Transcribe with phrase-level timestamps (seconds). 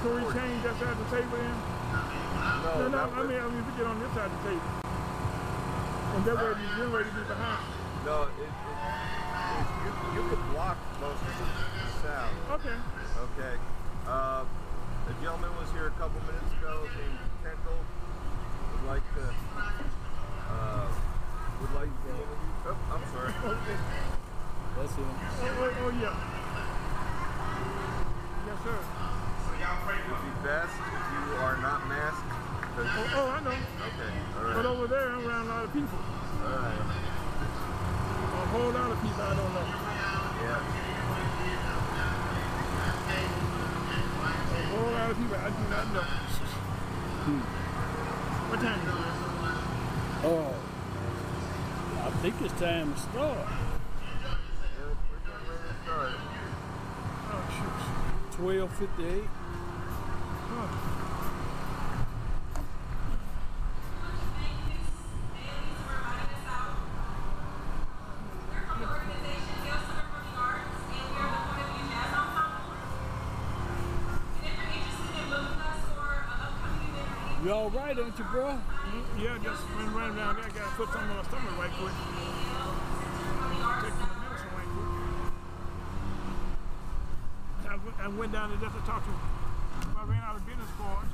[0.00, 1.56] Can we change that side of the table then?
[2.64, 4.70] No, No, no, I mean, I mean, we get on this side of the table.
[6.16, 7.60] And that way, you're ready to be behind.
[8.08, 11.44] no, it, it, it, you, you could block most of the
[12.00, 12.32] sound.
[12.56, 12.76] Okay.
[13.28, 13.54] Okay.
[14.08, 17.80] Uh, a gentleman was here a couple minutes ago named Kendall.
[18.72, 19.24] Would like to.
[20.48, 20.88] Uh,
[21.60, 22.12] would like to.
[22.72, 23.32] Oh, I'm sorry.
[23.52, 23.78] Okay.
[24.80, 25.04] That's him.
[25.04, 26.14] Oh, oh, oh, yeah.
[28.46, 28.78] Yes, sir.
[29.70, 32.26] Would be best if you are not masked.
[32.26, 32.82] Oh,
[33.14, 33.50] oh, I know.
[33.54, 34.10] Okay.
[34.36, 35.98] All But over there, I'm around a lot of people.
[36.42, 36.80] All right.
[38.10, 39.66] A whole lot of people I don't know.
[40.42, 40.58] Yeah.
[44.50, 46.02] A whole lot of people I do not know.
[47.22, 47.42] Hmm.
[48.50, 48.94] What time is it?
[50.26, 50.54] Oh,
[52.02, 53.38] I think it's time to start.
[53.38, 54.34] Yeah,
[54.82, 56.10] we're getting ready to start.
[57.30, 57.78] Oh, shoot.
[58.36, 59.30] Twelve fifty-eight.
[59.30, 59.39] Oh.
[77.42, 78.58] You all right, ain't you, bro?
[79.18, 80.44] Yeah, just run, run around there.
[80.44, 81.94] I gotta put something on my stomach right quick.
[84.20, 84.90] Medicine right quick.
[87.66, 89.20] I went, I went down there just to talk to him.
[89.96, 91.08] I ran out of business cards.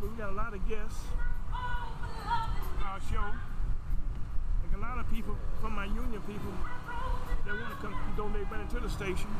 [0.00, 1.00] But we got a lot of guests.
[1.52, 3.20] Our show.
[3.20, 6.52] Like a lot of people from my union people,
[7.44, 9.28] they want to come donate money to the station.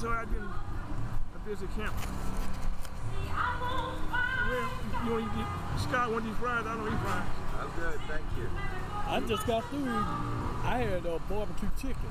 [0.00, 1.94] So I've been a busy camp.
[4.48, 4.68] Well,
[5.04, 5.46] you want to eat,
[5.80, 6.66] Scott want these fries?
[6.66, 7.28] I don't eat fries.
[7.60, 8.00] I'm good.
[8.08, 8.48] Thank you.
[9.06, 9.86] I just got through.
[9.86, 12.10] I had a barbecue chicken.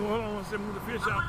[0.02, 1.24] Oop, hold on one second, move the fish out.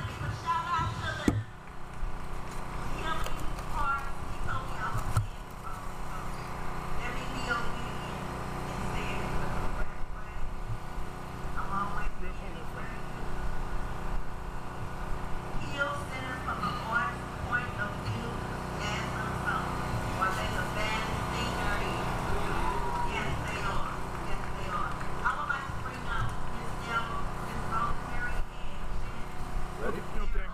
[29.82, 29.98] Ready?
[29.98, 30.46] Okay.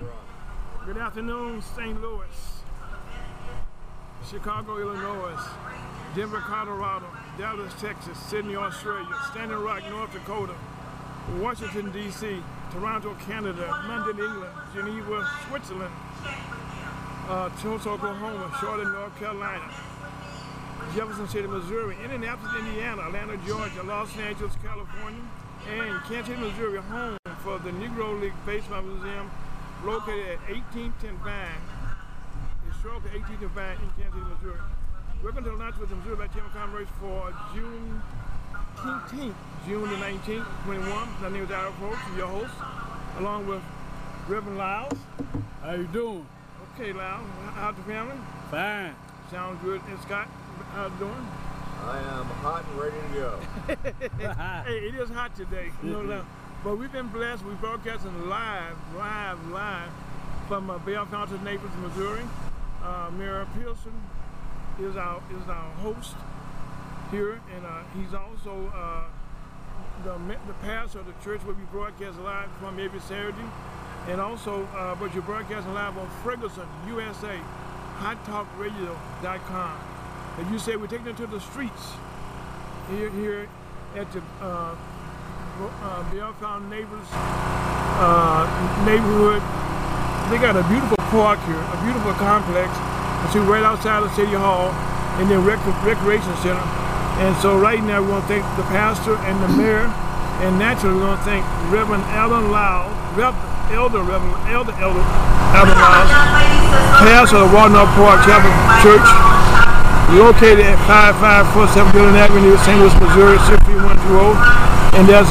[0.00, 0.86] You're on.
[0.86, 2.00] Good afternoon, St.
[2.00, 2.62] Louis,
[4.30, 5.36] Chicago, Illinois,
[6.14, 10.54] Denver, Colorado, Dallas, Texas, Sydney, Australia, Standing Rock, North Dakota,
[11.40, 12.40] Washington, D.C.,
[12.70, 15.92] Toronto, Canada, London, England, Geneva, Switzerland,
[17.26, 19.68] uh, Tulsa, Oklahoma, Charlotte, North Carolina,
[20.94, 25.22] Jefferson City, Missouri, Indianapolis, Indiana, Atlanta, Georgia, Los Angeles, California,
[25.74, 29.28] and Kansas City, Missouri, home for the Negro League Baseball Museum
[29.84, 31.62] located at 1810 Vine,
[32.68, 34.60] historical 1810 Vine in Kansas City, Missouri.
[35.24, 38.02] Welcome to the lunch with the Missouri Black Chamber of Commerce for June
[38.76, 39.34] 19th,
[39.66, 41.08] June the 19th, 21.
[41.22, 42.52] My name is Ira Fowlkes, your host,
[43.18, 43.62] along with
[44.28, 44.98] Reverend Lyles.
[45.62, 46.26] How you doing?
[46.74, 48.16] Okay, Lyles, how's the family?
[48.50, 48.94] Fine.
[49.30, 49.80] Sounds good.
[49.88, 50.28] And Scott,
[50.74, 51.26] how you doing?
[51.84, 53.38] I am hot and ready to go.
[54.66, 56.24] Hey, it is hot today, you know that.
[56.62, 57.42] But we've been blessed.
[57.42, 59.90] We're broadcasting live, live, live
[60.46, 62.22] from uh, Bellefontaine Neighbors, Missouri.
[62.84, 63.94] Uh, Mayor Pearson
[64.78, 66.14] is our is our host
[67.10, 69.04] here, and uh, he's also uh,
[70.04, 73.48] the the pastor of the church where we broadcast live from every Saturday,
[74.08, 77.38] and also uh, but you're broadcasting live on Ferguson USA,
[78.00, 79.80] HotTalkRadio.com.
[80.38, 81.92] And you say we're taking it to the streets
[82.90, 83.48] here here
[83.96, 84.20] at the
[85.68, 87.06] uh, Bell Neighbors
[88.00, 88.48] uh,
[88.88, 89.42] neighborhood.
[90.32, 92.70] They got a beautiful park here, a beautiful complex.
[93.28, 94.72] It's right outside of City Hall
[95.20, 96.62] and then rec- recreation center.
[97.20, 99.84] And so right now we want to thank the pastor and the mayor,
[100.40, 103.36] and naturally we want to thank Reverend Allen Lyles, Rev-
[103.74, 105.04] Elder Reverend Elder Elder
[105.52, 106.10] Allen Lyles,
[107.04, 108.48] pastor of Walnut Park Chapel
[108.80, 109.04] Church,
[110.16, 112.78] located at 5547 Dillon Avenue, St.
[112.80, 114.59] Louis, Missouri, 63120.
[114.98, 115.30] And there's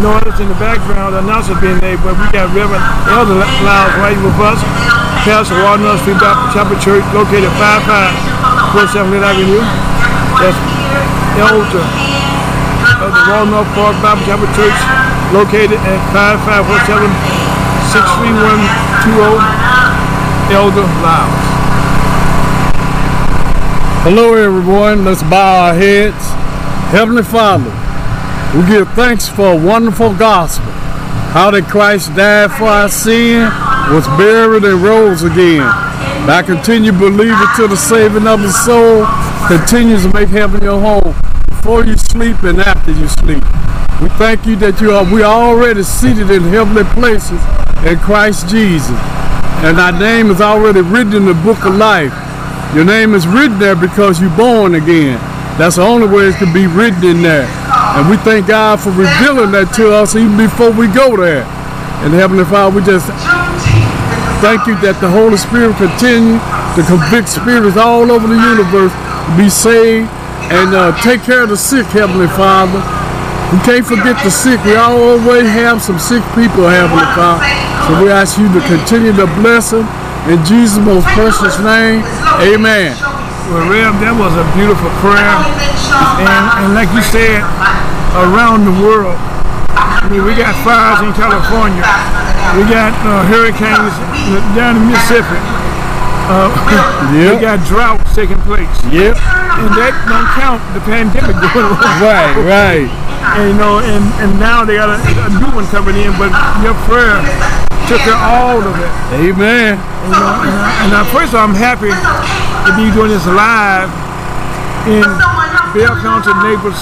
[0.00, 2.80] noise in the background, announcer being made, but we got Reverend
[3.12, 4.58] Elder Lyles right with us.
[5.28, 9.64] Pastor Walnut Street Baptist Chapel Church, located at 5547 Dillon Avenue.
[10.40, 10.56] That's
[11.36, 11.84] Elder
[13.04, 14.78] of the Walnut Park Bible Chapel Church,
[15.36, 17.08] located at 5547
[17.92, 19.64] 63120.
[20.52, 21.44] Elder Lyles.
[24.04, 25.04] Hello, everyone.
[25.04, 26.34] Let's bow our heads.
[26.92, 27.70] Heavenly Father,
[28.54, 30.70] we give thanks for a wonderful gospel.
[31.34, 33.50] How that Christ died for our sin,
[33.90, 35.66] was buried, and rose again.
[36.30, 39.02] I continue believing to the saving of the soul,
[39.50, 41.14] continues to make heaven your home
[41.50, 43.42] before you sleep and after you sleep.
[44.00, 47.42] We thank you that you are we are already seated in heavenly places
[47.82, 48.94] in Christ Jesus.
[49.66, 52.14] And our name is already written in the book of life.
[52.74, 55.18] Your name is written there because you're born again.
[55.58, 57.50] That's the only way it can be written in there.
[57.94, 61.46] And we thank God for revealing that to us even before we go there.
[62.02, 63.06] And Heavenly Father, we just
[64.42, 66.36] thank you that the Holy Spirit continue
[66.74, 70.10] to convict spirits all over the universe to be saved
[70.50, 72.82] and uh, take care of the sick, Heavenly Father.
[73.54, 74.58] We can't forget the sick.
[74.66, 77.46] We always have some sick people, Heavenly Father.
[77.86, 79.86] So we ask you to continue to bless them.
[80.26, 82.02] In Jesus' most precious name,
[82.42, 83.13] amen.
[83.54, 85.38] Well, Rev, that was a beautiful prayer.
[86.18, 87.38] And, and like you said,
[88.18, 91.86] around the world, I mean, we got fires in California.
[92.58, 93.94] We got uh, hurricanes
[94.58, 95.38] down in Mississippi.
[96.26, 96.50] Uh,
[97.14, 98.66] We got droughts taking place.
[98.90, 99.22] Yep.
[99.22, 101.78] And that don't count the pandemic going on.
[102.02, 102.90] Right, right.
[103.38, 106.34] And, you know, and, and now they got a, a new one coming in, but
[106.58, 107.22] your prayer
[107.86, 108.90] took care of all of it.
[109.14, 109.78] Amen.
[109.78, 111.94] You know, and, I, and I, first of all, I'm happy
[112.64, 113.92] to be doing this live
[114.88, 115.04] in
[115.76, 116.80] Bellefontaine Neighbors,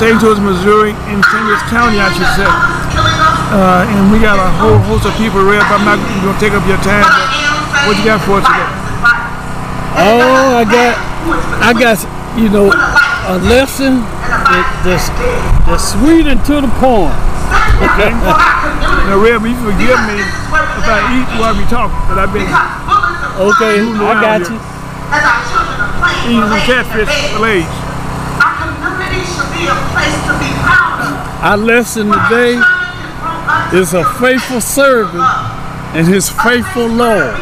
[0.00, 0.16] St.
[0.24, 1.42] Louis, Missouri, in St.
[1.44, 2.48] Louis County, I should say.
[3.52, 5.60] Uh, and we got a whole host of people, Rev.
[5.60, 7.04] I'm not going to take up your time,
[7.84, 8.68] what you got for us today?
[9.96, 10.92] Oh, I got,
[11.60, 12.00] I got,
[12.36, 15.08] you know, a lesson that, that's,
[15.68, 17.12] that's sweet and to the point.
[17.76, 18.12] Okay?
[19.04, 22.48] now, Rev, you forgive me if I eat while we talk, but I've been
[23.36, 24.56] Okay, I got you.
[26.24, 27.68] eating some catfish fillets.
[29.52, 31.44] be a place to be proud of.
[31.44, 32.56] Our lesson today
[33.76, 35.22] is a faithful servant
[35.94, 37.34] and his faithful Lord.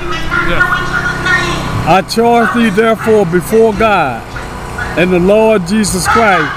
[1.87, 4.21] I charge thee therefore before God
[4.99, 6.51] and the Lord Jesus Christ,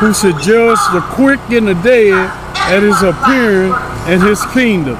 [0.00, 2.28] who should judge the quick and the dead
[2.66, 3.72] at his appearing
[4.12, 4.96] in his kingdom.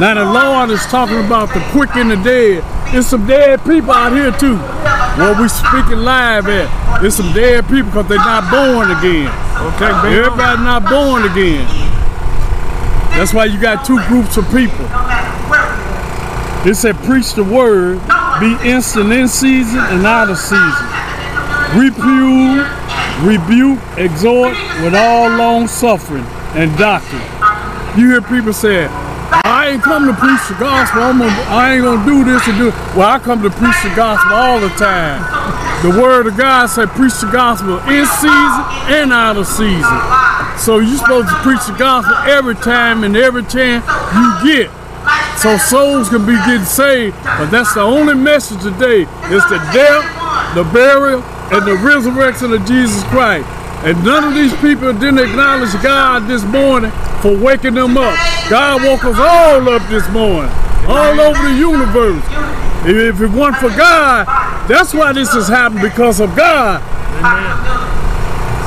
[0.00, 2.64] Now the Lord is talking about the quick and the dead.
[2.92, 4.56] There's some dead people out here too.
[5.18, 7.00] Where we speaking live at.
[7.00, 9.30] There's some dead people because they're not born again.
[9.74, 10.18] Okay.
[10.18, 11.66] Everybody not born again.
[13.14, 14.86] That's why you got two groups of people.
[16.66, 18.00] It said preach the word,
[18.40, 20.86] be instant in season and out of season.
[21.78, 22.66] Reprove,
[23.22, 27.22] rebuke, exhort with all long suffering and doctrine.
[27.98, 28.88] You hear people say,
[29.70, 30.98] I ain't come to preach the gospel.
[30.98, 32.74] I'm gonna, I ain't gonna do this and do.
[32.98, 35.22] Well, I come to preach the gospel all the time.
[35.86, 39.94] The word of God said, preach the gospel in season and out of season.
[40.58, 44.74] So you're supposed to preach the gospel every time and every chance you get.
[45.38, 47.14] So souls can be getting saved.
[47.22, 49.06] But that's the only message today.
[49.30, 50.02] It's the death,
[50.58, 51.22] the burial,
[51.54, 53.46] and the resurrection of Jesus Christ.
[53.86, 58.16] And none of these people didn't acknowledge God this morning for waking them up.
[58.48, 60.50] God woke us all up this morning,
[60.86, 62.24] all over the universe.
[62.86, 64.26] If it weren't for God,
[64.68, 66.82] that's why this has happened because of God.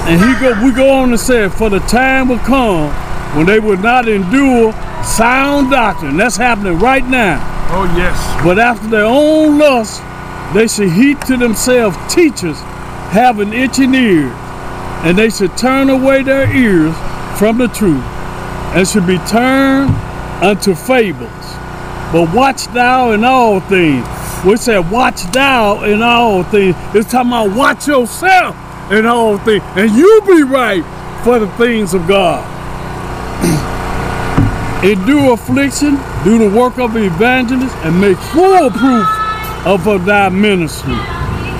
[0.07, 2.91] And he go, we go on to say, for the time will come
[3.35, 6.17] when they will not endure sound doctrine.
[6.17, 7.41] That's happening right now.
[7.71, 8.43] Oh, yes.
[8.43, 10.01] But after their own lust,
[10.53, 12.59] they should heap to themselves teachers
[13.09, 14.31] having itching ears,
[15.03, 16.95] and they should turn away their ears
[17.39, 18.03] from the truth,
[18.73, 19.91] and should be turned
[20.43, 21.29] unto fables.
[22.11, 24.05] But watch thou in all things.
[24.45, 26.75] We said, watch thou in all things.
[26.93, 28.55] It's talking about watch yourself
[28.91, 30.83] in all things, and you be right
[31.23, 32.43] for the things of God.
[34.83, 39.07] Endure affliction, do the work of an evangelist, and make full proof
[39.65, 40.95] of thy ministry.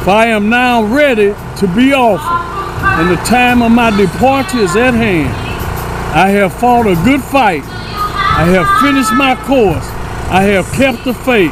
[0.04, 4.76] For I am now ready to be offered, and the time of my departure is
[4.76, 5.43] at hand.
[6.16, 7.64] I have fought a good fight.
[7.66, 9.86] I have finished my course.
[10.30, 11.52] I have kept the faith.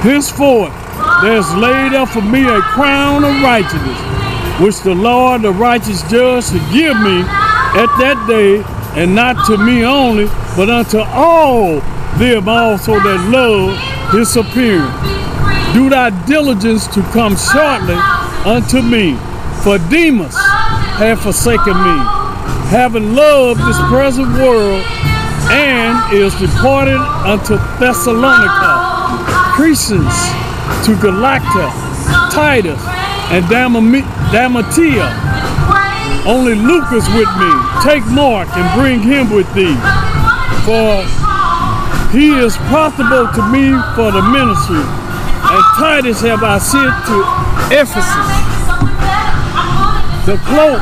[0.00, 0.72] Henceforth,
[1.20, 4.00] there is laid up for me a crown of righteousness,
[4.60, 7.20] which the Lord, the righteous judge, shall give me
[7.76, 8.64] at that day,
[8.98, 10.24] and not to me only,
[10.56, 11.80] but unto all
[12.16, 13.76] them also that love
[14.12, 14.88] his appearing.
[15.74, 17.96] Do thy diligence to come shortly
[18.44, 19.16] unto me,
[19.62, 20.36] for Demas
[20.96, 22.21] hath forsaken me,
[22.72, 24.80] having loved this present world,
[25.52, 26.96] and is departed
[27.28, 28.72] unto Thessalonica.
[29.52, 30.16] Crescens
[30.80, 31.68] to Galatia,
[32.32, 32.80] Titus,
[33.28, 35.04] and Dalmatia.
[36.24, 37.52] Only Luke is with me.
[37.84, 39.76] Take Mark and bring him with thee,
[40.64, 41.04] for
[42.08, 44.80] he is profitable to me for the ministry.
[44.80, 47.16] And Titus have I sent to
[47.68, 48.32] Ephesus.
[50.24, 50.80] The cloak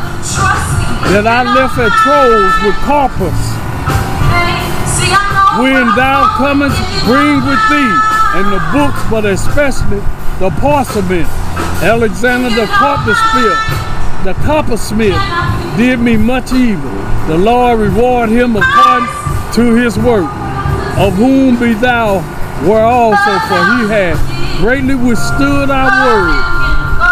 [1.11, 3.35] that I left at Troas with Carpus.
[5.59, 7.95] When thou comest, bring with thee,
[8.39, 9.99] and the books, but especially
[10.39, 11.27] the parchment.
[11.83, 13.59] Alexander the coppersmith,
[14.23, 15.19] the coppersmith,
[15.77, 16.95] did me much evil.
[17.27, 19.11] The Lord reward him according
[19.59, 20.31] to his work,
[20.95, 22.23] of whom be thou
[22.63, 24.15] were also, for he had
[24.63, 26.39] greatly withstood our word.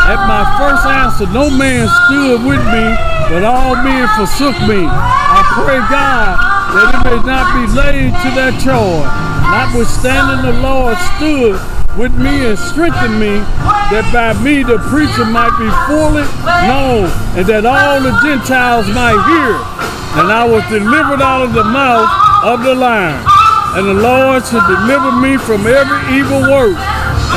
[0.07, 4.89] At my first answer, no man stood with me, but all men forsook me.
[4.89, 6.37] I pray God
[6.75, 9.09] that it may not be laid to their charge.
[9.49, 11.57] Notwithstanding, the Lord stood
[11.97, 13.41] with me and strengthened me,
[13.91, 16.25] that by me the preacher might be fully
[16.69, 19.57] known, and that all the Gentiles might hear.
[20.21, 22.09] And I was delivered out of the mouth
[22.45, 23.19] of the lion.
[23.77, 26.77] And the Lord should deliver me from every evil work,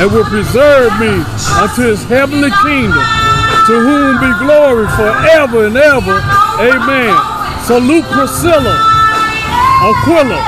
[0.00, 1.20] and will preserve me
[1.60, 3.02] unto his heavenly kingdom,
[3.66, 6.18] to whom be glory forever and ever.
[6.58, 7.14] Amen.
[7.64, 8.74] Salute Priscilla,
[9.86, 10.40] Aquila,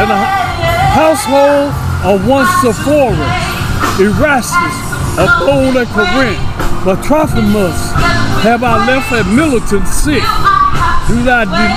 [0.00, 0.20] and the
[0.96, 1.68] household
[2.04, 3.20] of one Sepphoris,
[4.00, 4.76] Erastus,
[5.20, 6.40] of old at Corinth,
[6.84, 7.76] but Trophimus
[8.40, 10.24] have I left at Miletum sick.
[11.08, 11.76] Do thy di-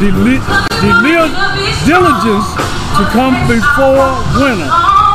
[0.00, 0.40] dili-
[0.80, 1.32] dili-
[1.84, 2.48] diligence
[2.96, 4.08] to come before
[4.40, 4.70] winter.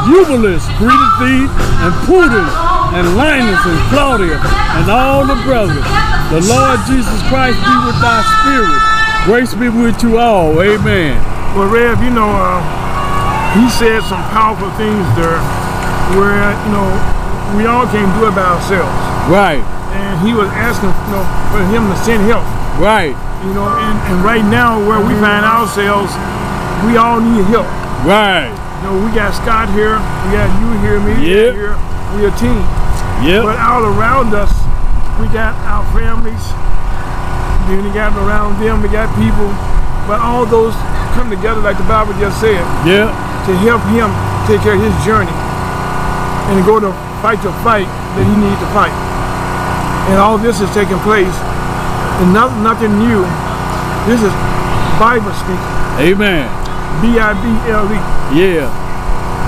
[0.05, 1.49] Eubulus greeted thee,
[1.81, 2.53] and Pudens,
[2.95, 5.83] and Linus, and Claudia, and all the brothers.
[6.31, 8.79] The Lord Jesus Christ be with thy spirit.
[9.27, 10.55] Grace be with you all.
[10.61, 11.19] Amen.
[11.55, 12.63] Well, Rev, you know, uh,
[13.55, 15.39] he said some powerful things there
[16.15, 16.87] where, you know,
[17.57, 18.95] we all can't do it by ourselves.
[19.31, 19.63] Right.
[19.95, 22.43] And he was asking, you know, for him to send help.
[22.79, 23.15] Right.
[23.47, 26.11] You know, and, and right now where we find ourselves,
[26.83, 27.67] we all need help.
[28.03, 28.51] Right.
[28.51, 29.95] You know, we got Scott here,
[30.27, 31.53] we got you here, me Yep.
[31.55, 31.75] here.
[32.15, 32.61] We a team.
[33.23, 33.43] Yep.
[33.47, 34.51] But all around us,
[35.21, 36.43] we got our families.
[37.69, 39.49] Then we got around them, we got people.
[40.05, 40.75] But all those
[41.17, 43.09] come together, like the Bible just said, Yep.
[43.47, 44.11] to help him
[44.45, 45.33] take care of his journey
[46.51, 46.91] and to go to
[47.25, 48.93] fight the fight that he needs to fight.
[50.13, 51.33] And all this is taking place,
[52.21, 53.25] and not, nothing new.
[54.05, 54.29] This is
[55.01, 55.73] Bible speaking.
[55.97, 56.45] Amen.
[57.01, 57.97] B-I-B-L-E.
[58.37, 58.69] Yeah.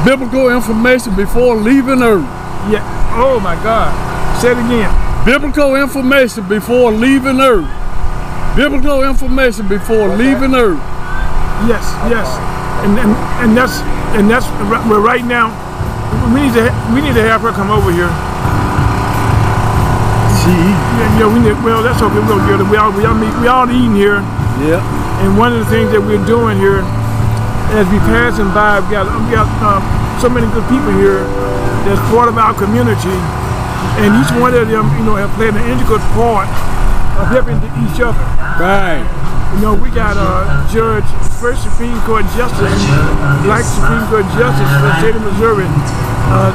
[0.04, 2.26] Biblical information before leaving Earth.
[2.74, 2.82] Yeah.
[3.18, 3.90] Oh my God.
[4.38, 4.94] Say it again.
[5.26, 7.66] Biblical information before leaving Earth.
[8.54, 10.78] Biblical information before leaving Earth.
[11.66, 11.82] Yes,
[12.14, 12.30] yes.
[12.86, 13.82] And and, and that's
[14.14, 14.46] and that's
[14.86, 15.50] well, right now.
[16.30, 18.14] We need to we need to have her come over here.
[20.46, 20.54] See.
[21.02, 21.34] Yeah, yeah.
[21.34, 21.58] We need.
[21.66, 22.22] Well, that's okay.
[22.22, 22.70] We'll get it.
[22.70, 24.22] We all we all meet, we all eating here.
[24.62, 24.86] Yep.
[25.26, 26.86] And one of the things that we're doing here,
[27.74, 29.82] as we passing by, we got we got uh,
[30.22, 31.26] so many good people here
[31.86, 33.14] that's part of our community,
[34.02, 36.48] and each one of them, you know, have played an integral part
[37.22, 38.20] of helping to each other.
[38.58, 39.04] Right.
[39.56, 41.08] You know, we got uh, Judge,
[41.40, 42.68] First Supreme Court Justice,
[43.48, 45.66] Black Supreme Court Justice for the state of Missouri,
[46.30, 46.52] uh,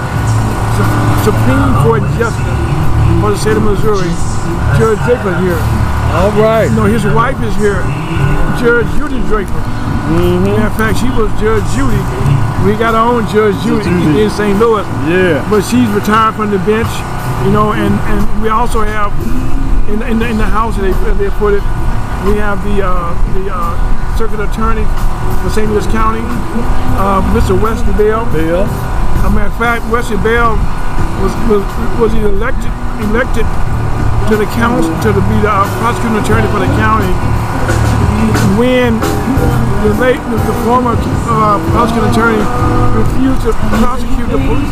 [0.76, 2.52] Su- Supreme Court Justice
[3.24, 4.12] for the state of Missouri,
[4.76, 5.60] Judge Draper here.
[6.12, 6.68] All right.
[6.68, 7.80] You know, his wife is here,
[8.60, 9.56] Judge Judy Draper.
[10.12, 11.96] Matter of fact, she was Judge Judy.
[12.64, 13.90] We got our own Judge Judy
[14.22, 14.54] in St.
[14.58, 15.42] Louis, Yeah.
[15.50, 16.86] but she's retired from the bench.
[17.42, 19.10] You know, and, and we also have
[19.90, 21.64] in, in, the, in the house they they put it.
[22.22, 23.74] We have the uh, the uh,
[24.14, 24.86] circuit attorney
[25.42, 25.66] for St.
[25.66, 26.22] Louis County,
[27.02, 27.58] uh, Mr.
[27.58, 28.22] Wesley Bell.
[28.30, 28.62] Bill.
[28.62, 30.54] As a matter of fact, Wesley Bell
[31.18, 31.62] was was
[31.98, 32.70] was elected
[33.10, 33.42] elected
[34.30, 37.10] to the council to be the uh, prosecuting attorney for the county
[38.58, 38.98] when
[39.82, 40.94] the late the, former
[41.26, 42.42] uh, prosecuting attorney
[42.94, 44.70] refused to prosecute the police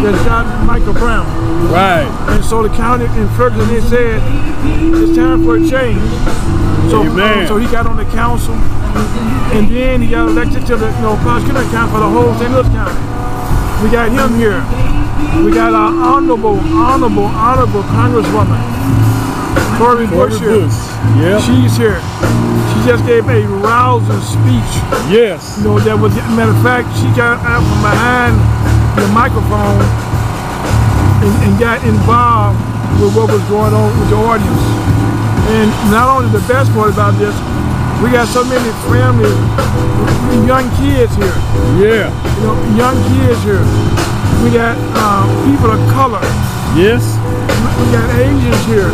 [0.00, 1.28] that shot Michael Brown.
[1.68, 2.08] Right.
[2.32, 4.22] And so the county in Ferguson they said
[4.96, 6.00] it's time for a change.
[6.88, 7.46] So, Amen.
[7.46, 8.54] so he got on the council,
[9.54, 12.50] and then he got elected to the you know, prosecuting county for the whole St.
[12.50, 12.96] Louis County.
[13.84, 14.64] We got him here.
[15.44, 18.58] We got our honorable, honorable, honorable Congresswoman,
[19.78, 20.64] Cori Bush here.
[20.64, 20.74] Bush.
[21.20, 21.40] Yep.
[21.42, 22.00] She's here.
[22.80, 24.72] She just gave a rousing speech.
[25.12, 25.60] Yes.
[25.60, 28.32] You know, that was, matter of fact, she got out from behind
[28.96, 29.84] the microphone
[31.20, 32.56] and, and got involved
[32.96, 34.64] with what was going on with the audience.
[35.52, 37.36] And not only the best part about this,
[38.00, 39.36] we got so many families,
[40.48, 41.36] young kids here.
[41.76, 42.08] Yeah.
[42.08, 43.60] You know, young kids here.
[44.40, 46.24] We got uh, people of color.
[46.72, 47.04] Yes.
[47.76, 48.88] We got Asians here.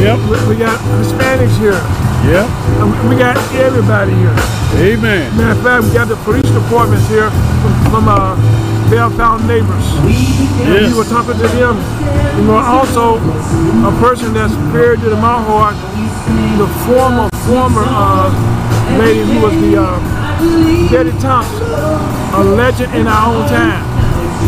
[0.00, 0.16] Yep.
[0.32, 2.07] We, we got Hispanics here.
[2.26, 2.46] Yep.
[2.82, 4.34] And we got everybody here.
[4.76, 5.36] Amen.
[5.36, 7.30] Matter of fact, we got the police departments here
[7.62, 8.36] from, from uh,
[8.90, 9.86] Bellefontaine Neighbors.
[10.66, 10.92] And Yes.
[10.92, 11.76] we were talking to them.
[12.38, 13.16] You know, also
[13.86, 15.74] a person that's very dear to my heart,
[16.58, 18.28] the former, former uh,
[18.98, 19.98] lady who was the uh,
[20.90, 21.64] Betty Thompson,
[22.34, 23.82] a legend in our own time.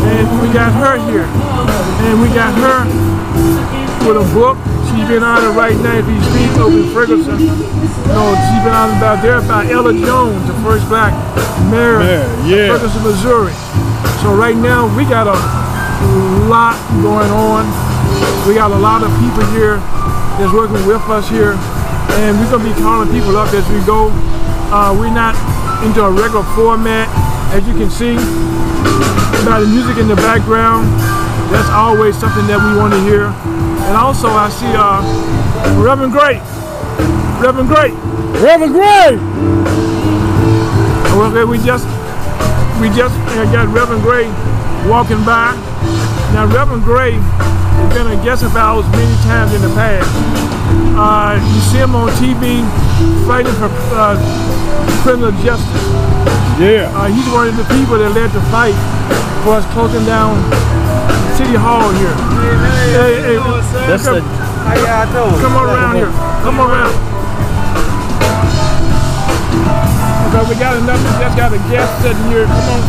[0.07, 1.27] And we got her here.
[2.07, 2.85] And we got her
[4.07, 4.57] with a book.
[4.91, 7.39] She's been honored right now speak over in Ferguson.
[7.39, 7.47] You
[8.11, 11.15] know, she's been honored about there by Ella Jones, the first black
[11.71, 12.75] mayor Mayor, of.
[12.75, 13.55] Ferguson, Missouri.
[14.19, 15.39] So right now we got a
[16.51, 17.65] lot going on.
[18.49, 19.79] We got a lot of people here
[20.43, 21.55] that's working with us here.
[22.19, 24.11] And we're gonna be calling people up as we go.
[24.75, 25.39] Uh, we're not
[25.87, 27.09] into a regular format,
[27.55, 28.17] as you can see
[29.47, 30.87] by the music in the background.
[31.51, 33.31] That's always something that we want to hear.
[33.89, 35.01] And also, I see uh,
[35.81, 36.41] Reverend Gray.
[37.41, 37.91] Reverend Gray.
[38.41, 39.19] Reverend Gray.
[41.11, 41.87] Okay, we just
[42.81, 43.13] we just
[43.53, 44.27] got Reverend Gray
[44.89, 45.53] walking by.
[46.33, 50.09] Now, Reverend Gray has been a guest of ours many times in the past.
[50.97, 52.65] Uh, you see him on TV
[53.27, 54.17] fighting for uh,
[55.03, 55.67] criminal justice.
[56.61, 56.93] Yeah.
[56.95, 58.77] Uh, he's one of the people that led the fight
[59.45, 60.37] for us closing down
[61.41, 62.13] City Hall here.
[62.93, 63.37] Hey, hey,
[63.89, 65.41] That's come, the How y'all doing?
[65.41, 66.13] come around here.
[66.45, 66.93] Come around.
[70.29, 71.01] Okay, we got enough.
[71.01, 72.45] We just got a guest sitting here.
[72.45, 72.81] Come on.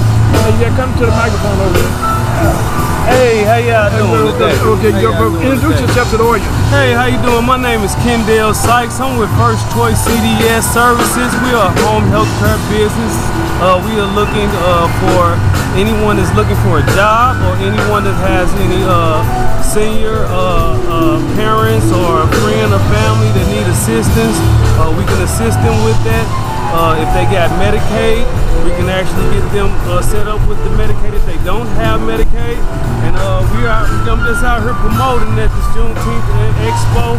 [0.43, 2.90] Hey, yeah, come to the microphone over here.
[3.09, 4.53] Hey, how y'all doing today?
[4.61, 6.53] Okay, introduce yourself to the audience.
[6.69, 7.41] Hey, how you doing?
[7.41, 9.01] My name is Kendall Sykes.
[9.01, 11.33] I'm with First Choice CDS Services.
[11.41, 13.15] We are a home health care business.
[13.57, 15.33] Uh, we are looking uh, for
[15.73, 19.25] anyone that's looking for a job or anyone that has any uh,
[19.65, 24.37] senior uh, uh, parents or a friend or family that need assistance,
[24.77, 26.25] uh, we can assist them with that.
[26.71, 28.23] Uh, if they got Medicaid,
[28.63, 32.01] we can actually get them uh, set up with the Medicaid if they don't have
[32.01, 32.57] Medicaid.
[33.05, 36.27] And uh, we are I'm just out here promoting at this Juneteenth
[36.61, 37.17] Expo.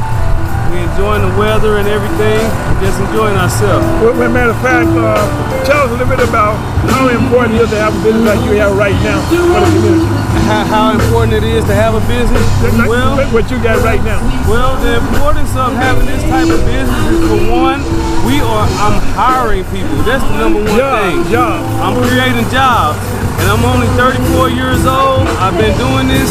[0.71, 2.41] We enjoying the weather and everything.
[2.41, 3.85] We're just enjoying ourselves.
[4.01, 5.21] Well, well, matter of fact, uh,
[5.69, 6.57] tell us a little bit about
[6.89, 9.69] how important it is to have a business like you have right now for the
[9.69, 10.09] community.
[10.49, 12.41] How, how important it is to have a business?
[12.65, 14.17] Like Well, what you got right now.
[14.49, 17.85] Well, the importance of having this type of business is for one,
[18.27, 19.95] we are I'm hiring people.
[20.07, 21.33] That's the number one Job, thing.
[21.33, 21.59] job.
[21.83, 22.99] I'm creating jobs.
[23.43, 25.27] And I'm only 34 years old.
[25.43, 26.31] I've been doing this.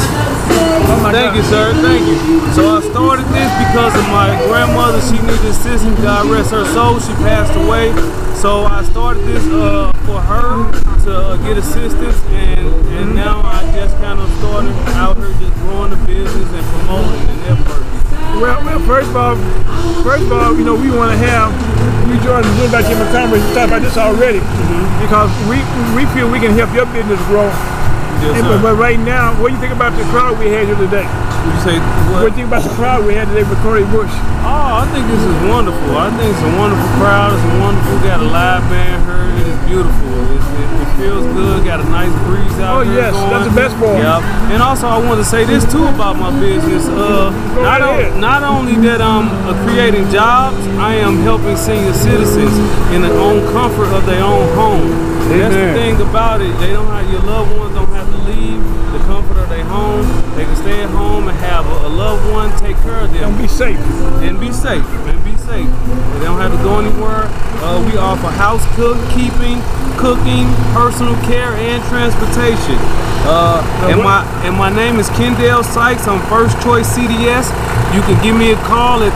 [0.88, 1.36] Oh Thank God.
[1.36, 1.73] you, sir.
[1.84, 2.15] Thank you.
[2.56, 5.01] So I started this because of my grandmother.
[5.04, 5.99] She needed assistance.
[5.99, 6.99] God rest her soul.
[6.99, 7.91] She passed away.
[8.39, 10.71] So I started this uh, for her
[11.06, 15.54] to uh, get assistance, and and now I just kind of started out here just
[15.62, 17.90] growing the business and promoting and networking.
[18.39, 19.36] Well, well, first of all,
[20.04, 21.52] first of all, you know, we want to have
[22.10, 23.39] you join the back in Montgomery.
[23.39, 25.02] We talked about this already Mm-hmm.
[25.04, 25.58] because we
[25.96, 27.50] we feel we can help your business grow.
[28.22, 28.48] Yes, sir.
[28.48, 31.06] but, but right now, what do you think about the crowd we had here today?
[31.10, 31.76] Would you say
[32.14, 34.14] What do you think about the crowd we had today with Cori Bush?
[34.46, 35.98] Oh, I think this is wonderful.
[35.98, 37.34] I think it's a wonderful crowd.
[37.34, 37.94] It's a wonderful.
[38.06, 39.26] Got a live band here.
[39.42, 40.14] It is beautiful.
[40.38, 41.66] It's, it, it feels good.
[41.66, 43.30] Got a nice breeze out Oh, here yes, going.
[43.34, 43.98] that's the best part.
[43.98, 44.22] Yep.
[44.54, 46.86] And also, I want to say this too about my business.
[46.86, 51.94] Uh, right not, o- not only that I'm uh, creating jobs, I am helping senior
[51.94, 52.54] citizens
[52.94, 55.10] in their own comfort of their own home.
[55.32, 56.52] That's the thing about it.
[56.60, 58.58] They don't have your loved ones have to leave
[58.94, 60.02] the comfort of their home.
[60.34, 63.30] They can stay at home and have a, a loved one take care of them
[63.30, 63.78] And be safe.
[64.26, 65.70] and be safe and be safe.
[66.18, 67.30] They don't have to go anywhere.
[67.62, 69.62] Uh, we offer house cook keeping,
[70.02, 72.74] cooking, personal care, and transportation.
[73.30, 76.10] Uh, and my and my name is Kendall Sykes.
[76.10, 77.54] I'm First Choice CDS.
[77.94, 79.14] You can give me a call at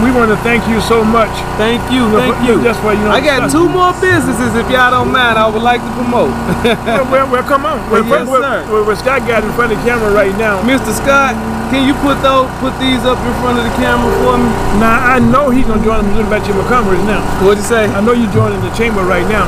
[0.00, 1.30] we want to thank you so much.
[1.60, 2.62] Thank you, thank you.
[2.62, 5.36] just for, you know, I got two more businesses if y'all don't mind.
[5.38, 6.32] I would like to promote.
[6.88, 7.78] well, well, well, come on.
[7.90, 8.64] Well, Yes, sir.
[8.70, 10.62] well, Scott got in front of the camera right now.
[10.64, 10.90] Mr.
[10.94, 11.34] Scott,
[11.74, 14.48] can you put those put these up in front of the camera for me?
[14.82, 17.22] Now I know he's gonna join the Missouri Baptist Chamber of Commerce now.
[17.44, 17.86] What'd you say?
[17.90, 19.46] I know you're joining the chamber right now.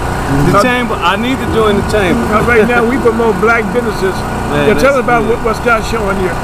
[0.52, 0.94] The Uh, chamber.
[0.94, 2.22] I need to join the chamber.
[2.34, 4.14] uh, right now we promote black businesses.
[4.54, 5.38] Man, yeah, tell us about good.
[5.42, 6.34] what, what Scott's showing here.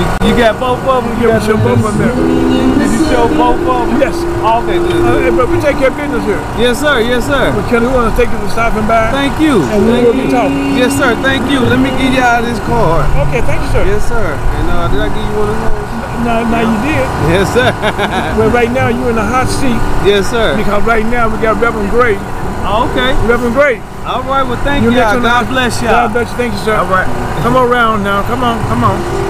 [0.00, 1.12] You, you got both of them?
[1.20, 2.14] You Yeah, got both of them there.
[2.16, 2.79] Did you
[3.10, 3.98] show both of them?
[3.98, 4.14] Yes.
[4.40, 5.02] Okay, good.
[5.02, 6.40] Uh, but we take care of business here.
[6.56, 7.02] Yes, sir.
[7.02, 7.50] Yes, sir.
[7.50, 9.10] But Kelly, we want to thank you for stopping by.
[9.10, 9.60] Thank you.
[9.74, 10.78] And we will be talking.
[10.78, 11.18] Yes, sir.
[11.20, 11.60] Thank you.
[11.66, 13.04] Let me give y'all this card.
[13.28, 13.82] Okay, thank you, sir.
[13.84, 14.22] Yes, sir.
[14.22, 15.90] And uh, did I give you one of those?
[16.24, 17.06] Now, now you did.
[17.32, 17.68] Yes, sir.
[18.38, 20.56] Well, right now you're in the hot seat yes, sir.
[20.56, 22.16] because right now we got Reverend Gray.
[22.64, 23.12] Okay.
[23.26, 23.76] Reverend Gray.
[24.04, 24.44] All right.
[24.44, 25.20] Well, thank next y'all.
[25.20, 26.08] God bless y'all.
[26.08, 26.36] bless you.
[26.36, 26.76] Thank you, sir.
[26.76, 27.08] All right.
[27.42, 28.22] Come around now.
[28.22, 28.60] Come on.
[28.68, 29.29] Come on.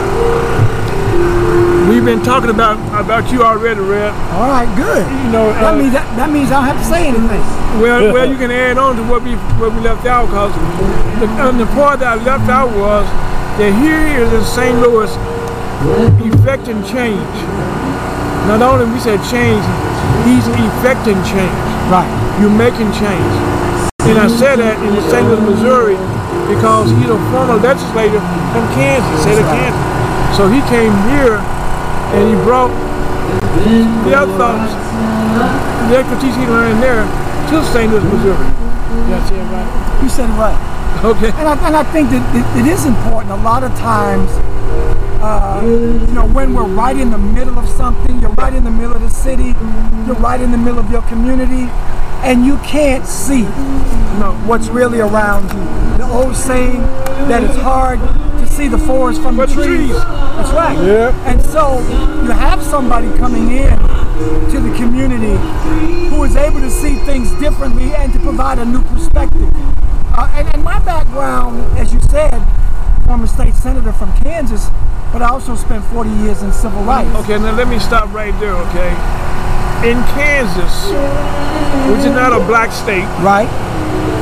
[2.00, 4.08] We've been talking about about you already, Red.
[4.32, 5.04] All right, good.
[5.04, 7.44] You know, That uh, means that, that means I don't have to say anything.
[7.76, 10.48] well, well, you can add on to what we what we left out because
[11.20, 11.28] the,
[11.60, 13.04] the part that I left out was
[13.60, 14.80] that here he in St.
[14.80, 15.12] Louis,
[16.24, 17.36] effecting change.
[18.48, 19.60] Not only we said change,
[20.24, 21.60] he's effecting change.
[21.92, 22.08] Right.
[22.40, 23.32] You're making change.
[24.08, 25.28] And I said that in the St.
[25.28, 26.00] Louis, Missouri,
[26.48, 28.24] because he's a former legislator
[28.56, 29.84] from Kansas, state of Kansas.
[30.40, 31.44] So he came here
[32.14, 32.70] and he brought
[34.06, 34.72] their thoughts,
[35.90, 37.04] the expertise he learned there
[37.50, 37.90] to St.
[37.90, 38.46] Louis, Missouri.
[39.10, 40.00] That's it, right?
[40.02, 40.58] You said it right.
[41.04, 41.28] Okay.
[41.38, 43.32] And I, and I think that it, it is important.
[43.32, 44.28] A lot of times,
[45.22, 48.70] uh, you know, when we're right in the middle of something, you're right in the
[48.70, 49.54] middle of the city,
[50.06, 51.68] you're right in the middle of your community,
[52.22, 53.42] and you can't see
[54.18, 54.36] No.
[54.46, 55.96] what's really around you.
[55.98, 56.80] The old saying
[57.28, 59.90] that it's hard to see the forest from the the trees.
[59.90, 60.19] trees.
[60.40, 60.79] That's right.
[60.79, 61.31] Yeah.
[61.31, 61.81] And so
[62.24, 65.37] you have somebody coming in to the community
[66.09, 69.50] who is able to see things differently and to provide a new perspective.
[70.16, 72.40] Uh, and, and my background, as you said,
[73.05, 74.70] former state senator from Kansas,
[75.12, 77.14] but I also spent 40 years in civil rights.
[77.24, 78.90] Okay, now let me stop right there, okay?
[79.85, 80.88] In Kansas,
[81.92, 83.48] which is not a black state, Right?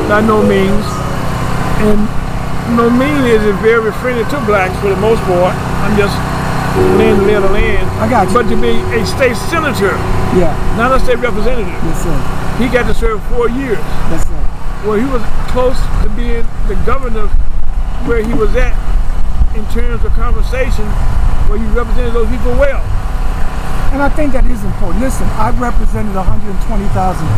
[0.09, 0.85] by no means,
[1.87, 2.28] and
[2.77, 5.55] know, mean is it very friendly to blacks for the most part.
[5.85, 6.15] I'm just
[6.99, 7.89] laying the of land.
[8.01, 8.35] I got you.
[8.35, 9.95] But to be a state senator,
[10.37, 10.53] Yeah.
[10.77, 12.15] not a state representative, Yes, sir.
[12.59, 13.79] he got to serve four years.
[14.11, 14.39] Yes, sir.
[14.87, 17.27] Well, he was close to being the governor
[18.07, 18.75] where he was at
[19.57, 20.85] in terms of conversation,
[21.49, 22.83] where he represented those people well.
[23.89, 25.01] And I think that is important.
[25.01, 26.53] Listen, I represented 120,000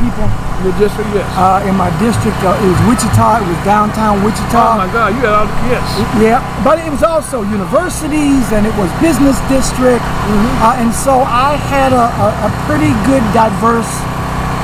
[0.02, 0.26] people
[0.58, 1.22] In The district, yes.
[1.38, 2.34] uh, in my district.
[2.42, 3.38] Uh, it was Wichita.
[3.38, 4.58] It was downtown Wichita.
[4.58, 5.86] oh my God, you had all yes.
[6.18, 10.62] Yeah, but it was also universities and it was business district, Mm-hmm.
[10.62, 13.88] uh, and so I had a, a, a pretty good diverse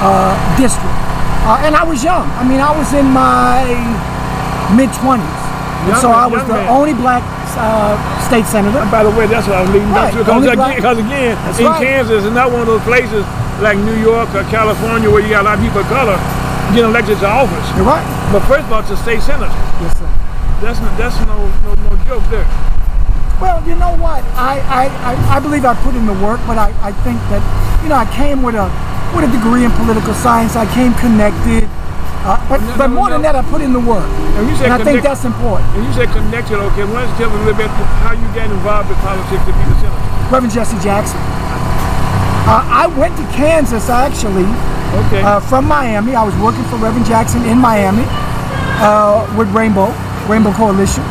[0.03, 0.95] uh, district.
[1.47, 2.27] Uh, and I was young.
[2.39, 3.63] I mean, I was in my
[4.75, 5.43] mid twenties,
[5.87, 6.67] and Young so man, I was the man.
[6.71, 7.23] only black
[7.59, 7.95] uh,
[8.27, 8.79] state senator.
[8.83, 10.19] And by the way, that's what I was leading Right, up to.
[10.27, 11.83] Because again, 'cause again, That's in right.
[11.83, 13.25] Kansas, it's not one of those places
[13.63, 16.19] like New York or California where you got a lot of people of color
[16.75, 17.67] getting elected to office.
[17.79, 18.05] You're right.
[18.35, 19.53] But first of all, it's a state senator.
[19.81, 20.09] Yes, sir.
[20.61, 22.47] That's no, that's no, no no joke there.
[23.41, 24.25] Well, you know what?
[24.33, 27.45] I, I, I, I believe I put in the work, but I, I think that,
[27.85, 28.65] you know, I came with a
[29.15, 30.57] with a degree in political science.
[30.57, 31.69] I came connected.
[32.27, 34.03] Uh, but, No, but no, more than that, I put in the work.
[34.35, 35.71] And you said And I think that's important.
[35.79, 36.83] And you said connected, okay.
[36.83, 37.71] Why don't you tell me a little bit
[38.03, 40.35] how you got involved in politics to be the senator?
[40.35, 41.23] Reverend Jesse Jackson.
[42.51, 44.47] Uh, I went to Kansas actually
[45.07, 45.23] Okay.
[45.23, 46.15] uh, from Miami.
[46.19, 48.03] I was working for Reverend Jackson in Miami
[48.83, 49.95] uh, with Rainbow,
[50.27, 51.03] Rainbow Coalition.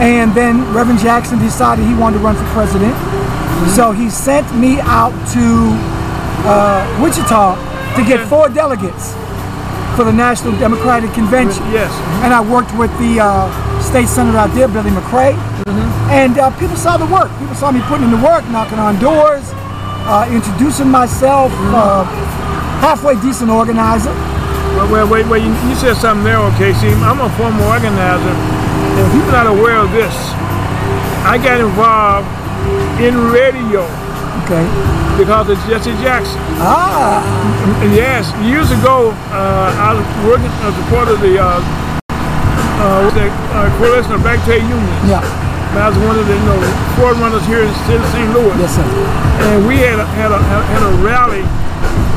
[0.00, 2.96] And then Reverend Jackson decided he wanted to run for president.
[3.76, 5.44] So he sent me out to
[6.48, 7.56] uh, Wichita
[7.96, 9.12] to get four delegates
[9.96, 11.62] for the National Democratic Convention.
[11.70, 11.90] yes.
[12.22, 13.50] And I worked with the uh,
[13.80, 15.34] state senator out there, Billy McCray.
[16.10, 17.30] And uh, people saw the work.
[17.38, 19.44] People saw me putting in the work, knocking on doors,
[20.10, 22.04] uh, introducing myself, uh,
[22.82, 24.10] halfway decent organizer.
[24.74, 25.42] Well, well wait, wait.
[25.42, 26.72] You, you said something there, okay.
[26.74, 30.14] See, I'm a former organizer, and if people not aware of this,
[31.22, 32.26] I got involved
[33.00, 33.86] in radio
[34.50, 34.66] Okay.
[35.14, 36.42] because it's Jesse Jackson.
[36.58, 37.22] Ah,
[37.94, 41.62] yes, years ago, uh, I was working as a part of the uh,
[42.10, 44.90] uh, that, uh, coalition of black trade unions.
[45.06, 45.22] yeah.
[45.70, 46.58] I was one of the you know
[46.98, 48.26] forerunners here in St.
[48.34, 48.50] Louis.
[48.58, 48.82] Yes, sir.
[48.82, 51.46] and we had a, had a had a rally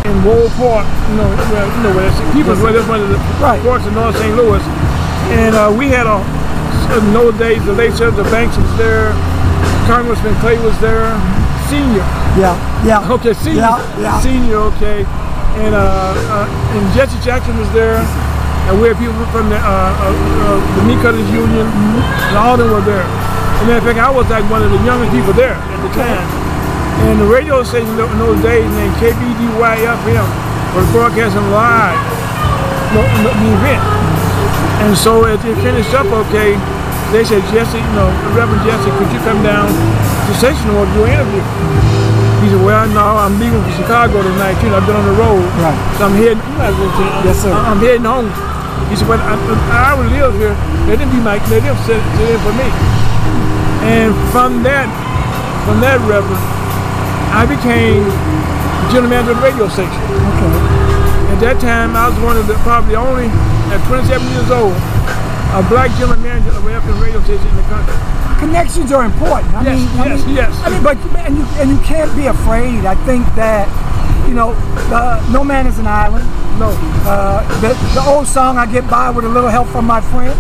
[0.09, 3.13] in Wold Park, you know, where, you know, where that's people where that's one of
[3.13, 3.61] the Right.
[3.61, 4.33] parks in North St.
[4.33, 4.57] Louis,
[5.37, 6.17] and uh, we had a
[6.97, 9.13] in those days the late Senator Banks was there,
[9.85, 11.13] Congressman Clay was there,
[11.73, 12.05] senior,
[12.37, 12.53] Yeah,
[12.85, 13.13] yeah.
[13.17, 14.19] okay, senior, Yeah, yeah.
[14.21, 15.01] senior, okay,
[15.57, 15.81] and uh,
[16.45, 17.97] uh, and Jesse Jackson was there.
[18.63, 22.55] And we had people from the, uh, uh, uh, the Meat Cutters Union, and all
[22.55, 23.03] of them were there.
[23.59, 25.91] And matter of fact, I was like one of the youngest people there at the
[25.91, 26.23] time.
[27.11, 30.27] And the radio station in those days named KBDY-FM
[30.79, 31.99] was broadcasting live
[32.95, 33.83] the, the- the event.
[34.87, 36.55] And so as it finished up okay,
[37.11, 39.67] they said, Jesse, you know, Reverend Jesse, could you come down
[40.31, 41.43] station do an interview?
[42.39, 44.55] He said, well, no, I'm leaving for Chicago tonight.
[44.63, 45.43] You know, I've been on the road.
[45.59, 45.79] Right.
[45.99, 47.51] So I'm heading, you might as well say, Yes, sir.
[47.51, 48.27] I'm heading home.
[48.91, 49.35] He said, well, I,
[49.71, 50.55] I already live here.
[50.87, 52.67] Let them be my, let them sit, sit in for me.
[53.87, 54.91] And from that,
[55.67, 56.43] from that reverend,
[57.31, 58.03] I became
[58.91, 59.99] general manager of the radio station.
[60.35, 60.51] Okay.
[61.31, 63.31] At that time, I was one of the probably only,
[63.71, 64.75] at 27 years old,
[65.55, 68.12] a black general manager of FM radio station in the country.
[68.47, 69.53] Connections are important.
[69.55, 70.61] I Yes, mean, I yes, mean, yes.
[70.65, 72.83] I mean, but and you and you can't be afraid.
[72.85, 73.65] I think that
[74.27, 74.51] you know,
[74.91, 76.25] uh, no man is an island.
[76.59, 76.69] No,
[77.07, 80.35] Uh, the, the old song, I get by with a little help from my friend.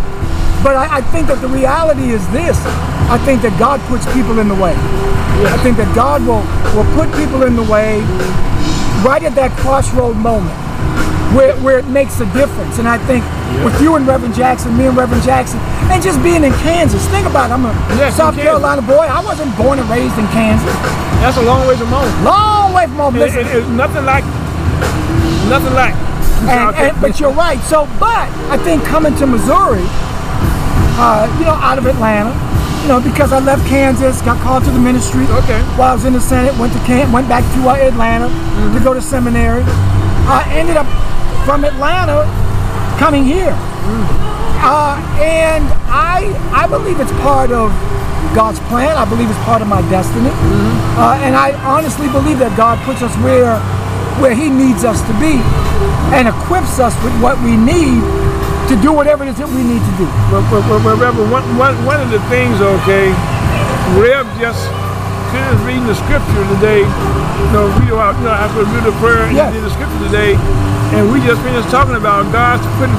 [0.63, 2.57] But I, I think that the reality is this.
[3.09, 4.75] I think that God puts people in the way.
[5.47, 6.43] I think that God will,
[6.75, 7.99] will put people in the way
[9.03, 10.51] right at that crossroad moment
[11.35, 12.79] where, where it makes a difference.
[12.79, 13.23] And I think
[13.65, 17.27] with you and Reverend Jackson, me and Reverend Jackson, and just being in Kansas, think
[17.27, 17.53] about it.
[17.53, 18.35] I'm a Yes, South.
[18.35, 19.05] Carolina boy.
[19.09, 20.73] I wasn't born and raised in Kansas.
[21.21, 22.09] that's a long way from home.
[22.23, 23.15] Long way from home.
[23.15, 24.23] It, Listen, it, it's nothing like,
[25.49, 25.95] nothing like.
[26.49, 27.59] and, and, but you're right.
[27.65, 29.85] So, but I think coming to Missouri,
[30.99, 32.31] uh, you know, out of Atlanta,
[32.81, 35.23] you know, because I left Kansas, got called to the ministry.
[35.43, 35.61] Okay.
[35.79, 38.27] While I was in the Senate, went to camp, went back to uh, Atlanta
[38.77, 39.63] to go to seminary.
[40.27, 40.87] I ended up
[41.45, 42.23] from Atlanta
[42.97, 43.55] coming here,
[44.63, 47.71] uh, and I I believe it's part of
[48.33, 48.95] God's plan.
[48.95, 50.31] I believe it's part of my destiny,
[50.95, 53.59] uh, and I honestly believe that God puts us where
[54.23, 55.35] where He needs us to be,
[56.15, 57.99] and equips us with what we need
[58.71, 60.07] to do whatever it is that we need to do.
[60.31, 60.95] But, but, but,
[61.27, 63.11] one, one, one of the things, okay,
[63.99, 64.63] Rev just
[65.35, 66.87] finished reading the scripture today.
[67.39, 69.53] You know, we do our, you know, after we do the prayer, Yes.
[69.53, 70.33] he did the scripture today,
[70.97, 72.95] and we just finished talking about God's putting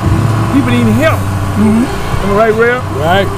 [0.55, 1.19] people needing help.
[1.59, 2.83] Am I right, Rev?
[2.99, 3.29] Right.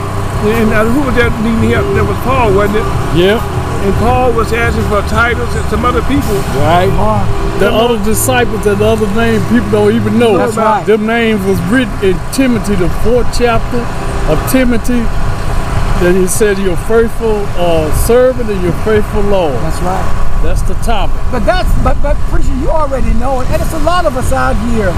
[0.47, 1.85] And uh, who was that needing help?
[1.97, 2.87] That was Paul, wasn't it?
[3.17, 3.41] Yeah.
[3.85, 6.35] And Paul was asking for Titus and some other people.
[6.65, 6.89] Right.
[6.93, 7.25] Uh,
[7.61, 10.37] The other disciples and the other names people don't even know.
[10.37, 10.85] That's right.
[10.85, 13.81] Them names was written in Timothy, the fourth chapter
[14.33, 15.01] of Timothy.
[16.05, 20.26] That he said, "Your faithful uh, servant and your faithful Lord." that's right.
[20.47, 21.19] That's the topic.
[21.35, 24.31] But that's but but preacher, you already know it, and it's a lot of us
[24.33, 24.95] out here.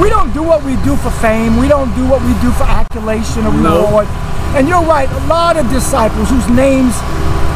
[0.00, 1.56] We don't do what we do for fame.
[1.60, 3.84] We don't do what we do for accolation or No.
[3.84, 4.08] reward.
[4.56, 5.08] And you're right.
[5.10, 6.96] A lot of disciples whose names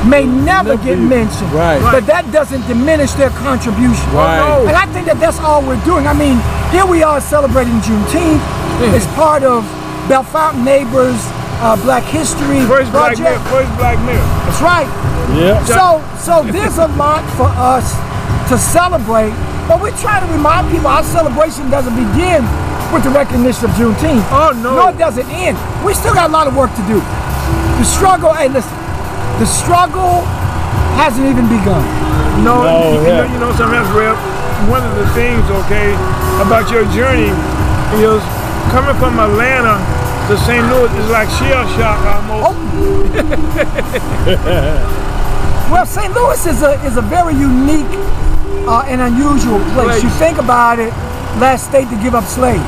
[0.04, 1.80] may never Never get be- mentioned, Right.
[1.80, 4.04] But that doesn't diminish their contribution.
[4.12, 4.64] Right.
[4.68, 6.06] And I think that that's all we're doing.
[6.06, 6.40] I mean,
[6.72, 8.40] here we are celebrating Juneteenth.
[8.96, 9.64] It's part of
[10.08, 11.20] Bellefontaine Neighbors
[11.60, 13.40] uh, Black History First black Project.
[13.44, 13.52] male.
[13.52, 14.24] First black male.
[14.48, 14.88] That's right.
[15.36, 15.60] Yeah.
[15.68, 17.92] So, so there's a lot for us
[18.48, 19.30] to celebrate,
[19.68, 22.42] but we try to remind people our celebration doesn't begin
[22.90, 24.24] with the recognition of Juneteenth.
[24.34, 24.74] Oh, no.
[24.74, 25.54] Nor does it end.
[25.86, 26.98] We still got a lot of work to do.
[27.78, 28.74] The struggle, hey, listen,
[29.38, 30.26] the struggle
[30.98, 31.84] hasn't even begun.
[32.42, 33.22] No, No, you, yeah.
[33.22, 34.16] know, you know something else, Rev?
[34.68, 35.94] One of the things, okay,
[36.42, 37.30] about your journey
[38.02, 38.20] is
[38.74, 39.78] coming from Atlanta
[40.30, 40.64] to St.
[40.70, 42.56] Louis is like shell shock almost.
[45.70, 46.12] Well, St.
[46.12, 47.86] Louis is a is a very unique
[48.66, 50.02] uh, and unusual place.
[50.02, 50.02] Place.
[50.02, 50.90] You think about it,
[51.38, 52.58] last state to give up slaves.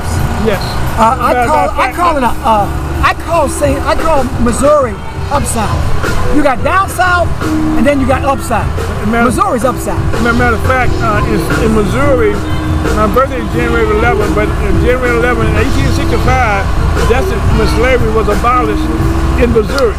[0.47, 0.63] Yes.
[0.95, 2.63] Uh, I call I call it a uh,
[3.03, 4.95] I call Saint I call Missouri
[5.35, 5.67] upside.
[6.31, 7.27] You got down south
[7.75, 8.67] and then you got upside.
[9.11, 9.99] Matter- Missouri's upside.
[10.23, 12.31] Matter matter of fact, uh, in, in Missouri,
[12.95, 14.47] my birthday is January 11, but
[14.79, 16.63] January 11, in 1865,
[17.09, 18.83] that's it, when slavery was abolished
[19.41, 19.95] in Missouri.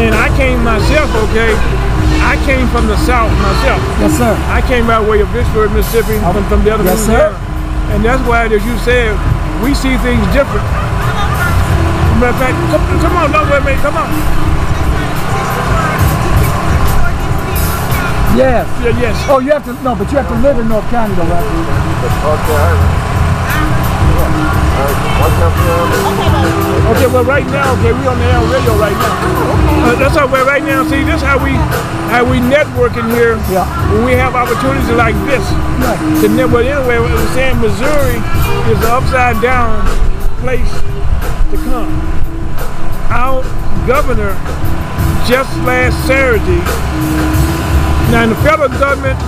[0.00, 1.52] And I came myself, okay,
[2.24, 3.80] I came from the South myself.
[4.00, 4.32] Yes, sir.
[4.48, 7.34] I came by way of Vicksburg, Mississippi, from, from the other Yes, sir.
[7.92, 9.12] And that's why, as you said,
[9.62, 10.64] we see things different.
[12.22, 14.08] Matter of fact, come, come on, don't wait, mate, come on.
[18.38, 18.64] Yes.
[18.78, 19.26] Yeah, yes.
[19.28, 23.09] Oh, you have to no, but you have to live in North County though, right?
[26.90, 29.14] Okay, well, right now, okay, we on the air radio right now.
[29.86, 30.82] Uh, that's how we're right now.
[30.88, 31.52] See, this how we
[32.10, 33.36] how we networking here.
[33.52, 33.64] Yeah.
[33.92, 35.44] When we have opportunities like this
[35.80, 35.98] Right.
[36.22, 36.64] to network.
[36.66, 38.18] Anyway, I'm saying Missouri
[38.72, 39.84] is the upside down
[40.40, 40.72] place
[41.52, 41.92] to come.
[43.12, 43.42] Our
[43.86, 44.34] governor
[45.28, 46.60] just last Saturday.
[48.10, 49.18] Now, in the federal government,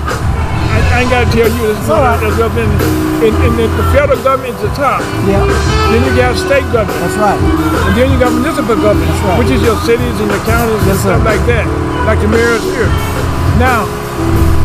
[0.72, 1.78] I, I ain't got to tell you this.
[1.88, 2.16] right.
[2.20, 2.68] That's up in,
[3.20, 5.00] in, in the, the federal government is the top.
[5.28, 5.44] Yeah,
[5.92, 6.96] Then you got state government.
[7.04, 7.36] that's right.
[7.36, 9.36] And then you got municipal government, right.
[9.38, 11.12] which is your cities and your counties and sir.
[11.16, 11.66] stuff like that,
[12.08, 12.88] like the mayors here.
[13.60, 13.84] Now,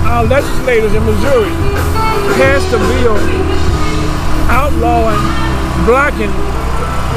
[0.07, 1.51] our legislators in Missouri
[2.39, 3.17] passed a bill
[4.47, 5.19] outlawing,
[5.85, 6.31] blocking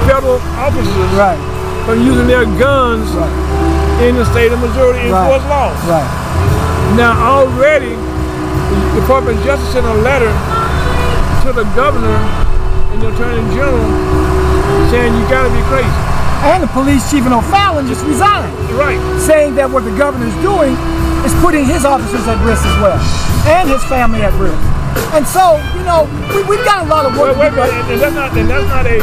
[0.07, 1.38] federal officers Right.
[1.87, 3.07] from using their guns
[4.03, 5.22] in the state of Missouri to Right.
[5.31, 5.79] enforce laws.
[5.87, 6.11] Right.
[6.96, 7.94] Now, already,
[8.70, 10.30] the Department of Justice sent a letter
[11.46, 12.16] to the governor
[12.94, 13.83] and the attorney general
[14.90, 15.90] saying you got to be crazy.
[16.46, 18.96] And the police chief in O'Fallon just resigned, Right.
[19.20, 20.72] saying that what the governor's doing
[21.26, 22.96] is putting his officers at risk as well,
[23.44, 24.56] and his family at risk.
[25.12, 27.61] And so, you know, we, we've got a lot of work wait, to do.
[27.61, 28.98] wait, and that's not and that's not a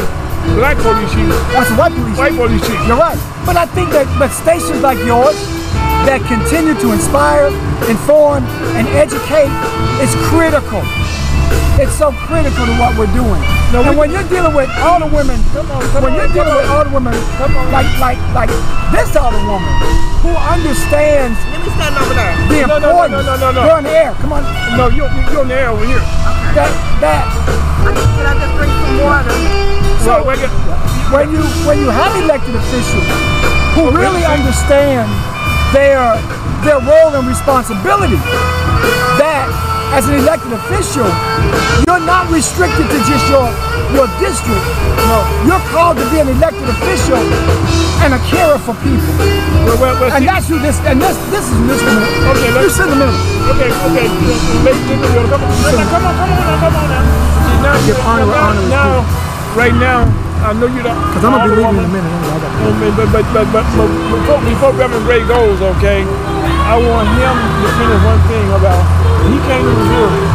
[0.58, 2.40] black police chief, That's a white police white chief.
[2.42, 2.80] police chief.
[2.90, 3.20] You're right.
[3.46, 5.38] But I think that but stations like yours
[6.08, 7.52] that continue to inspire,
[7.92, 8.48] inform,
[8.80, 9.52] and educate
[10.00, 10.80] is critical.
[11.78, 13.38] It's so critical to what we're doing.
[13.76, 15.38] No, and we- when you're dealing with all the women,
[16.02, 17.14] when you're dealing with all the women,
[17.76, 18.50] like like like
[18.96, 19.70] this other woman
[20.24, 22.34] who understands Let me stand over there.
[22.50, 23.62] the No, no, no, no, no, no, no.
[23.68, 24.12] You're on the air.
[24.24, 24.44] Come on.
[24.80, 26.02] No, you're, you're on the air over here.
[26.56, 26.72] That
[27.04, 27.24] that
[27.84, 29.36] Can I just drink some water?
[30.02, 30.50] So wait, wait,
[31.14, 33.06] when you when you have elected officials
[33.76, 35.12] who really understand
[35.74, 36.16] their
[36.66, 38.18] their role and responsibility,
[39.22, 39.48] that
[39.96, 41.08] as an elected official,
[41.88, 43.48] you're not restricted to just your
[43.96, 44.64] your district.
[45.08, 47.22] No, you're called to be an elected official
[48.04, 49.08] and a carer for people.
[49.64, 52.04] well, well, well, And see, that's who this and this this is this woman.
[52.36, 53.16] Okay, let's- sit in the middle.
[53.56, 57.04] okay, okay, and come on, come on, come on, come on now.
[57.64, 60.00] Now, Give honor where now, honor now, right now,
[60.44, 60.98] I know you don't.
[61.10, 62.34] Because I'm gonna be leaving in a minute anyway.
[62.34, 66.06] I got Oh, man, But, but, but, but, but before, before Reverend Gray goes, okay,
[66.68, 68.84] I want him to finish one thing about
[69.28, 70.26] he came to Missouri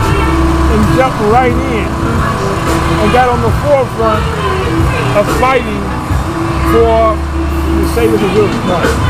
[0.74, 4.24] and jumped right in and got on the forefront
[5.16, 5.82] of fighting
[6.72, 8.52] for the state of Missouri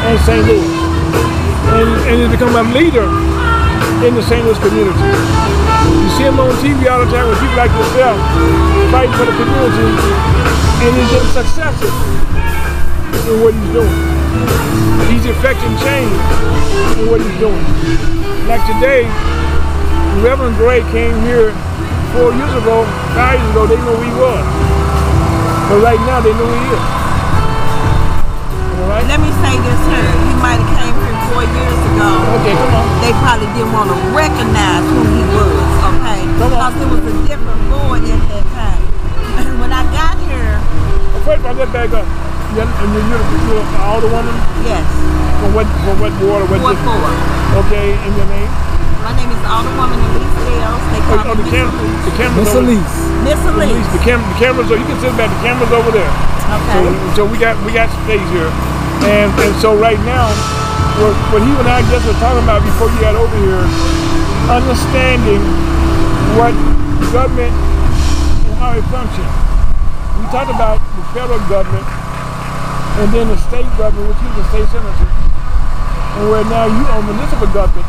[0.07, 0.43] and St.
[0.47, 0.73] Louis.
[1.73, 3.07] And, and he's become a leader
[4.07, 4.45] in the St.
[4.45, 4.99] Louis community.
[4.99, 8.19] You see him on TV all the time with people like yourself
[8.91, 11.95] fighting for the community and he's getting successes
[13.31, 13.99] in what he's doing.
[15.07, 16.11] He's effecting change
[16.99, 17.63] in what he's doing.
[18.51, 19.07] Like today,
[20.27, 21.55] Reverend Gray came here
[22.19, 22.83] four years ago,
[23.15, 24.45] five years ago, they know who he was.
[25.71, 26.85] But right now, they know who he is.
[28.83, 29.07] All right?
[29.07, 30.13] Let me say this here.
[30.27, 32.11] He might have came here four years ago.
[32.43, 32.87] Okay, come on.
[33.01, 35.55] They probably didn't want to recognize who he was,
[35.95, 36.21] okay?
[36.43, 36.75] Come on.
[36.75, 38.83] Because it was a different board at that time.
[39.63, 40.22] when I got
[41.25, 42.07] first of all, let's back up.
[42.53, 44.37] You're, and you're, you're, you're an older woman
[44.69, 44.85] yes,
[45.41, 47.01] from what, from what ward or what Ward district?
[47.01, 47.65] four.
[47.65, 48.51] Okay, and your name?
[49.01, 50.83] My name is Alderwoman Elise Dales.
[50.93, 52.05] They Oh, call oh, oh me the, Miss cam- Elise.
[52.05, 52.95] the camera's Miss over Elise.
[53.25, 53.91] Miss Elise, Elise.
[53.97, 54.79] the, cam- the cameras over.
[54.79, 55.31] You can sit back.
[55.33, 56.13] The cameras over there.
[56.53, 56.73] Okay.
[56.77, 56.81] So,
[57.17, 58.53] so we got we got space here,
[59.09, 60.29] and and so right now,
[61.01, 63.65] what, what he and I just were talking about before you got over here,
[64.53, 65.41] understanding
[66.37, 66.53] what
[67.11, 69.33] government and how it functions.
[70.21, 71.85] We talked about the federal government,
[73.01, 77.05] and then the state government, which is the state senator, and where now you own
[77.05, 77.85] municipal government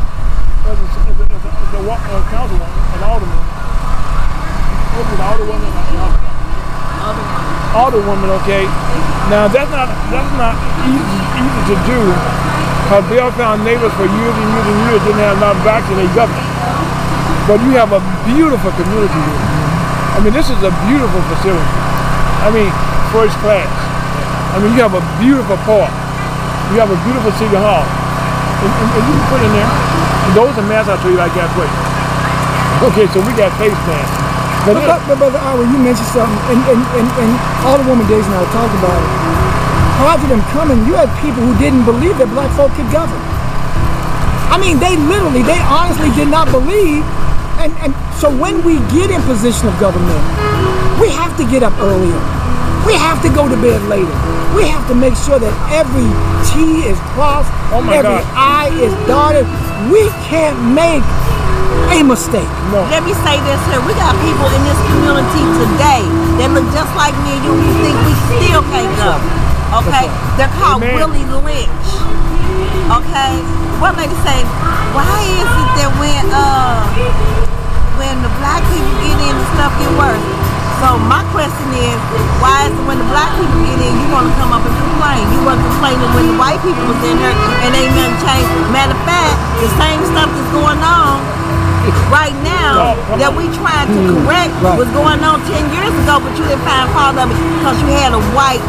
[0.68, 3.44] as a, as a, as a, as a, a uh, councilwoman, an alderman.
[4.94, 5.72] What is an alderwoman?
[7.74, 8.64] Alderwoman, okay.
[9.32, 10.54] Now that's not that's not
[10.86, 12.00] easy easy to do
[12.86, 16.48] because Bellefontaine Neighbors for years and years and years have enough blacks in their government.
[17.50, 18.00] But you have a
[18.30, 19.42] beautiful community here.
[20.16, 21.74] I mean, this is a beautiful facility.
[22.46, 22.72] I mean,
[23.14, 23.70] first class.
[24.54, 25.94] I mean, you have a beautiful park.
[26.74, 27.86] You have a beautiful city hall.
[27.86, 29.70] And, and, and you can put in there.
[29.70, 31.70] And those are masks I'll tell you that way.
[32.90, 34.18] Okay, so we got face masks.
[34.66, 37.30] But but, but Brother Ira, you mentioned something, and, and, and, and
[37.68, 39.12] all the woman days and I talked about it.
[40.00, 43.20] Prior to them coming, you had people who didn't believe that black folk could govern.
[44.50, 47.06] I mean, they literally, they honestly did not believe.
[47.60, 50.24] And, and so when we get in position of government,
[50.98, 52.18] we have to get up earlier.
[52.86, 54.12] We have to go to bed later.
[54.56, 56.06] We have to make sure that every
[56.46, 58.28] T is crossed, Oh my every God.
[58.36, 59.48] I is dotted.
[59.90, 61.02] We can't make
[61.96, 62.48] a mistake.
[62.70, 62.86] no.
[62.92, 63.82] Let me say this here.
[63.88, 66.04] We got people in this community today
[66.44, 67.54] that look just like me and you.
[67.56, 69.18] You think we still can't go.
[69.82, 70.06] Okay?
[70.38, 71.00] They're called Amen.
[71.02, 71.88] Willie Lynch.
[72.94, 73.34] Okay?
[73.82, 74.38] One lady say,
[74.94, 76.86] why is it that when uh
[77.98, 80.53] when the black people get in the stuff get worse?
[80.84, 81.96] So my question is,
[82.44, 84.76] why is it when the black people get in, you want to come up and
[84.76, 85.24] complain?
[85.32, 88.52] You weren't complaining when the white people was in here and ain't nothing changed.
[88.68, 89.32] Matter of fact,
[89.64, 91.24] the same stuff that's going on
[92.12, 94.76] right now that we trying to correct right.
[94.76, 97.88] was going on 10 years ago, but you didn't find fault of it because you
[97.88, 98.60] had a white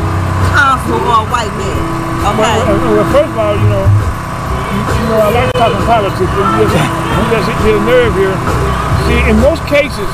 [0.55, 1.83] consul or a white man.
[2.31, 2.63] Okay?
[2.95, 6.71] Well, first of all, you know, you, you know, I like talking politics, and you
[6.71, 8.39] just, you just hit a nerve here.
[9.05, 10.09] See, in most cases,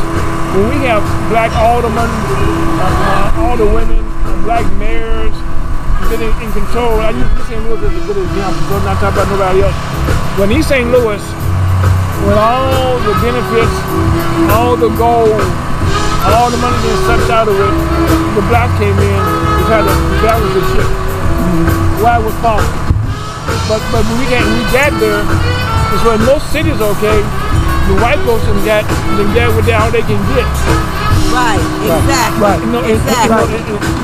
[0.54, 5.34] when we have black aldermen, uh, uh, alderwomen, and black mayors
[6.10, 7.62] that in, control, I use St.
[7.70, 9.78] Louis as a good example, so I'm not talking about nobody else.
[10.42, 10.90] When East St.
[10.90, 11.22] Louis,
[12.26, 13.76] with all the benefits,
[14.50, 15.38] all the gold,
[16.34, 17.74] all the money being sucked out of it,
[18.34, 20.90] the black came in to try to balance the ship
[22.00, 22.64] why it was falling.
[23.68, 27.20] But but when we got we got there, and so in most cities, okay,
[27.90, 28.86] the white folks done got
[29.18, 30.46] done got what they all they can get.
[31.30, 32.42] Right, exactly.
[32.42, 32.58] Right.
[32.58, 33.54] You know, and- and- Exactly.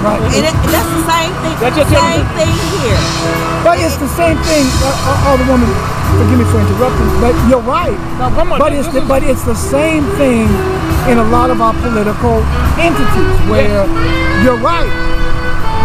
[0.02, 0.20] Right.
[0.30, 1.54] And it, that's the same thing.
[1.58, 2.38] That's just same it.
[2.38, 3.00] thing here.
[3.66, 4.62] But it's the same thing.
[4.78, 5.66] Uh, uh, all the women,
[6.22, 7.98] forgive me for interrupting, but you're right.
[8.22, 10.46] Now, come on, But it's the, but it's the same thing
[11.10, 12.42] in a lot of our political
[12.78, 13.86] entities where
[14.46, 14.90] you're right.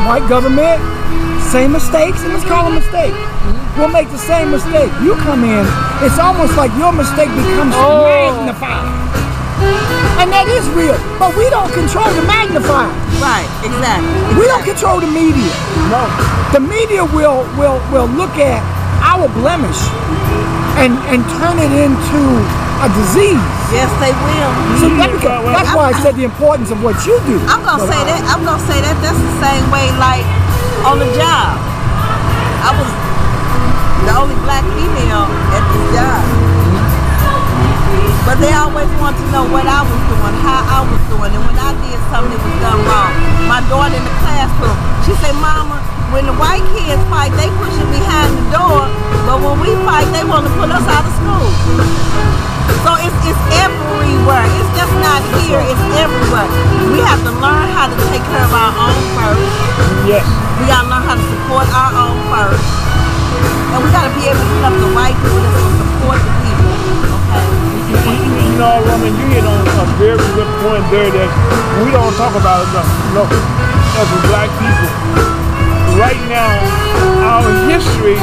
[0.06, 0.78] White government,
[1.50, 3.18] same mistakes, and let's call them mistakes.
[3.82, 4.94] We'll make the same mistake.
[5.02, 5.66] You come in,
[6.06, 8.06] it's almost like your mistake becomes Oh.
[8.06, 8.86] magnified.
[10.22, 10.94] And that is real.
[11.18, 12.94] But we don't control the magnifier.
[13.18, 14.38] Right, exactly.
[14.38, 15.50] We don't control the media.
[15.90, 16.06] no.
[16.54, 18.62] The media will will will look at
[19.02, 19.82] our blemish
[20.78, 22.22] and and turn it into
[22.86, 23.42] a disease.
[23.74, 24.52] Yes, they will.
[24.78, 25.58] So that well, mm-hmm.
[25.58, 27.42] that's why I said the importance of what you do.
[27.50, 28.22] I'm gonna say that.
[28.30, 28.94] I'm gonna say that.
[29.02, 30.22] That's the same way, like
[30.86, 31.58] on the job.
[32.62, 33.01] I was
[34.12, 35.24] the only black female
[35.56, 36.20] at this job,
[38.28, 41.44] but they always want to know what I was doing, how I was doing, and
[41.48, 43.12] when I did something that was done wrong.
[43.48, 44.76] My daughter in the classroom,
[45.08, 45.80] she said, "Mama,
[46.12, 48.84] when the white kids fight, they push it behind the door,
[49.24, 51.48] but when we fight, they want to put us out of school."
[52.84, 54.44] So it's, it's everywhere.
[54.60, 55.64] It's just not here.
[55.64, 56.52] It's everywhere.
[56.92, 59.56] We have to learn how to take care of our own first.
[60.04, 60.28] Yes.
[60.60, 62.92] We gotta learn how to support our own first.
[63.72, 66.34] And we gotta be able to put up the right people that's gonna support the
[66.44, 66.72] people.
[67.32, 67.46] Okay.
[67.88, 68.16] You, you,
[68.52, 71.30] you know, woman, you hit on a very good point there that
[71.84, 72.90] we don't talk about enough.
[73.10, 74.90] You know, as a black people,
[76.00, 76.52] right now,
[77.28, 78.16] our history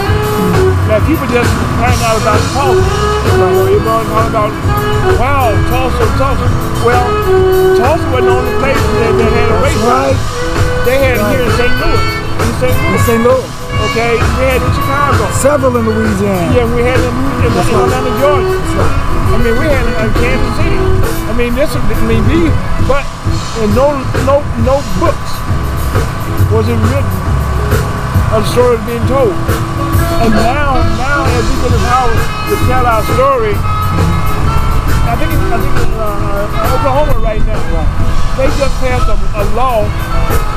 [0.88, 2.80] that people just find out about Tulsa.
[2.80, 4.50] You know, everyone talking about,
[5.20, 6.48] wow, Tulsa, Tulsa.
[6.80, 7.04] Well,
[7.76, 9.82] Tulsa wasn't the only place that, that had a race.
[9.84, 10.16] Right.
[10.88, 11.74] They had it here in St.
[11.76, 12.04] Louis.
[12.40, 12.72] In St.
[12.72, 13.04] In Louis.
[13.04, 13.20] St.
[13.20, 13.46] Louis.
[13.92, 14.78] Okay, we had it in Chicago.
[15.39, 16.51] Several in Louisiana.
[16.51, 17.14] Yeah, we had in,
[17.47, 17.62] in, in.
[17.62, 18.59] Atlanta, Georgia.
[18.74, 19.30] Right.
[19.30, 20.82] I mean, we had in Kansas City.
[21.30, 21.70] I mean, this.
[21.78, 22.51] I mean, these,
[22.91, 23.07] but
[23.62, 23.95] and no,
[24.26, 25.30] no, no books
[26.51, 27.14] was it written
[28.34, 29.30] of stories being told.
[30.26, 33.55] And now, now as we get the power to tell our story,
[35.07, 37.62] I think, it's, I think in uh, uh, Oklahoma right now,
[38.34, 39.86] they just passed a, a law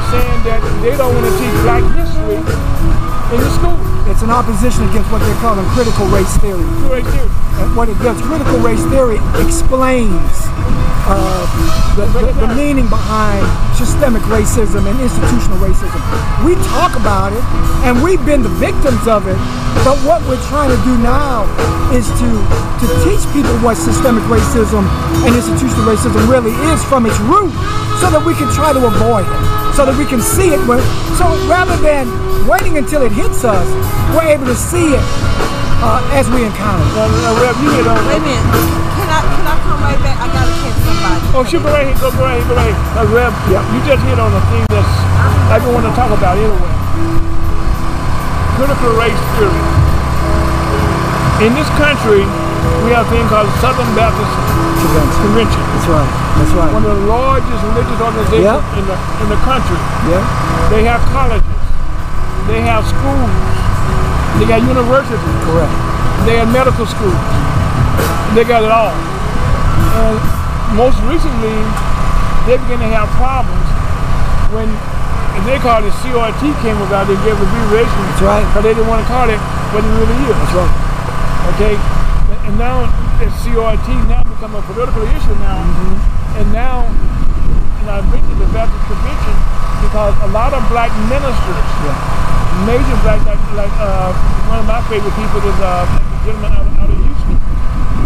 [0.09, 3.90] saying that they don't want to teach black history in the school.
[4.11, 6.67] It's an opposition against what they're calling critical race theory.
[7.63, 10.11] And what it does, critical race theory explains
[11.07, 11.47] uh,
[11.95, 13.47] the, the, the meaning behind
[13.79, 15.95] systemic racism and institutional racism.
[16.43, 17.39] We talk about it,
[17.87, 19.39] and we've been the victims of it.
[19.87, 21.47] But what we're trying to do now
[21.95, 22.29] is to
[22.83, 24.83] to teach people what systemic racism
[25.23, 27.55] and institutional racism really is from its root,
[28.01, 29.41] so that we can try to avoid it,
[29.77, 30.59] so that we can see it.
[30.65, 30.81] When,
[31.21, 32.09] so rather than
[32.49, 33.69] waiting until it hits us,
[34.17, 35.05] we're able to see it
[35.85, 36.97] uh, as we encounter it.
[36.97, 38.41] Now, now, Rev, you hit on Wait a minute.
[38.97, 40.17] Can I can I come right back?
[40.17, 41.21] I gotta catch somebody.
[41.37, 42.81] Oh, shoot, go right here, go, go right here, go right here.
[42.97, 44.93] Now, Rev, you just hit on a thing that's
[45.53, 46.73] I don't want to talk about anyway.
[48.57, 49.61] Critical race theory.
[51.45, 52.25] In this country,
[52.81, 54.33] we have a thing called Southern Baptist
[55.21, 55.61] Convention.
[55.77, 56.20] That's right.
[56.41, 56.73] That's right.
[56.73, 58.79] One of the largest religious organizations Yeah.
[58.81, 59.77] in the in the country.
[60.09, 60.25] Yeah.
[60.73, 61.61] They have colleges.
[62.49, 63.29] They have schools.
[64.41, 65.21] They got universities.
[65.45, 65.73] Correct.
[66.25, 67.21] They have medical schools.
[68.33, 68.89] They got it all.
[70.01, 70.17] And
[70.73, 71.53] most recently,
[72.49, 73.67] they began to have problems
[74.49, 74.65] when
[75.37, 77.05] and they called it CRT came about.
[77.07, 78.43] They gave it abbreviation That's right.
[78.49, 79.39] because they didn't want to call it
[79.71, 80.35] what it really is.
[80.35, 80.73] That's right.
[81.55, 81.75] Okay,
[82.49, 82.89] and now
[83.21, 86.20] it's CRT now become a political issue now, mm-hmm.
[86.39, 89.35] And now, and I've been to the Baptist convention
[89.83, 91.67] because a lot of black ministers,
[92.63, 94.15] major black, like, like uh,
[94.47, 97.37] one of my favorite people is uh, the gentleman out, out of Houston,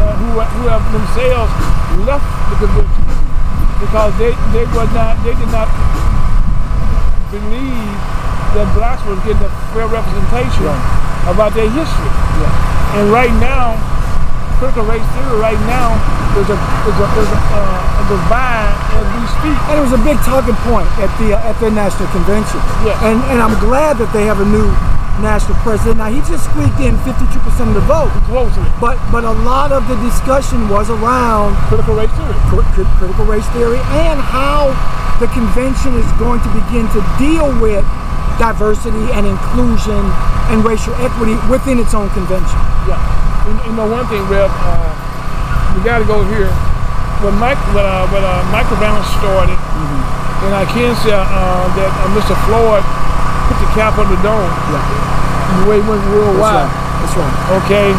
[0.01, 1.51] uh, who who have themselves
[2.07, 3.05] left the convention
[3.79, 5.69] because they they were not they did not
[7.29, 7.99] believe
[8.55, 10.75] that blacks were getting a fair representation
[11.27, 12.11] about their history.
[12.95, 13.75] And right now,
[14.57, 19.05] critical race theory right now is a is a, is a, uh, a divide as
[19.15, 19.57] we speak.
[19.71, 22.59] And it was a big talking point at the uh, at their national convention.
[22.83, 22.97] Yes.
[23.03, 24.67] And and I'm glad that they have a new
[25.23, 26.03] national president.
[26.03, 27.39] Now he just squeaked in 52%
[27.71, 28.11] of the vote.
[28.27, 28.67] Closely.
[28.83, 32.35] But but a lot of the discussion was around Critical race theory.
[32.51, 34.75] cri- critical race theory and how
[35.23, 37.87] the convention is going to begin to deal with
[38.35, 40.03] diversity and inclusion
[40.51, 42.59] and racial equity within its own convention.
[42.83, 42.99] Yeah.
[43.47, 44.91] You know one thing, Rev, uh,
[45.75, 46.49] we got to go here.
[47.23, 49.55] When Mike, when, uh, when uh, microbalance started,
[50.45, 52.35] and I can say uh, that uh, Mr.
[52.47, 52.83] Floyd
[53.47, 54.51] put the cap on the dome.
[54.71, 54.83] Yeah.
[55.63, 56.67] The way it went That's worldwide.
[56.67, 56.73] right.
[57.01, 57.35] That's right.
[57.63, 57.89] okay?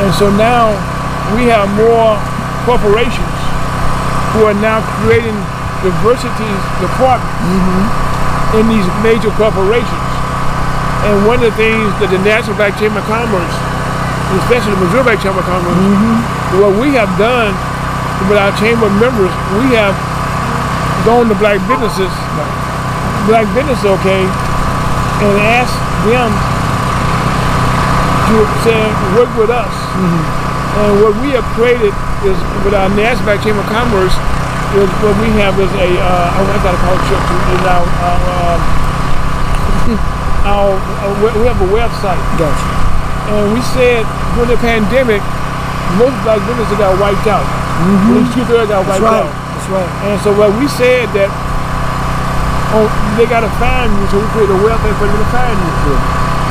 [0.00, 0.72] And so now
[1.36, 2.16] we have more
[2.64, 3.36] corporations
[4.34, 5.36] who are now creating
[5.84, 7.92] diversity departments
[8.56, 10.08] in these major corporations.
[11.06, 13.54] And one of the things that the National Black Chamber of Commerce,
[14.42, 15.76] especially the Missouri Black Chamber of Commerce,
[16.54, 17.50] what we have done
[18.30, 19.94] with our chamber members, we have
[21.02, 22.10] gone to black businesses,
[23.26, 25.76] black business, okay, and asked
[26.06, 26.30] them
[28.30, 28.78] to say
[29.18, 29.74] work with us.
[30.76, 31.94] And what we have created
[32.26, 34.14] is with our NASDAQ Chamber of Commerce
[34.74, 38.58] is what we have is a uh, I gotta call it is our uh, uh,
[40.52, 42.66] our uh, we have a website Gotcha.
[43.30, 45.22] and we said during the pandemic
[45.96, 47.44] most black businesses got wiped out.
[47.44, 49.24] At least two thirds got That's wiped right.
[49.24, 49.30] out.
[49.32, 49.90] That's right.
[50.08, 51.28] And so what we said that
[52.76, 55.96] oh they gotta find you, so we created a website for them to find you.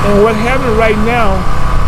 [0.05, 1.33] And what happened right now,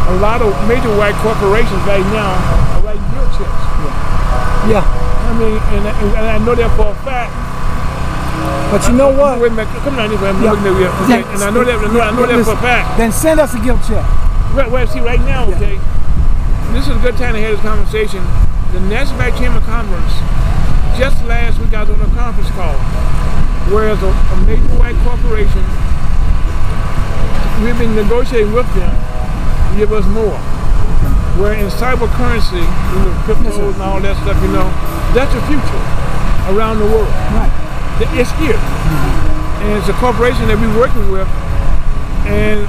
[0.09, 3.61] a lot of major white corporations right now are writing guilt checks.
[4.65, 4.81] Yeah.
[4.81, 4.83] yeah.
[5.27, 7.29] I mean, and, and, I know that for a fact.
[8.73, 9.39] But you know what?
[9.39, 10.51] Wait a minute, come on, I'm Yeah.
[10.51, 10.89] looking at you.
[11.05, 11.33] Okay, Yeah.
[11.33, 12.97] and I know that, I know, I know that for a fact.
[12.97, 14.05] Then send us a guilt check.
[14.53, 15.77] Right, well, see, right now, okay,
[16.73, 18.23] this is a good time to have this conversation.
[18.73, 20.15] The National Black Chamber of Commerce,
[20.99, 22.75] just last week I was on a conference call,
[23.71, 25.63] whereas a, a major white corporation,
[27.63, 30.37] we've been negotiating with them to give us more.
[31.39, 34.65] Where in cyber currency, you know, cryptos and all that stuff, you know,
[35.13, 35.83] that's the future
[36.49, 37.13] around the world.
[37.37, 37.53] Right.
[38.17, 38.57] It's here.
[38.57, 41.29] And it's a corporation that we're working with
[42.27, 42.67] and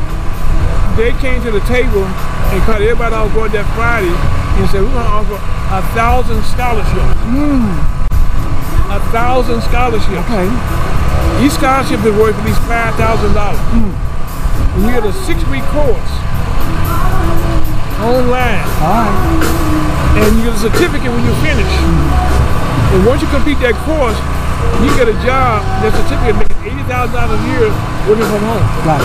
[0.95, 2.07] they came to the table
[2.53, 7.13] and cut everybody off board that Friday and said we're gonna offer a thousand scholarships.
[7.29, 7.69] Hmm.
[8.89, 10.17] A thousand scholarships.
[10.25, 10.49] Okay.
[11.45, 13.61] Each scholarship is worth at least five thousand dollars.
[13.73, 13.93] Hmm.
[13.93, 16.13] And you get a six-week course
[17.99, 20.23] online, All right.
[20.23, 21.73] and you get a certificate when you finish.
[21.85, 22.97] Hmm.
[22.97, 24.17] And once you complete that course,
[24.81, 25.61] you get a job.
[25.85, 26.49] That certificate
[26.89, 27.69] thousand dollars a year
[28.09, 28.65] working from home.
[28.89, 29.05] It.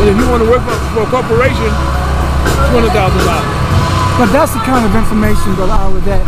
[0.00, 1.68] And if you want to work for, for a corporation,
[2.70, 3.50] two hundred thousand dollars.
[4.14, 5.74] But that's the kind of information, Brother
[6.06, 6.22] that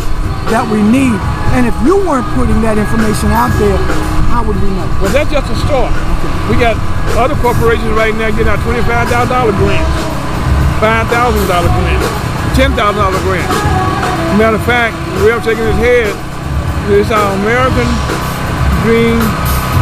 [0.50, 1.14] that we need.
[1.54, 3.78] And if you weren't putting that information out there,
[4.30, 4.86] how would we know?
[5.00, 5.94] Well, that's just a start.
[6.50, 6.74] We got
[7.14, 8.58] other corporations right now getting out
[9.08, 9.90] thousand dollar grants,
[10.82, 12.06] five thousand dollar grants,
[12.58, 13.54] ten thousand dollar grants.
[14.34, 16.10] Matter of fact, the rep shaking his head.
[16.90, 17.88] It's our American
[18.86, 19.18] Dream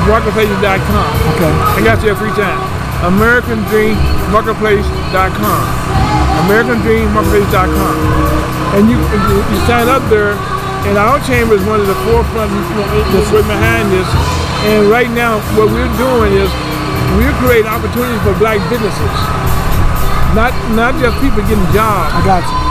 [0.09, 1.13] Marketplace.com.
[1.37, 1.53] Okay.
[1.77, 2.61] I got you a free time.
[3.05, 3.97] American Dream
[4.33, 6.04] Marketplace.com.
[6.45, 7.97] American Dream Marketplace.com.
[8.77, 10.35] And you, you you sign up there,
[10.85, 12.51] and our chamber is one of the forefront
[13.15, 14.09] that's right behind this.
[14.67, 16.51] And right now, what we're doing is
[17.17, 19.15] we're creating opportunities for black businesses.
[20.35, 22.11] Not not just people getting jobs.
[22.13, 22.65] I got you.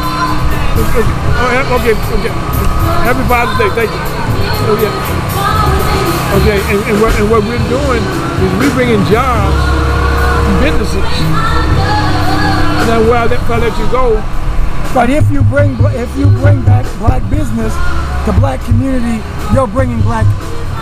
[0.74, 2.34] Okay, oh, okay, okay.
[3.06, 4.02] Happy Father's Day, thank you.
[4.02, 4.92] Oh, okay,
[6.42, 8.02] okay and, and, what, and what we're doing
[8.42, 11.93] is we're bringing jobs, to businesses.
[12.84, 14.20] Now, while that, if I let you go,
[14.94, 17.74] But if you bring if you bring back black business,
[18.28, 19.24] the black community,
[19.56, 20.28] you're bringing black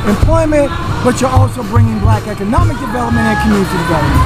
[0.09, 0.73] employment,
[1.05, 4.23] but you're also bringing black economic development and community development.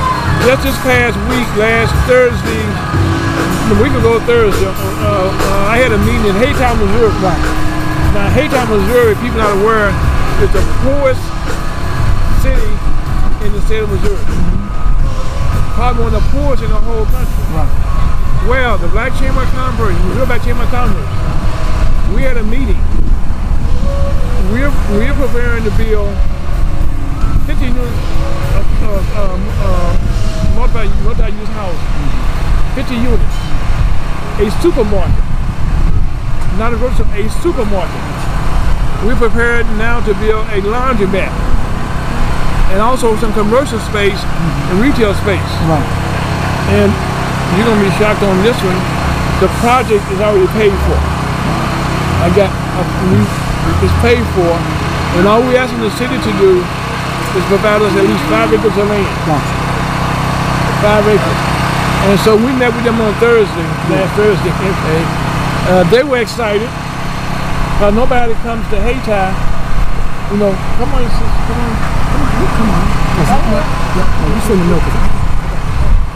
[0.47, 2.63] just this past week, last Thursday,
[3.69, 7.11] a week ago Thursday, uh, uh, I had a meeting in Hayti, Missouri.
[7.19, 7.43] Right.
[8.15, 9.91] Now, Hayti, Missouri, people not aware,
[10.41, 11.23] is the poorest
[12.39, 12.71] city
[13.45, 14.44] in the state of Missouri.
[15.75, 17.43] Probably one of the poorest in the whole country.
[17.51, 17.67] Right.
[18.47, 21.03] Well, the Black Chamber of Commerce, Missouri Black Chamber of Commerce,
[22.15, 22.79] we had a meeting.
[24.55, 26.15] We're, we're preparing to build
[27.43, 27.99] 50 units
[28.55, 29.91] of, of um, uh,
[30.55, 31.91] multi, multi-use housing.
[32.79, 33.35] 50 units.
[34.39, 35.27] A supermarket.
[36.55, 37.99] Not a grocery, a supermarket.
[39.03, 41.54] We're prepared now to build a laundromat.
[42.73, 44.17] And also some commercial space
[44.71, 45.51] and retail space.
[45.69, 45.85] Right.
[46.75, 46.89] And
[47.55, 48.79] you're gonna be shocked on this one.
[49.43, 50.97] The project is already paid for.
[52.25, 52.83] I got a,
[53.85, 54.49] it's paid for,
[55.19, 56.57] and all we're asking the city to do
[57.37, 59.55] is provide us at least five acres of land, Gotcha.
[60.81, 61.39] five acres.
[62.09, 64.53] And so we met with them on Thursday, last Thursday.
[64.53, 65.01] Okay.
[65.69, 66.69] Uh, they were excited.
[67.81, 69.21] Uh, nobody comes to Hayti.
[70.31, 71.94] You know, come on, sis, come on.
[72.55, 72.85] Come on.
[73.15, 73.63] Yes, yeah,
[73.95, 74.07] yeah.
[74.21, 75.07] No, you shouldn't know 'cause I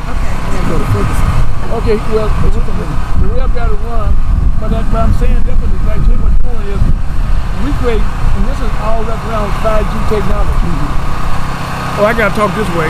[0.09, 1.27] gotta go to Ferguson.
[1.69, 4.09] Okay, well, the rep got to run,
[4.59, 6.81] but, that, but I'm saying that's what the Black Chamber is doing is
[7.63, 10.71] we create, and this is all wrapped around 5G technology.
[12.01, 12.89] Oh, I got to talk this way.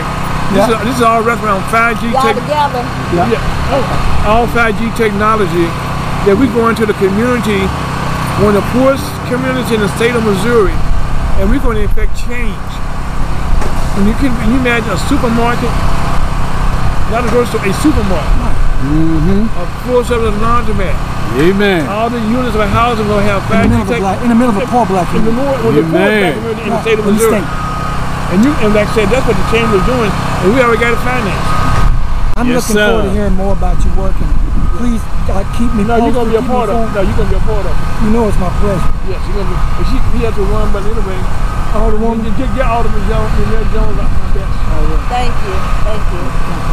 [0.56, 0.80] This, Yeah.
[0.80, 2.40] is, this is all wrapped around 5G Y'all technology.
[2.40, 2.82] together.
[3.12, 3.36] Yeah.
[3.36, 3.84] Yeah, oh,
[4.26, 5.68] all 5G technology
[6.24, 7.60] that we go into the community,
[8.40, 10.72] one of the poorest communities in the state of Missouri,
[11.38, 12.69] and we're going to effect change.
[13.98, 15.70] And you can, can you imagine a supermarket,
[17.10, 19.44] not a grocery store, a supermarket, Mm-hmm.
[19.60, 20.96] a full service laundromat.
[21.36, 21.84] Amen.
[21.84, 24.38] All the units of housing will have In the middle of a black, in the
[24.40, 25.36] middle of a poor black In the, community.
[25.36, 27.44] more, well, the poor black community in the Right, state of in the Missouri.
[27.44, 28.32] state.
[28.32, 30.80] And you, and like I said, that's what the chamber is doing, and we already
[30.80, 31.48] got it financed.
[32.40, 34.32] I'm Yes, looking forward to hearing more about your work and
[34.80, 36.80] please uh, keep me No, you're gonna be a part of.
[36.80, 36.94] informed.
[36.96, 37.74] No, you're gonna be a part of.
[37.76, 37.84] it.
[38.00, 38.80] You know it's my pleasure.
[39.12, 39.58] Yes, you're gonna be.
[39.92, 41.20] She, he has to run, but anyway,
[41.70, 42.34] All the woman, woman.
[42.34, 44.50] get, get Alderman Jones, Red Jones out my best.
[45.06, 45.54] Thank you,
[45.86, 46.22] thank you,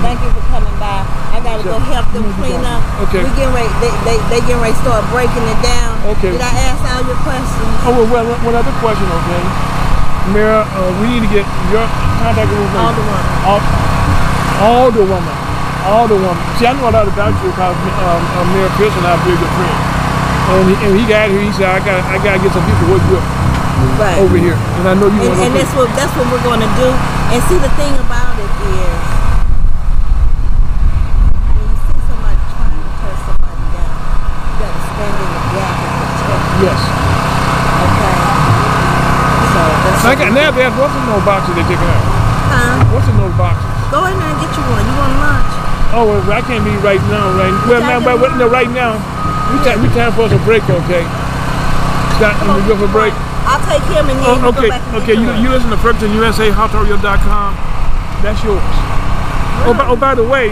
[0.02, 1.06] thank you for coming by.
[1.34, 2.82] I gotta go help them clean up.
[3.06, 3.22] Okay.
[3.22, 6.02] We getting ready, they, they, they getting ready to start breaking it down.
[6.18, 6.34] Okay.
[6.34, 7.74] Did I ask all your questions?
[7.86, 9.44] Oh, well, well, one other question, okay?
[10.34, 11.86] Mayor, uh, we need to get your
[12.18, 12.82] contact information.
[12.82, 13.22] Alderman.
[13.46, 13.62] All,
[14.66, 15.36] all the woman.
[15.86, 16.42] All the woman.
[16.58, 19.22] See, I know a lot about you because um, uh, Mayor Pearson and I are
[19.22, 19.82] very good friends.
[20.48, 22.82] And he, and he got here, he said, I got I gotta get some people
[22.82, 23.37] to work with
[23.98, 24.22] Right.
[24.22, 24.54] over here.
[24.54, 26.86] And I know you And, and that's what that's what we're going to do.
[27.34, 29.02] And see, the thing about it is,
[31.58, 35.42] when you see somebody trying to tear somebody down, you got to stand in the
[35.50, 36.46] gap and protect.
[36.62, 36.80] Yes.
[37.90, 38.16] Okay.
[39.50, 42.06] So that's I got, now there's what's in those boxes they're taking out?
[42.54, 42.94] Huh?
[42.94, 43.66] What's in those boxes?
[43.90, 44.86] Go in there and get you one.
[44.86, 45.52] You want lunch?
[45.98, 47.50] Oh, well, I can't be right now, right?
[47.66, 49.02] Well, now, but, but no, right now,
[49.50, 51.02] we time, we time for us a break, okay?
[52.22, 53.18] Scott, we go for a break.
[53.48, 55.16] I'll take him and then Oh, okay, go back and okay.
[55.16, 57.56] You, you listen to Ferguson USA, HotRadio.com.
[58.20, 58.60] That's yours.
[59.64, 60.52] Oh, by, oh, by the way,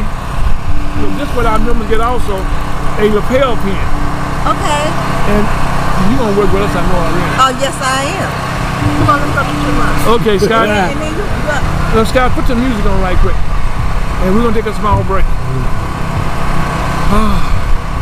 [1.20, 3.76] this is what our members get also a lapel pin.
[4.48, 4.84] Okay.
[5.28, 5.44] And
[6.08, 7.36] you gonna work with us, I know already.
[7.36, 8.32] Oh, yes, I am.
[8.86, 9.76] Come on, let's go to your.
[10.22, 10.68] Okay, Scott.
[10.72, 10.88] Yeah.
[10.88, 11.20] And then you,
[11.52, 11.60] look,
[12.00, 13.36] Now, Scott, put the music on right quick.
[14.24, 15.26] And we're gonna take a small break.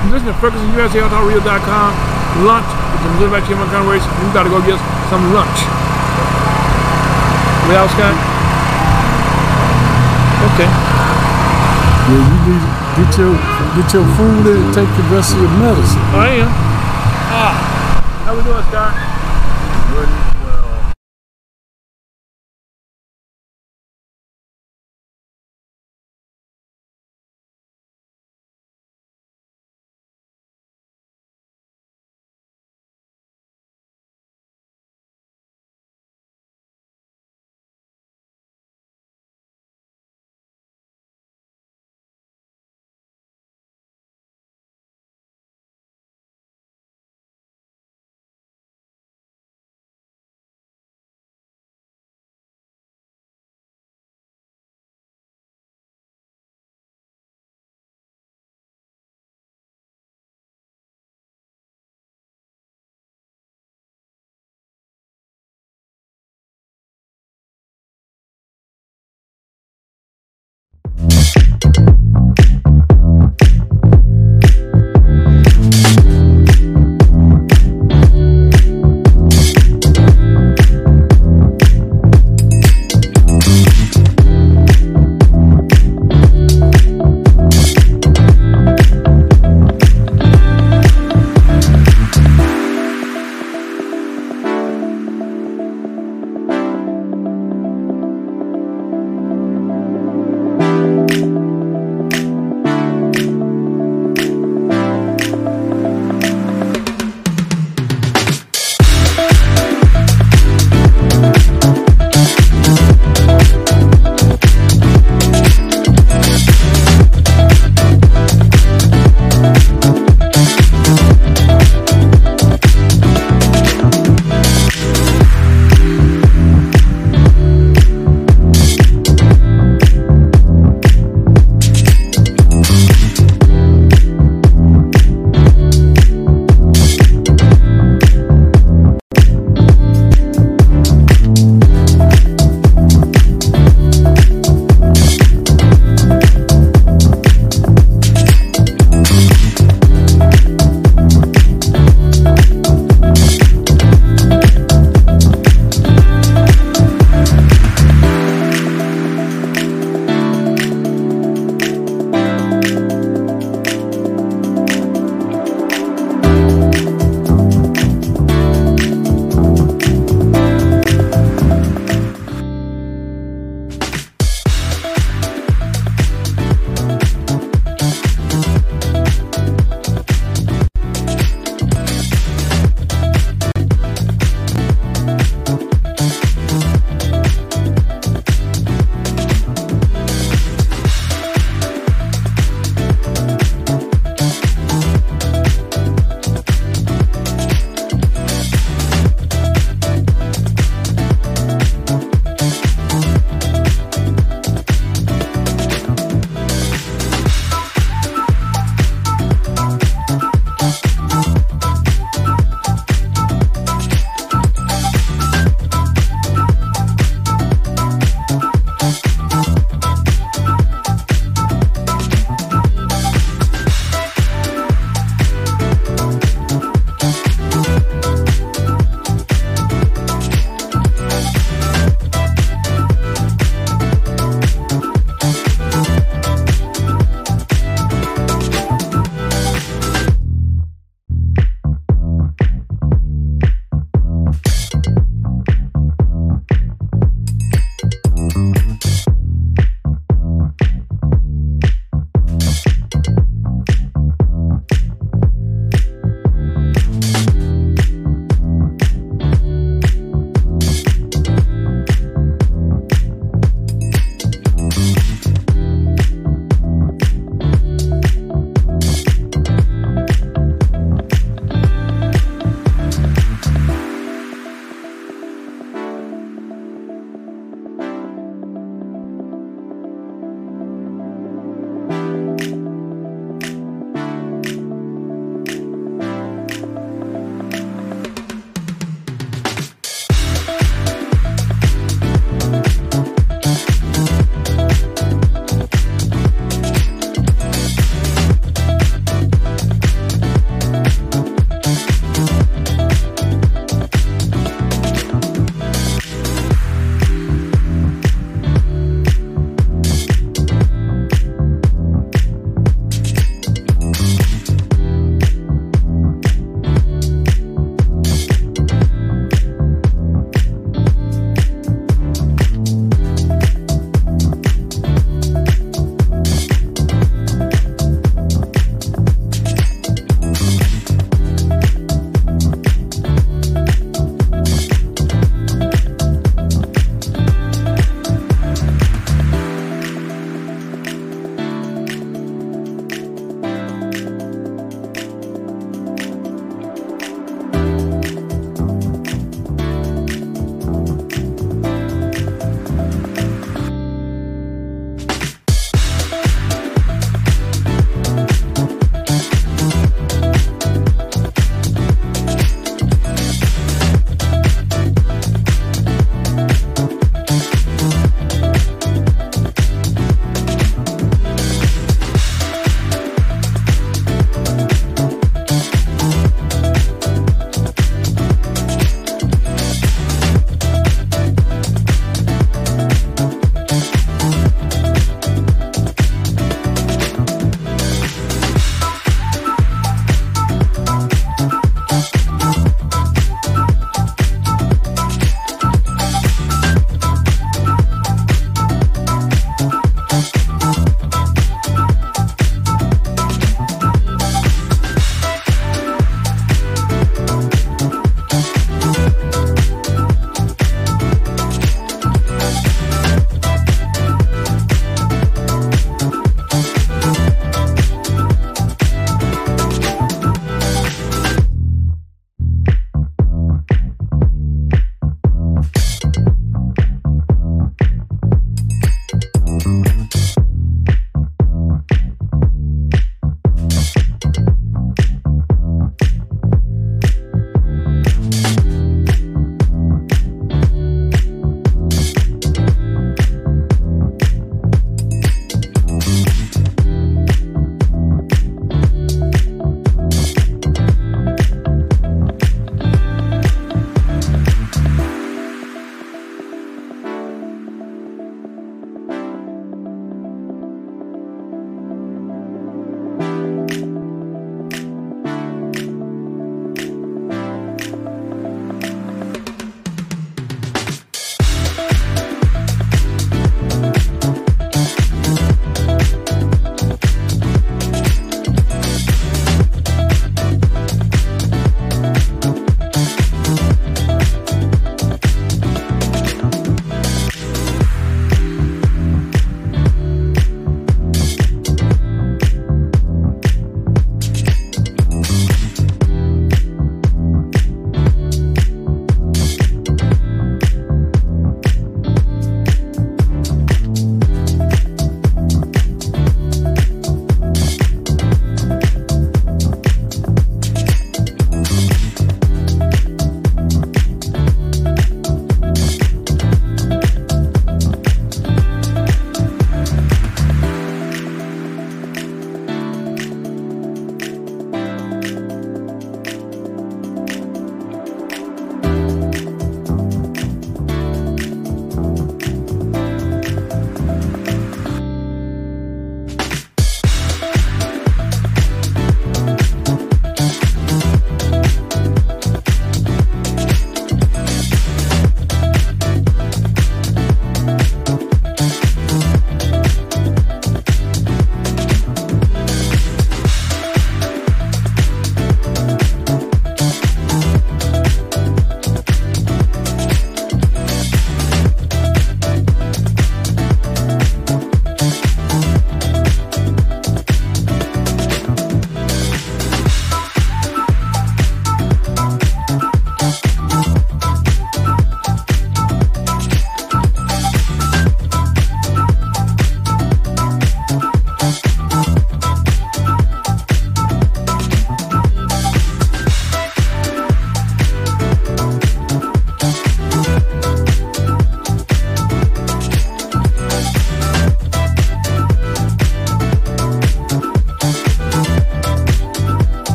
[0.00, 2.09] You Listen to FergusonUSAAutoRadio.com.
[2.46, 4.06] Lunch with the Missouri Back Montgomery race.
[4.22, 4.78] We gotta go get
[5.10, 5.66] some lunch.
[7.66, 8.16] Well, Scott?
[10.54, 10.70] Okay.
[12.10, 13.34] Yeah, you need to get your
[13.76, 16.02] get your food and take the rest of your medicine.
[16.14, 16.50] I am.
[17.30, 17.54] Ah.
[18.24, 19.09] How we doing, Scott?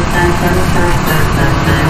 [0.00, 1.87] Thank you.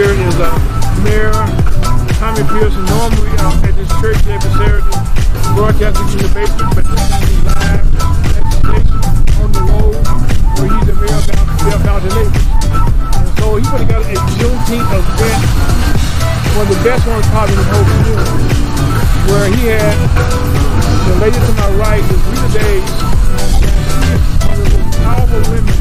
[0.00, 0.48] here is uh,
[1.04, 1.28] Mayor
[2.16, 2.80] Tommy Pearson.
[2.88, 4.96] Normally uh, at this church every Saturday,
[5.52, 8.96] broadcasting from the basement, but this time he's live at the station
[9.44, 10.00] on the road
[10.56, 15.40] where he's the mayor of Valdosta And So he put together a Juneteenth event,
[16.56, 18.56] one of the best ones probably in the whole community,
[19.28, 20.00] where he had
[21.12, 22.88] the lady to my right, the Rita Days,
[24.48, 25.76] one of the powerful women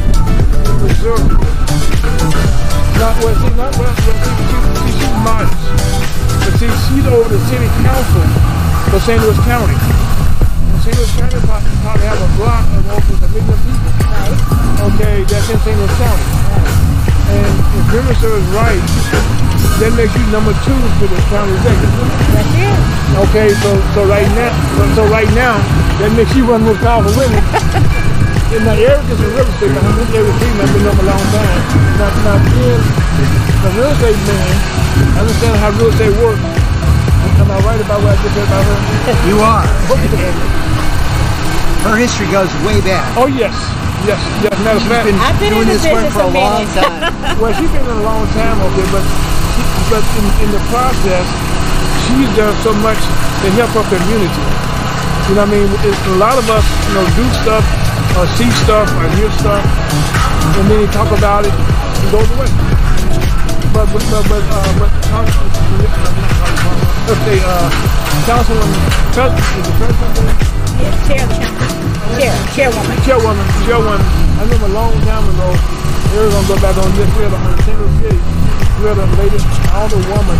[0.67, 2.68] in Missouri.
[2.99, 5.55] Not well, see, not well, well see, see, she's modest,
[6.43, 8.27] but see, she's over the city council
[8.91, 9.23] for St.
[9.23, 9.71] Louis County.
[9.71, 10.91] And St.
[10.99, 13.87] Louis County probably, probably have a block of over a million people.
[14.91, 15.79] Okay, that's in St.
[15.79, 16.27] Louis County.
[17.31, 18.83] And if memory serves right,
[19.79, 22.03] that makes you number two to the county executive.
[22.35, 22.75] That's it.
[23.31, 25.55] Okay, so so right now, so, so right now,
[26.03, 28.18] that makes you one of the most powerful women.
[28.49, 29.83] And now Eric is a real estate man.
[29.85, 30.61] I've been Eric Freeman.
[30.65, 31.59] I've been know him a long time.
[32.01, 32.81] Now, now being
[33.61, 34.49] a real estate man,
[35.13, 36.41] I understand how real estate works.
[37.39, 38.77] Am I right about what I just said about her?
[39.29, 39.65] You are.
[39.95, 40.33] Okay.
[41.87, 43.07] Her history goes way back.
[43.15, 43.55] Oh yes,
[44.03, 44.51] yes, yes.
[44.67, 46.75] Matter of fact, I've been in Doing the this work for a a long minute.
[46.75, 47.39] time.
[47.39, 48.99] well, she's been in a long time, okay, but
[49.55, 51.23] she, but in, in the process,
[52.03, 54.43] she's done so much to help her community.
[55.31, 55.71] You know what I mean?
[55.87, 57.63] It's, a lot of us, you know, do stuff,
[58.17, 59.63] or see stuff, or hear stuff,
[60.57, 62.49] and then you talk about it, and goes away.
[63.73, 65.45] But but but but uh, but council,
[67.05, 67.69] let's say uh,
[68.29, 68.71] president,
[69.57, 70.49] is the president?
[70.79, 71.25] Yes, chair,
[72.15, 72.95] chair, chairwoman.
[73.03, 74.01] chairwoman, chairwoman,
[74.37, 75.49] I remember a long time ago,
[76.13, 78.15] we were gonna go back on this, we had a, Single City,
[78.79, 79.39] we had a lady,
[79.75, 80.39] older woman,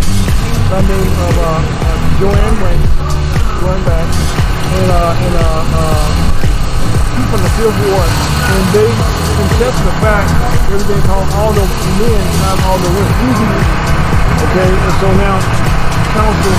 [0.70, 2.84] by the name of, uh, uh, Joanne Wayne,
[3.60, 6.49] going back, and, uh, and, uh, uh,
[7.28, 8.10] from the Fifth Ward,
[8.50, 8.88] and they
[9.36, 10.28] contested the fact,
[10.72, 11.64] everything called all the
[12.00, 13.14] men, not all the women.
[14.50, 15.36] Okay, and so now,
[16.16, 16.54] council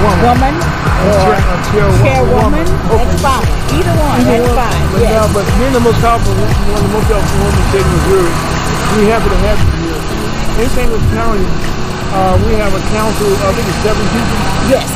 [0.00, 0.22] woman.
[0.24, 2.02] Woman uh, or chair- uh, chairwoman.
[2.02, 3.04] chairwoman, Okay.
[3.04, 3.46] that's fine.
[3.74, 4.82] Either one, Either that's one, fine.
[4.92, 5.12] But Yes.
[5.14, 7.84] now, but being the most powerful, one of the most powerful women in the state
[7.84, 8.32] of Missouri,
[8.98, 10.00] we happy to have you here.
[10.64, 10.88] In St.
[10.90, 11.46] Louis County,
[12.14, 14.38] uh, we have a council, I think it's seven people,
[14.70, 14.86] Yes.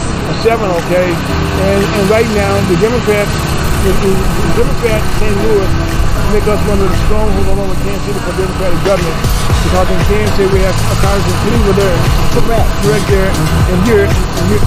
[0.43, 1.09] seven, okay?
[1.11, 3.33] And, and right now, the Democrats,
[3.85, 4.67] the, the,
[5.23, 5.37] St.
[5.39, 5.71] Louis
[6.35, 9.17] make us one of the strongholds along with Kansas City for Democratic government.
[9.63, 11.99] Because in Kansas City, we have a Congressman Cleaver there,
[12.35, 12.69] Correct.
[12.91, 14.65] right there, and here, and here.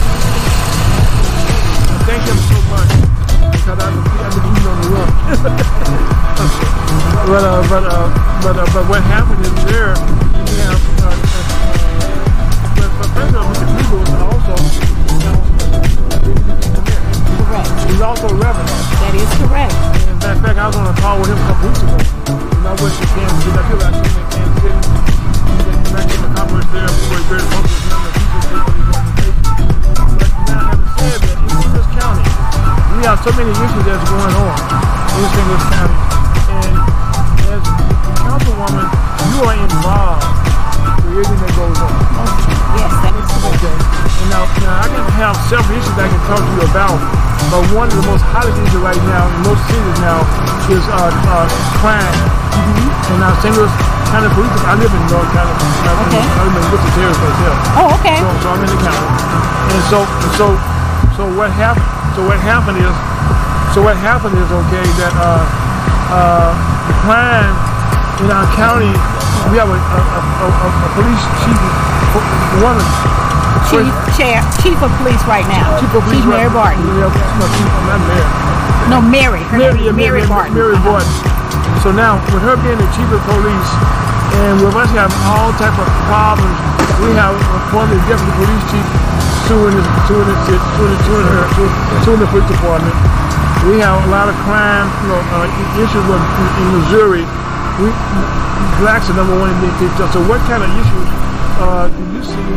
[2.08, 2.92] Thank them so much.
[3.52, 4.80] Because I've been, eating on
[7.22, 8.08] but, uh, but, uh,
[8.42, 11.60] but, uh, but what happened is there, we have, uh, uh,
[12.80, 13.86] but, but of all, Mr.
[13.92, 14.56] Cleaver also,
[15.12, 16.71] you know,
[17.52, 17.68] Correct.
[17.92, 18.72] he's also a reverend.
[19.04, 19.76] That is correct.
[20.08, 22.00] And a fact, I was on a call with him a couple weeks ago.
[22.00, 23.60] And I went to Kansas City.
[23.60, 24.80] I feel like I came to Kansas City.
[24.80, 26.88] And I came to conference there.
[26.88, 28.64] We were very focused on the people to.
[30.16, 31.92] But now, having said that, in St.
[31.92, 34.56] County, we have so many issues that's going on
[35.12, 35.44] in.
[35.44, 36.00] Louis County.
[36.56, 36.72] And
[37.52, 38.88] as the councilwoman,
[39.28, 40.24] you are involved
[41.04, 42.61] with everything that goes on.
[42.78, 43.58] Yes, that is correct.
[43.62, 43.76] Okay.
[44.22, 46.98] And now, now I can have several issues I can talk to you about,
[47.52, 50.22] but one of the most hottest issues right now in most cities now
[50.72, 51.46] is uh, uh,
[51.82, 52.16] crime.
[53.12, 53.52] And now St.
[53.58, 53.72] Louis
[54.14, 55.52] County Police, I live in North County.
[55.52, 56.24] I live in- Okay.
[56.24, 57.58] I live in Worcester Terrace myself.
[57.80, 58.18] Oh, okay.
[58.22, 59.10] So, so I'm in the county.
[59.72, 60.00] And so,
[60.40, 60.46] so,
[61.18, 61.88] so what happened?
[62.16, 62.94] So what happened is,
[63.74, 65.44] so what happened is okay that uh,
[66.12, 66.52] uh,
[66.92, 67.56] the crime
[68.20, 68.92] in our county,
[69.50, 71.60] we have a, a, a, a, a police chief,
[72.62, 72.86] woman,
[73.72, 73.88] Chief,
[74.20, 75.64] chair, chief of police right now.
[75.80, 76.20] chief of police.
[76.24, 76.82] Chief Mary Barton.
[77.00, 78.28] Yeah, no, chief, I'm not Mary.
[78.92, 79.42] No, Mary.
[79.48, 80.54] Her Mary, name yeah, is Mary Barton.
[80.56, 81.00] Mary Uh-huh.
[81.00, 81.14] Barton.
[81.84, 83.70] So now, with her being the chief of police,
[84.44, 86.56] and with us having all type of problems,
[87.04, 88.86] we have appointed the deputy police chief
[89.48, 91.44] suing the, suing the, suing the, suing her,
[92.08, 92.96] suing, the police department.
[93.68, 95.48] We have a lot of crime, you know, uh,
[95.80, 97.24] issues with, in, in Missouri.
[97.80, 97.88] We,
[98.82, 100.10] blacks are number one in being kicked out.
[100.14, 101.10] So what kind of issues
[101.62, 102.48] uh, do you see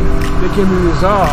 [0.41, 1.29] that can be resolved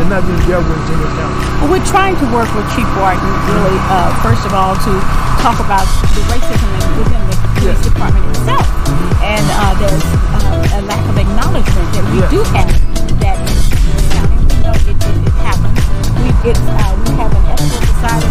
[0.00, 1.12] and not being dealt with in St.
[1.16, 1.36] County?
[1.64, 4.92] Well, we're trying to work with Chief Barton, really, uh, first of all, to
[5.40, 7.80] talk about the racism in- within the police Yes.
[7.88, 8.66] department itself.
[9.24, 12.30] And uh, there's uh, a lack of acknowledgement that we Yes.
[12.30, 12.68] do have
[13.24, 14.36] that in the county.
[14.36, 15.80] We know it, it, it happens.
[16.20, 18.28] We, it's, uh, we have an ethical society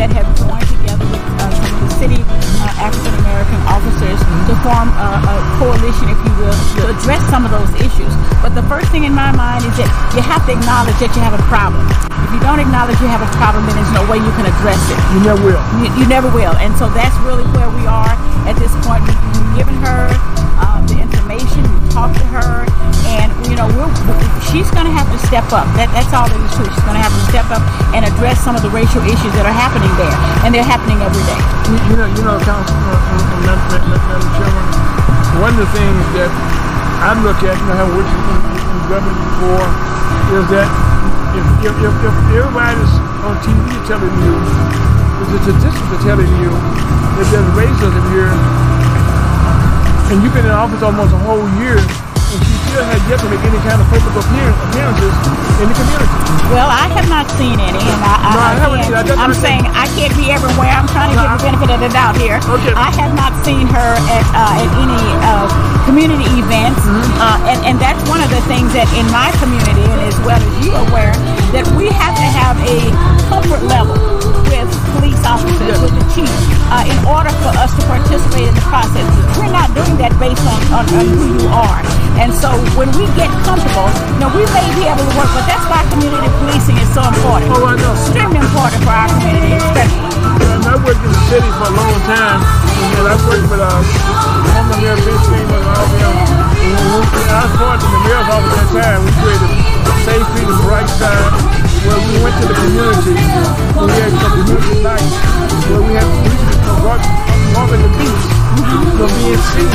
[0.00, 2.20] that have joined together with uh, some of the city
[2.64, 4.16] uh, African American officers
[4.48, 8.08] to form a, a coalition, if you will, to address some of those issues.
[8.40, 11.20] But the first thing in my mind is that you have to acknowledge that you
[11.20, 11.84] have a problem.
[12.24, 14.80] If you don't acknowledge you have a problem, then there's no way you can address
[14.88, 14.96] it.
[15.12, 15.60] You never will.
[15.84, 16.56] You, you never will.
[16.56, 18.16] And so that's really where we are
[18.48, 19.04] at this point.
[19.04, 20.08] We, we've given her
[21.90, 22.66] information, to her,
[23.18, 23.66] and you know
[24.50, 25.66] she's going to have to step up.
[25.74, 26.70] That, that's all there is to it.
[26.70, 27.62] She's going to have to step up
[27.94, 30.14] and address some of the racial issues that are happening there,
[30.46, 31.40] and they're happening every day.
[31.90, 34.66] You, know, you know, Council, uh, uh, Madam Chairman,
[35.42, 36.30] one of the things that
[37.02, 39.66] I look at, you know, having worked in government before,
[40.34, 40.68] is that
[41.34, 44.34] if, if, if, if everybody's on TV telling you,
[45.22, 48.69] if the statistics are telling you that there's racism here,
[50.10, 53.28] and you've been in office almost a whole year, and she still has yet to
[53.30, 55.14] make any kind of public appearance, appearances
[55.62, 56.10] in the community.
[56.50, 58.82] Well, I have not seen any, and I, I, No, I haven't.
[58.90, 60.70] That's I'm I'm saying I can't be everywhere.
[60.74, 62.42] I'm trying to No, give the benefit of the doubt here.
[62.42, 62.74] Okay.
[62.74, 65.46] I have not seen her at uh, at any uh,
[65.86, 67.22] community events, Mm-hmm.
[67.22, 70.38] uh, and and that's one of the things that in my community, and as well
[70.42, 71.14] as you are aware,
[71.54, 72.78] that we have to have a
[73.26, 73.96] comfort level
[74.50, 76.30] with police officers, with the chief,
[76.70, 79.06] uh, in order for us to participate in the process.
[79.38, 81.82] We're not doing that based on, on, on who you are.
[82.18, 85.46] And so when we get comfortable, you know, we may be able to work, but
[85.48, 87.48] that's why community policing is so important.
[87.54, 87.94] Oh, I know.
[87.96, 90.10] Extremely important for our community, especially.
[90.50, 92.40] And I worked in the city for a long time,
[93.00, 93.70] and I worked with uh,
[94.52, 96.14] former Mayor Vince Freeman and all them.
[96.60, 99.00] And I was part of the mayor's office at that time.
[99.06, 99.69] We created
[100.06, 101.32] Safe Street and Bright Side,
[101.86, 103.14] where we went to the community.
[103.74, 105.14] where We had some community nights
[105.70, 106.08] where we had
[106.80, 108.24] walk in the beach
[108.96, 109.68] for being seen.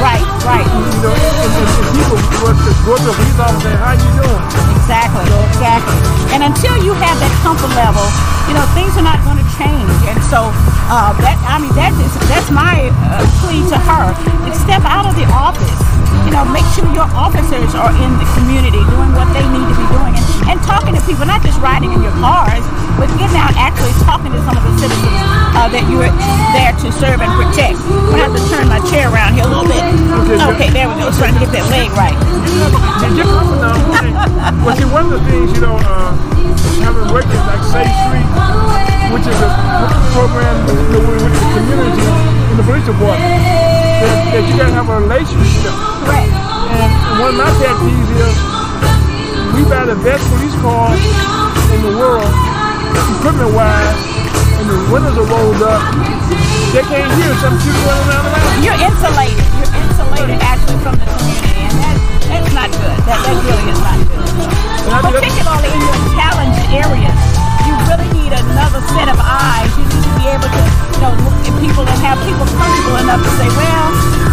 [0.00, 0.66] Right, right.
[0.66, 3.94] You know, and, and, and people was to go to a police officer and "How
[3.94, 4.42] you doing?"
[4.78, 5.98] Exactly, exactly.
[6.32, 8.04] And until you have that comfort level,
[8.48, 9.92] you know, things are not going to change.
[10.08, 10.48] And so
[10.88, 14.06] uh, that, I mean, that is that's my uh, plea to her.
[14.48, 15.97] To step out of the office.
[16.28, 19.76] You know, make sure your officers are in the community doing what they need to
[19.80, 22.60] be doing and, and talking to people, not just riding in your cars,
[23.00, 25.08] but getting out actually talking to some of the citizens
[25.56, 26.12] uh, that you're
[26.52, 27.80] there to serve and protect.
[27.80, 29.80] I'm gonna have to turn my chair around here a little bit.
[30.52, 31.08] Okay, there we go.
[31.16, 32.12] Trying to get that leg right.
[32.12, 34.12] And just coming down point.
[34.68, 36.12] Well, see, one of the things, you know, uh,
[36.84, 38.28] having in like Safe Street,
[39.16, 39.48] which is a
[40.12, 40.60] program
[40.92, 42.04] know, with the community
[42.52, 43.32] in the police department,
[44.04, 45.97] that, that you gotta have a relationship.
[47.18, 47.26] Correct.
[47.26, 48.34] And, and one of my pet peeves is
[49.54, 51.00] we buy the best police cars
[51.74, 52.30] in the world,
[53.18, 53.98] equipment wise,
[54.62, 55.82] and the windows are rolled up.
[56.72, 58.60] They can't hear some shooting running around the house.
[58.62, 59.40] You're insulated.
[59.58, 61.96] You're insulated actually from the community, and that,
[62.28, 62.98] that's not good.
[63.08, 64.28] That, that really is not good.
[64.28, 67.16] And I think that's- Particularly in your challenged areas,
[67.66, 69.70] you really need another set of eyes.
[69.80, 72.96] You need to be able to, you know, look at people and have people comfortable
[73.00, 73.86] enough to say, well,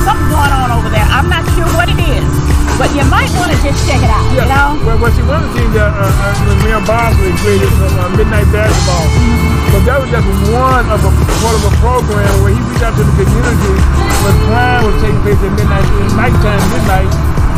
[0.04, 1.08] something's going on over there.
[1.08, 2.28] I'm not sure what it is,
[2.76, 4.26] but you might want to just check it out.
[4.36, 4.76] You know?
[4.84, 8.48] Well, well, see, one of the things that uh, uh, Mayor Bosley created uh, Midnight
[8.52, 9.08] Basketball,
[9.72, 12.96] but that was just one of a part of a program where he reached out
[13.00, 13.76] to the community
[14.24, 17.12] when crime was taking place at midnight, at nighttime, midnight.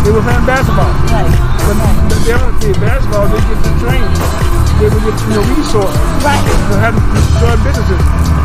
[0.05, 0.93] They were playing basketball.
[1.09, 1.33] Right.
[1.65, 1.75] But
[2.07, 4.15] but they don't play basketball, they get the training.
[4.77, 5.97] They would get you know, resources.
[6.21, 6.37] Right.
[6.69, 7.01] Know, how to
[7.41, 8.01] start businesses,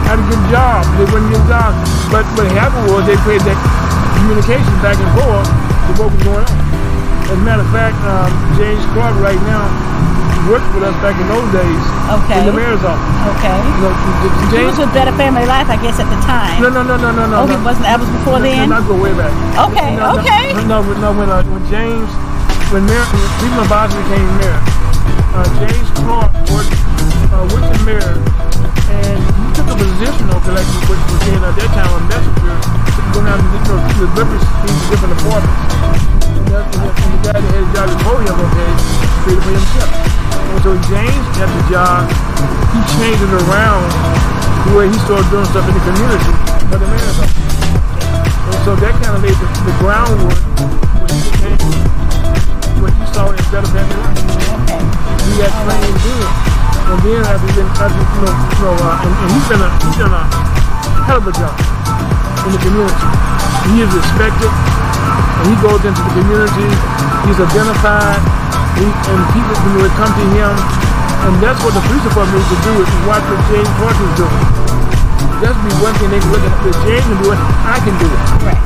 [0.09, 0.89] how to get jobs.
[0.97, 1.77] They wouldn't get jobs.
[2.09, 3.61] But what happened was they created that
[4.17, 6.62] communication back and forth to what was going on.
[7.31, 8.29] As a matter of fact, um,
[8.59, 9.65] James Clark right now
[10.51, 11.83] worked with us back in those days
[12.13, 12.41] Okay.
[12.43, 13.39] in the mayor's office.
[13.39, 13.57] Okay.
[13.57, 16.61] You know, He James, was with Better Family Life, I guess, at the time.
[16.61, 17.37] no, no, no, no, no, no.
[17.43, 17.63] Oh, he no.
[17.65, 17.87] wasn't.
[17.87, 18.69] That was before No, then.
[18.69, 19.33] No, not go way back.
[19.71, 20.53] Okay, No, no, okay.
[20.67, 22.11] No, no, no when, uh, when James,
[22.75, 24.59] when Mayor, when Cleveland Boston became mayor,
[25.33, 26.75] uh, James Clark worked
[27.33, 28.13] uh, with the mayor,
[28.93, 32.55] and he took a position on collection, which was in at that time a messenger,
[32.93, 36.22] to go down to you know, to deliver these different departments.
[36.53, 37.89] And, the guy that had job
[39.25, 39.89] created for himself.
[40.53, 42.05] And so James got the job,
[42.77, 46.33] he changed it around to where he started doing stuff in the community
[46.69, 47.33] for the office.
[48.53, 50.37] And so that kind of laid the, the groundwork
[51.01, 51.57] when he became
[52.85, 54.21] what you saw in Better Family Life.
[55.25, 56.29] He got trained good.
[56.85, 57.49] And then after
[57.81, 60.23] after, you know, you know uh, and, and he's been a, he's done a
[61.09, 61.82] hell of a job
[62.47, 63.07] in the community.
[63.71, 66.69] He is respected, and he goes into the community.
[67.27, 68.19] He's identified,
[68.75, 70.53] he, and people you know, come to him,
[71.23, 74.43] and that's what the police department needs to do is watch what James is doing.
[75.39, 77.95] That's be one thing they can look at what James can do it, I can
[77.99, 78.21] do it.
[78.43, 78.63] Right.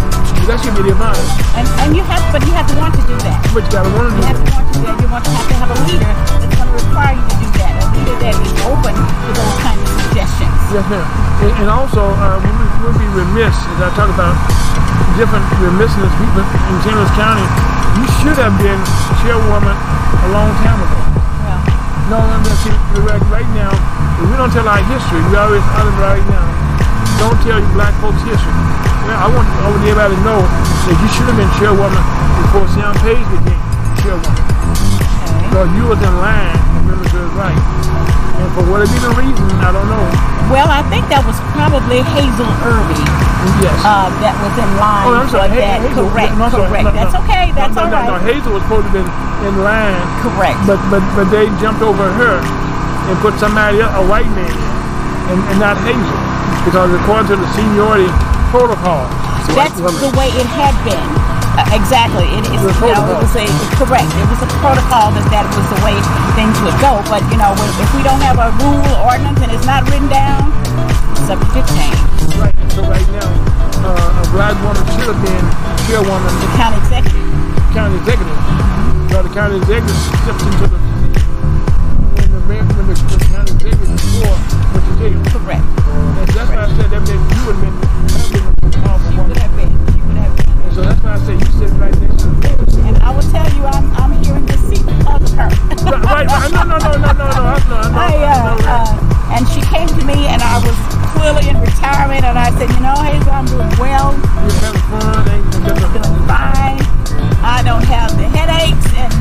[0.46, 1.18] That should be the mind.
[1.58, 3.42] And and you have, but you have to want to do that.
[3.50, 4.94] But you gotta want to do You have to want to do that.
[5.02, 7.48] You want to have to have a leader that's going to require you to do
[7.58, 7.72] that.
[7.82, 10.54] A leader that is open to those kinds of suggestions.
[10.70, 11.25] Yes, ma'am.
[11.42, 14.34] And, and also, uh, we would we'll be remiss, as I talk about
[15.20, 17.44] different remissness people in Chandler County,
[18.00, 18.80] you should have been
[19.24, 21.00] chairwoman a long time ago.
[21.44, 21.60] Well,
[22.12, 22.72] No, no, no, see,
[23.04, 23.72] right, right now,
[24.20, 26.44] if we don't tell our history, we always tell it right now,
[27.20, 28.52] don't tell you black folks' history.
[29.08, 32.04] Yeah, I want, I want everybody to know that you should have been chairwoman
[32.44, 33.62] before Sam Page became
[34.04, 34.34] chairwoman.
[34.36, 35.48] okay.
[35.48, 37.60] Because you was in line for military right.
[38.36, 40.04] And for whatever the reason, I don't know,
[40.46, 43.02] Well, I think that was probably Hazel Erby
[43.62, 43.78] Yes.
[43.86, 45.54] uh, that was in line oh, I'm for sorry.
[45.54, 45.78] Ha- that.
[45.86, 46.66] Hazel, correct, no, sorry.
[46.66, 46.86] correct.
[46.86, 46.98] No, no.
[46.98, 47.44] That's okay.
[47.54, 48.08] That's no, all right.
[48.10, 49.10] No, Hazel was supposed to have
[49.46, 50.58] in line, Correct.
[50.66, 54.50] but but but they jumped over her and put somebody a white man,
[55.30, 56.18] and, and not Hazel,
[56.66, 58.10] because according to the seniority
[58.50, 59.06] protocol.
[59.54, 61.25] That's the way it had been.
[61.56, 62.28] Uh, exactly.
[62.36, 62.60] It is.
[62.60, 63.46] You know, it was a
[63.80, 64.12] correct.
[64.12, 65.96] It was a protocol that that was the way
[66.36, 67.00] things would go.
[67.08, 69.88] But you know, when, if we don't have a rule or ordinance and it's not
[69.88, 70.52] written down,
[71.16, 71.96] it's up to change.
[72.36, 72.52] Right.
[72.76, 73.28] So right now,
[73.88, 75.44] uh, a black woman should have been
[75.88, 77.24] chairwoman of The county executive.
[77.24, 78.38] the county executive.
[79.08, 80.78] So the county executive stepped into the
[82.12, 84.36] when the when the, the county executive before
[84.76, 85.20] went to jail.
[85.32, 85.64] Correct.
[85.64, 87.76] And that's why I said that meant you would have been
[90.76, 93.48] so that's why I say you sit right next to the And I will tell
[93.56, 95.48] you, I'm I'm here in this seat of her.
[95.88, 96.52] Right, right, right.
[96.52, 97.48] No, no, no, no, no, no.
[97.48, 100.76] I, no, no, I, uh, uh, and she came to me, and I was
[101.16, 105.24] clearly in retirement, and I said, you know, Hazel, I'm doing well, You're having fun.
[105.32, 106.76] Ain't no doing fine.
[107.40, 109.12] I don't have the headaches, and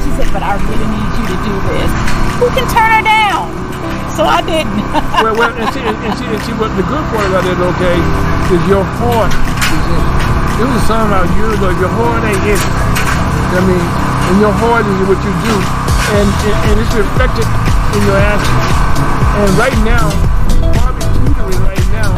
[0.00, 1.92] she said, but I really need you to do this.
[2.40, 3.52] Who can turn her down?
[4.16, 4.80] So I didn't.
[5.20, 7.60] well, well, and see, and, and see, and see what the good part about it,
[7.60, 8.00] okay,
[8.48, 10.31] is your heart is in it.
[10.62, 11.74] Was a song about years ago.
[11.74, 12.62] Your heart ain't in it.
[13.50, 15.56] I mean, and your heart is what you do,
[16.14, 17.50] and and, and it's reflected
[17.98, 18.66] in your actions.
[19.42, 20.06] And right now,
[20.78, 22.14] Barbie teetering right now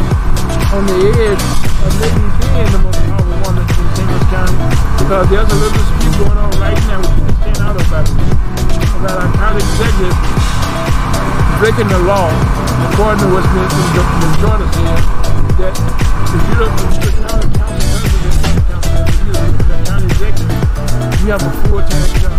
[0.77, 1.41] on the edge
[1.89, 4.13] of maybe being the most powerful woman in St.
[4.29, 4.61] County
[5.01, 8.29] because there's a little dispute going on right now with people stand out about it
[9.01, 10.17] about our county executive
[11.65, 12.29] breaking the law,
[12.93, 15.01] according to what's been the, the Jordan said,
[15.57, 15.73] that
[16.29, 17.54] if you don't, if you're the
[21.25, 22.37] you have a a full-time job.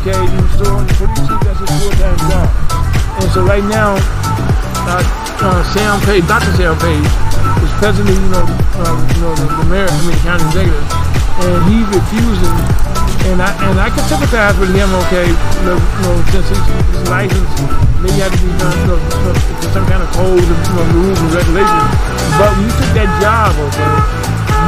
[0.00, 2.48] Okay, you so the police chief, that's his full-time job.
[3.20, 4.00] And so right now,
[4.88, 5.04] uh,
[5.44, 6.48] uh, Sam Page, Dr.
[6.56, 7.04] Sam Page,
[7.60, 10.80] is president, you know, uh, you know, the, the mayor, I mean, county executive,
[11.44, 12.56] and he's refusing.
[13.28, 16.64] And I and I can sympathize with him, okay, you know, you know since he's,
[16.96, 17.52] his license
[18.00, 18.98] may have to be done, you know,
[19.76, 22.19] some kind of codes you know, rules and regulations.
[22.38, 23.90] But when you took that job, okay,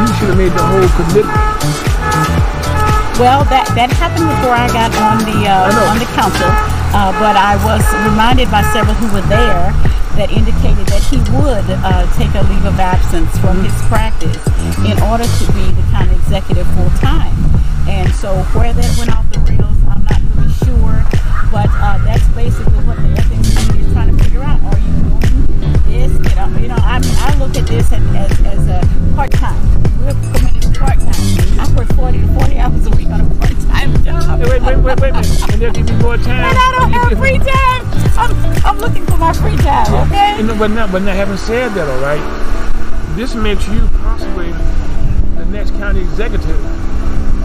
[0.02, 1.42] you should have made the whole commitment.
[3.20, 6.48] Well, that that happened before I got on the uh, on the council,
[6.96, 9.70] uh, but I was reminded by several who were there
[10.16, 14.40] that indicated that he would uh, take a leave of absence from his practice
[14.84, 17.32] in order to be the county executive full time.
[17.88, 21.00] And so where that went off the rails, I'm not really sure,
[21.52, 23.00] but uh, that's basically what
[29.22, 30.02] a part time.
[30.02, 31.60] We're committed to part time.
[31.60, 34.40] I work 40 40 hours a week on a part time job.
[34.40, 35.52] Hey, wait, wait, wait, wait minute.
[35.52, 36.42] And they'll give you more time.
[36.42, 37.82] And I don't have free time.
[38.18, 40.42] I'm, I'm looking for my free time, okay?
[40.42, 42.22] Know, but not, but not having said that, all right,
[43.16, 44.50] this makes you possibly
[45.38, 46.60] the next county executive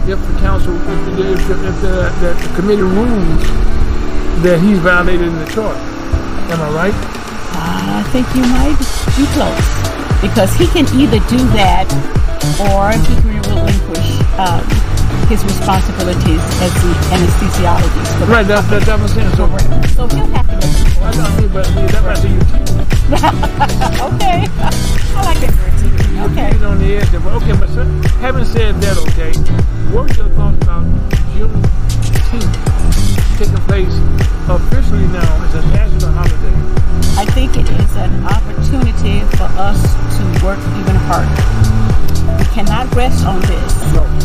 [0.08, 3.42] if the council, if the, if the, if the, the, the committee rules
[4.42, 5.78] that he's violated in the charter.
[5.78, 6.94] Am I right?
[6.94, 8.78] Uh, I think you might
[9.16, 9.77] be close
[10.20, 11.86] because he can either do that
[12.70, 14.64] or he can relinquish um,
[15.28, 18.18] his responsibilities as the anesthesiologist.
[18.18, 19.30] For Right, that's that, that was saying.
[19.36, 19.46] So.
[19.94, 22.12] So he'll have to make a I know, I mean, but I mean, that's why
[22.12, 22.40] I say you
[24.08, 24.38] Okay.
[25.14, 26.32] I like that word too.
[26.32, 26.52] Okay.
[26.52, 27.14] He's on the edge.
[27.14, 27.84] Of, okay, but so,
[28.18, 29.32] having said that, okay,
[29.92, 30.84] what are your thoughts about
[31.36, 32.78] Juneteenth
[33.38, 33.94] taking place
[34.48, 36.78] officially now as a national holiday?
[37.20, 41.30] I think it is an opportunity for us to work even harder.
[42.38, 43.72] We cannot rest on this.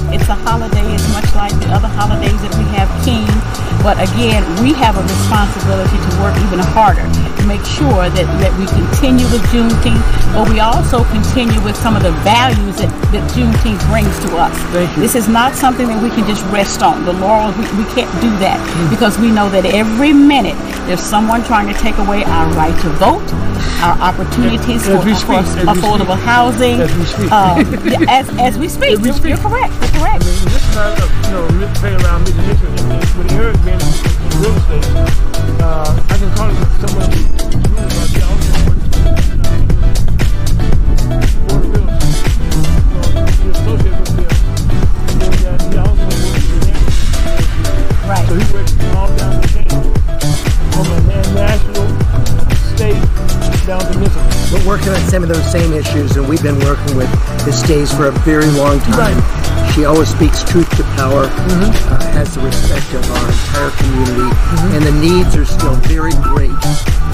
[0.09, 0.85] It's a holiday.
[0.93, 3.25] It's much like the other holidays that we have King.
[3.85, 7.03] But again, we have a responsibility to work even harder
[7.43, 9.99] to make sure that, that we continue with Juneteenth,
[10.31, 14.55] but we also continue with some of the values that, that Juneteenth brings to us.
[14.95, 17.03] This is not something that we can just rest on.
[17.03, 18.89] The laurels, we, we can't do that mm.
[18.89, 20.55] because we know that every minute
[20.87, 23.27] there's someone trying to take away our right to vote,
[23.83, 26.25] our opportunities As for, for as affordable speak.
[26.25, 26.79] housing.
[26.81, 27.31] As we speak.
[27.31, 28.91] Uh, yeah, as, as we speak.
[28.93, 29.29] As we You're- speak.
[29.29, 29.73] You're correct.
[29.81, 30.23] You're correct.
[30.23, 32.47] I mean, this is not a, you know, play around Mr.
[32.47, 32.67] Mitchell.
[32.71, 34.85] And, and with Eric being in, in real estate,
[35.61, 36.57] uh, I can call it
[36.87, 37.42] someone
[57.95, 59.17] for a very long time.
[59.73, 64.29] She always speaks truth to power, uh, has the respect of our entire community,
[64.73, 66.51] and the needs are still very great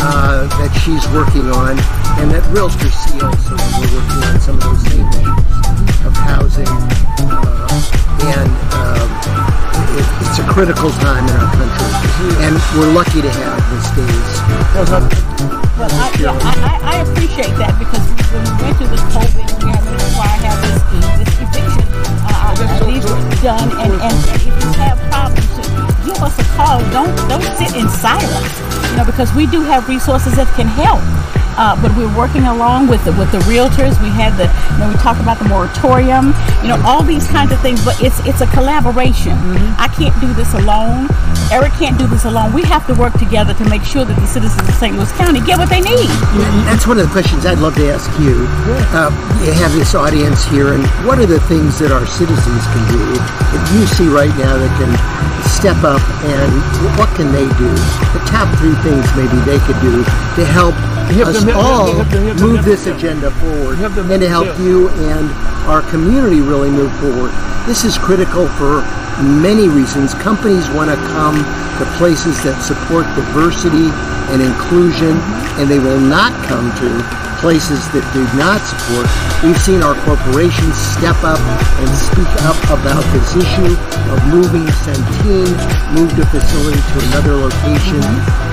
[0.02, 1.80] uh, that she's working on,
[2.20, 6.14] and that realtors see also when we're working on some of those same issues of
[6.16, 6.68] housing.
[6.68, 9.08] Uh, and um,
[9.96, 13.88] it, it's a critical time in our country, and we're lucky to have Ms.
[13.96, 14.32] Days.
[15.80, 18.04] Well, I, yeah, I, I, I appreciate that because
[18.36, 20.84] when we went through this COVID, we had to require have this,
[21.24, 21.86] this eviction.
[22.28, 22.50] Uh,
[23.00, 25.48] were done, and, and, and if you have problems,
[26.04, 26.80] give us a call.
[26.92, 28.52] Don't don't sit in silence,
[28.92, 31.00] you know, because we do have resources that can help.
[31.60, 34.00] Uh, but we're working along with the with the realtors.
[34.00, 36.32] We had the, you know, we talked about the moratorium,
[36.64, 37.84] you know, all these kinds of things.
[37.84, 39.36] But it's it's a collaboration.
[39.76, 41.12] I can't do this alone.
[41.52, 42.54] Eric can't do this alone.
[42.56, 44.96] We have to work together to make sure that the citizens of St.
[44.96, 46.08] Louis County get what they need.
[46.64, 48.48] That's one of the questions I'd love to ask you.
[48.96, 49.12] Uh,
[49.44, 53.04] you have this audience here, and what are the things that our citizens can do
[53.20, 54.96] that you see right now that can
[55.52, 56.52] step up, and
[56.96, 57.72] what can they do?
[58.16, 60.08] The top three things maybe they could do
[60.40, 60.76] to Help
[61.18, 64.58] us them, help them, all help them, help move this agenda forward, and to help
[64.60, 65.30] you and
[65.68, 67.32] our community really move forward.
[67.66, 68.82] This is critical for
[69.22, 70.14] many reasons.
[70.16, 71.36] Companies want to come
[71.80, 73.92] to places that support diversity
[74.32, 75.18] and inclusion,
[75.60, 76.90] and they will not come to
[77.40, 79.08] places that do not support.
[79.40, 81.40] We've seen our corporations step up
[81.80, 83.74] and speak up about this issue
[84.12, 85.56] of moving Centene,
[85.96, 88.04] move the facility to another location.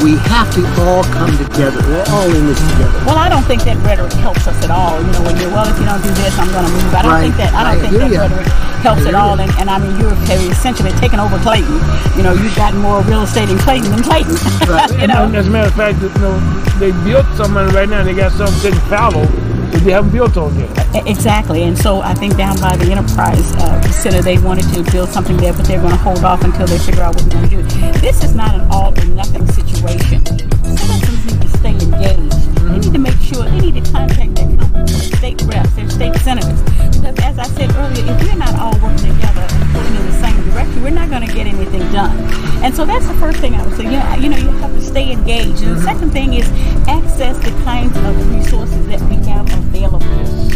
[0.04, 1.80] We have to all come together.
[1.88, 2.92] We're all in this together.
[3.06, 5.00] Well, I don't think that rhetoric helps us at all.
[5.00, 6.92] You know, when you're well, if you don't do this, I'm going to move.
[6.94, 7.22] I don't Right.
[7.32, 7.54] think that.
[7.54, 8.20] I I don't think that ya.
[8.28, 8.46] rhetoric
[8.84, 9.40] helps at all.
[9.40, 11.80] And, and I mean, you're have essentially taken over Clayton.
[12.16, 14.36] You know, you've got more real estate in Clayton than Clayton.
[14.68, 14.90] Right.
[15.00, 15.24] you know.
[15.26, 16.36] And as a matter of fact, you know,
[16.78, 19.24] they built something right now and they got something in fallow
[19.72, 20.70] that they haven't built on yet.
[21.06, 25.08] Exactly, and so I think down by the Enterprise uh, Center, they wanted to build
[25.10, 27.68] something there, but they're going to hold off until they figure out what we're going
[27.68, 27.98] to do.
[28.00, 29.65] This is not an all or nothing situation.
[29.76, 32.32] Citizens need to stay engaged.
[32.56, 36.62] They need to make sure they need to contact their state reps, their state senators,
[36.96, 40.12] because as I said earlier, if we're not all working together and pulling in the
[40.12, 42.16] same direction, we're not going to get anything done.
[42.64, 43.84] And so that's the first thing I would say.
[43.84, 45.62] You know, you know, you have to stay engaged.
[45.62, 46.48] And the second thing is
[46.88, 50.00] access the kinds of resources that we have available.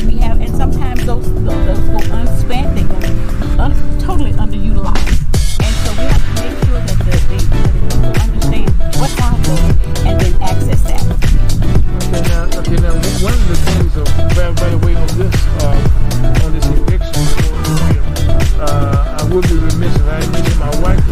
[0.07, 2.75] We have, and sometimes those those, those go unspent.
[2.75, 5.30] They go un, uh, totally underutilized.
[8.99, 9.65] What's out there
[10.07, 11.05] and then access that.
[12.09, 16.45] Okay, now, okay, now one of the things of right, right away on this uh,
[16.45, 17.51] on this eviction
[18.61, 21.10] uh, I would be remiss if I didn't mention my wife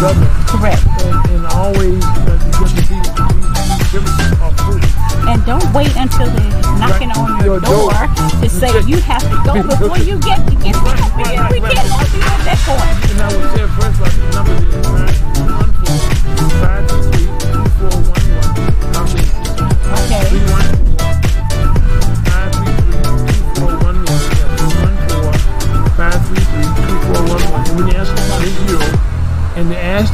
[0.00, 0.32] government.
[0.48, 0.80] Correct.
[1.04, 4.80] And, and always uh, get the these, these services are free.
[5.28, 7.92] And don't wait until they're knocking on your Your door.
[7.92, 8.08] door
[8.40, 10.96] to say you have to go before you get to get Right.
[11.16, 12.00] We, right, we right, can't right.
[12.00, 13.10] help you at that point.
[13.12, 15.29] And I would say first like the number is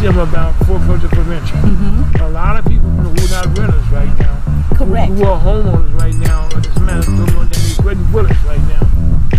[0.06, 1.58] them about foreclosure prevention,
[2.20, 4.40] a lot of people who are not renters right now,
[4.76, 5.08] Correct.
[5.12, 8.88] who, who are homeowners right now, or just man, they're sweating bullets right now,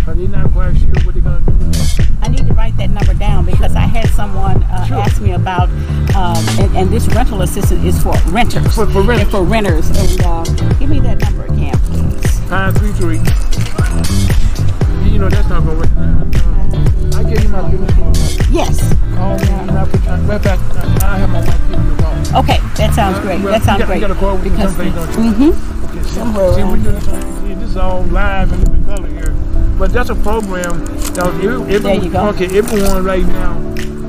[0.05, 2.01] but they're not quite sure what they're gonna do next.
[2.21, 4.97] I need to write that number down because I had someone uh, Sure.
[4.97, 5.69] ask me about,
[6.15, 8.75] um, and, and this rental assistance is for renters.
[8.75, 9.21] For- for renters.
[9.23, 9.89] And for renters.
[9.89, 10.43] And uh,
[10.79, 12.39] give me that number again, please.
[12.49, 13.19] Five three three.
[15.11, 16.16] You know that's not gonna work.
[17.27, 18.49] I gave you my business.
[18.49, 18.79] Yes.
[19.15, 20.27] Call me and I'll put you on.
[20.27, 22.39] Matter of fact, I have my wife give you a call.
[22.43, 23.41] Okay, that sounds great.
[23.43, 23.95] That sounds great.
[24.01, 25.31] You got a call with because something, don't you?
[25.51, 25.85] mm-hmm.
[25.97, 29.31] Okay, Somewhere see, we do this, on- this is all live and in color here.
[29.77, 32.29] But that's a program that every, There you go.
[32.29, 33.57] Okay, everyone right now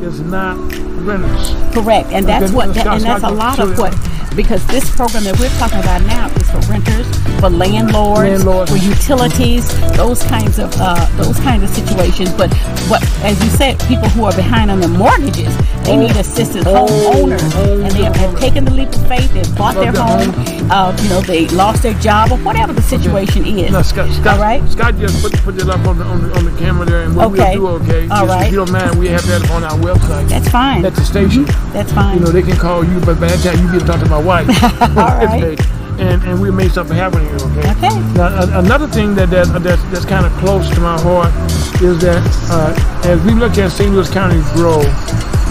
[0.00, 0.56] is not
[1.02, 1.50] renters.
[1.74, 3.92] Correct, and that's Okay, what, Scott, and that's a lot of what,
[4.38, 7.04] because this program that we're talking about now is for renters,
[7.40, 8.70] for landlords, Landlords.
[8.70, 9.66] for utilities,
[9.96, 12.32] those kinds of uh, those kinds of situations.
[12.34, 12.54] But
[12.86, 15.50] what, as you said, people who are behind on their mortgages,
[15.82, 16.64] they Home- need assistance.
[16.64, 19.32] home- Homeowners, home- and they have, have taken the leap of faith.
[19.34, 20.70] They've bought Bought their their home.
[20.70, 23.72] Uh, you know, they lost their job or whatever the situation is.
[23.72, 24.62] No, Scott, Scott, All right.
[24.70, 27.16] Scott just put, put it up on the, on the on the camera there, and
[27.16, 27.58] what Okay.
[27.58, 28.08] we'll do, okay?
[28.08, 28.46] All is right.
[28.46, 30.84] If you don't mind, we have that on our website That's fine.
[30.84, 31.44] at the station.
[31.72, 32.18] That's fine.
[32.18, 34.08] You know, they can call you, but by that time you get to talk to
[34.08, 34.46] my wife.
[34.82, 34.88] All
[35.24, 35.42] right.
[35.42, 35.56] Okay.
[36.04, 37.40] and, and we made something happen here.
[37.48, 37.70] Okay.
[37.80, 37.94] Okay.
[38.12, 41.32] Now, a- another thing that, that that's, that's kind of close to my heart
[41.80, 42.20] is that
[42.52, 43.90] uh, as we look at St.
[43.90, 44.84] Louis County grow,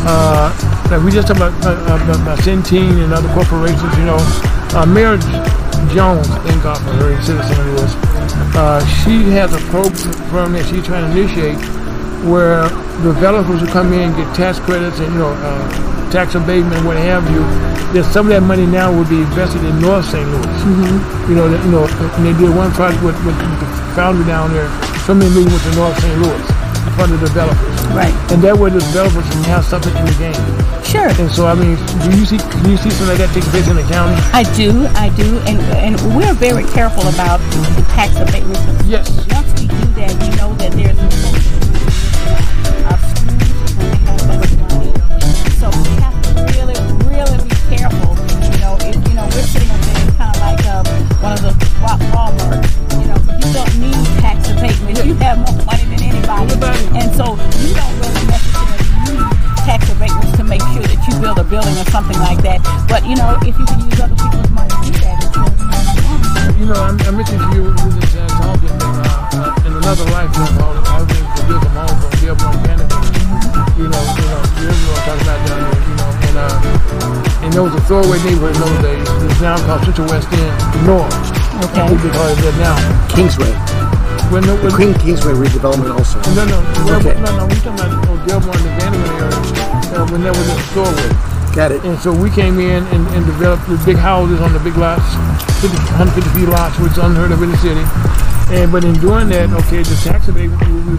[0.06, 0.54] uh,
[0.92, 1.74] like we just talked about, uh,
[2.06, 4.22] about, about Centene and other corporations, you know,
[4.78, 5.18] uh, Mayor
[5.90, 7.94] Jones, thank God for her, citizen of Louis,
[8.56, 11.58] uh, she has a program that she's trying to initiate
[12.30, 12.70] where
[13.02, 16.98] developers who come in and get tax credits and you know uh, tax abatement, what
[16.98, 17.42] have you.
[17.96, 20.28] That some of that money now would be invested in North St.
[20.28, 20.46] Louis.
[20.68, 21.32] Mm-hmm.
[21.32, 24.52] You know, that, you know, and they did one project with, with the founder down
[24.54, 24.68] there.
[25.08, 26.18] So many million went to North St.
[26.20, 26.44] Louis
[26.96, 28.16] for the developers, Right.
[28.32, 30.42] and that way the developers can have something in the game.
[30.84, 31.12] Sure.
[31.20, 31.76] And so, I mean,
[32.08, 34.16] do you see do you see something like that taking place in the county?
[34.32, 37.38] I do, I do, and and we're very careful about
[37.76, 38.64] the tax abatements.
[38.88, 39.12] Yes.
[39.30, 40.96] Once we do that, we know that there's
[57.18, 57.34] so
[57.66, 58.78] you don't really necessarily
[59.10, 59.26] need
[59.66, 62.62] tax abatements to make sure that you build a building or something like that.
[62.86, 66.62] But you know, if you can use other people's money to do that, it's really
[66.62, 69.74] You know, I, I mentioned to you we was in San talking uh, uh, in
[69.74, 72.98] another life, you know, I was able to build a home from Dearborn, Canada.
[73.82, 76.38] You know, you know, you know what I'm talking about down there, you know, and
[76.38, 79.06] uh, and there was a throwaway neighborhood in those days.
[79.26, 80.54] It's now called Central West End
[80.86, 81.18] North.
[81.66, 81.82] Okay.
[81.82, 82.78] People call it that now.
[83.10, 83.77] Kingsway.
[84.32, 86.20] When, no, when, Queen Kingsway redevelopment also.
[86.36, 86.60] no, no,
[87.00, 87.16] Okay.
[87.22, 89.96] no, no, we talking about oh, Dearborn, the Vanderbilt area.
[89.96, 91.56] Uh, when there was a throwaway.
[91.56, 91.84] Got it.
[91.86, 95.02] And so we came in and, and developed the big houses on the big lots,
[95.64, 97.82] 50, 150 feet lots, which is unheard of in the city.
[98.54, 100.96] And but in doing that, okay, the tax abatement we, we,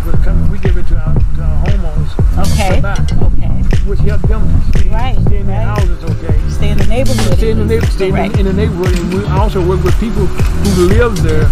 [0.49, 2.13] we give it to our, to our homeowners,
[2.49, 2.77] Okay.
[2.77, 2.97] to buy,
[3.29, 3.53] Okay.
[3.87, 4.43] which helped them
[4.73, 5.79] stay, Right, stay in their right.
[5.79, 6.37] houses, okay.
[6.49, 7.37] Stay in the neighborhood.
[7.39, 7.93] Stay in the, neighborhood.
[7.93, 11.47] stay in, in the neighborhood, and we also work with people who live there.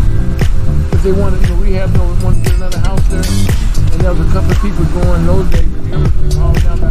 [1.07, 2.01] They wanted, know, we have, you
[2.43, 5.71] to get another house there, and there was a couple of people going those days,
[5.89, 6.91] there was all down by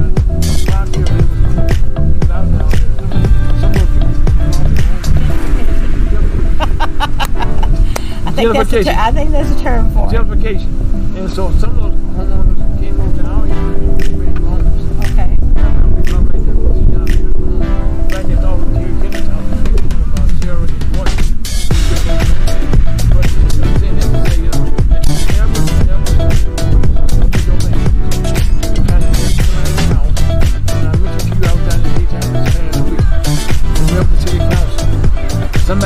[0.64, 2.64] block here, there was people out down there.
[8.26, 10.12] I think that's a ter- I think that's a term for it.
[10.12, 10.70] gentrification.
[11.18, 11.78] And so some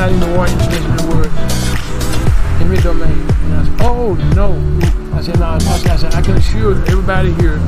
[0.00, 0.34] In the
[0.70, 1.30] mentioned the word
[2.58, 3.12] eminent domain.
[3.12, 4.56] And I said, oh no.
[5.14, 7.58] I said, no, I I said, I can assure everybody here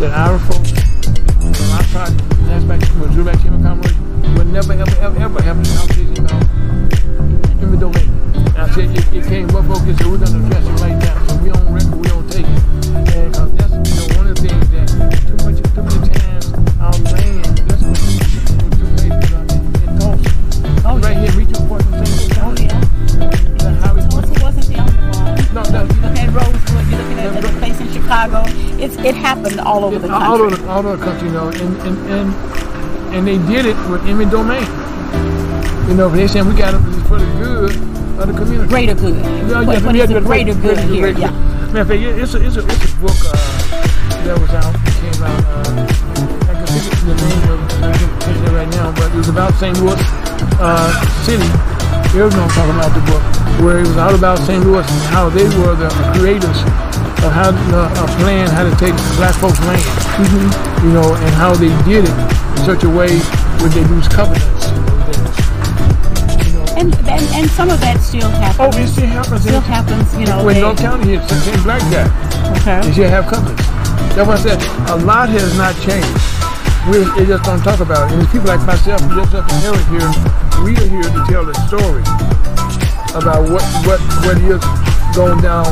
[0.00, 2.80] that our folks, from our project, that's back
[3.22, 3.92] back to Human Commerce,
[4.34, 6.42] will never, ever, ever, ever have a conversation about
[7.60, 8.08] eminent domain.
[8.32, 10.98] And I said, it, it came up, and said, we're going to address it right
[10.98, 11.03] now.
[29.64, 30.26] All over the country.
[30.28, 33.66] all over the, all over the country, you know, and, and, and, and they did
[33.66, 34.66] it with eminent domain.
[35.88, 37.74] You know, they saying we got it for the good
[38.20, 38.68] of the community.
[38.68, 39.14] Greater good.
[39.16, 41.08] Yeah, What- yeah, what yeah, is the greater good here?
[41.08, 41.30] Yeah.
[41.72, 43.34] Matter of fact, it's a, it's a, it's a book uh,
[44.24, 45.60] that was out, it came out, uh,
[46.46, 49.10] I can think of the name of it, I can't think it right now, but
[49.12, 49.76] it was about St.
[49.80, 49.98] Louis
[50.60, 50.92] uh,
[51.24, 51.48] City.
[52.14, 53.22] No talking about the book,
[53.60, 54.62] where it was all about St.
[54.64, 56.62] Louis and how they were the creators
[57.24, 59.80] of how uh, a plan how to take black folks' land,
[60.14, 60.86] Mm-hmm.
[60.86, 62.16] you know, and how they did it
[62.54, 63.10] in such a way
[63.58, 64.68] where they lose covenants.
[64.70, 65.36] in those.
[66.46, 68.76] You know, And, and and some of that still happens.
[68.76, 69.42] oh, it still happens.
[69.42, 70.06] still happens.
[70.18, 70.44] You know.
[70.44, 72.06] When they- North County hit the same black guy.
[72.60, 72.86] Okay.
[72.88, 73.66] You should have covenants.
[74.14, 74.60] That's why I said
[74.90, 76.14] a lot has not changed.
[76.86, 78.18] We they just don't talk about it.
[78.20, 80.10] And people like myself, yourself, and Eric here,
[80.62, 82.04] we are here to tell the story
[83.18, 84.60] about what what what is
[85.16, 85.66] going down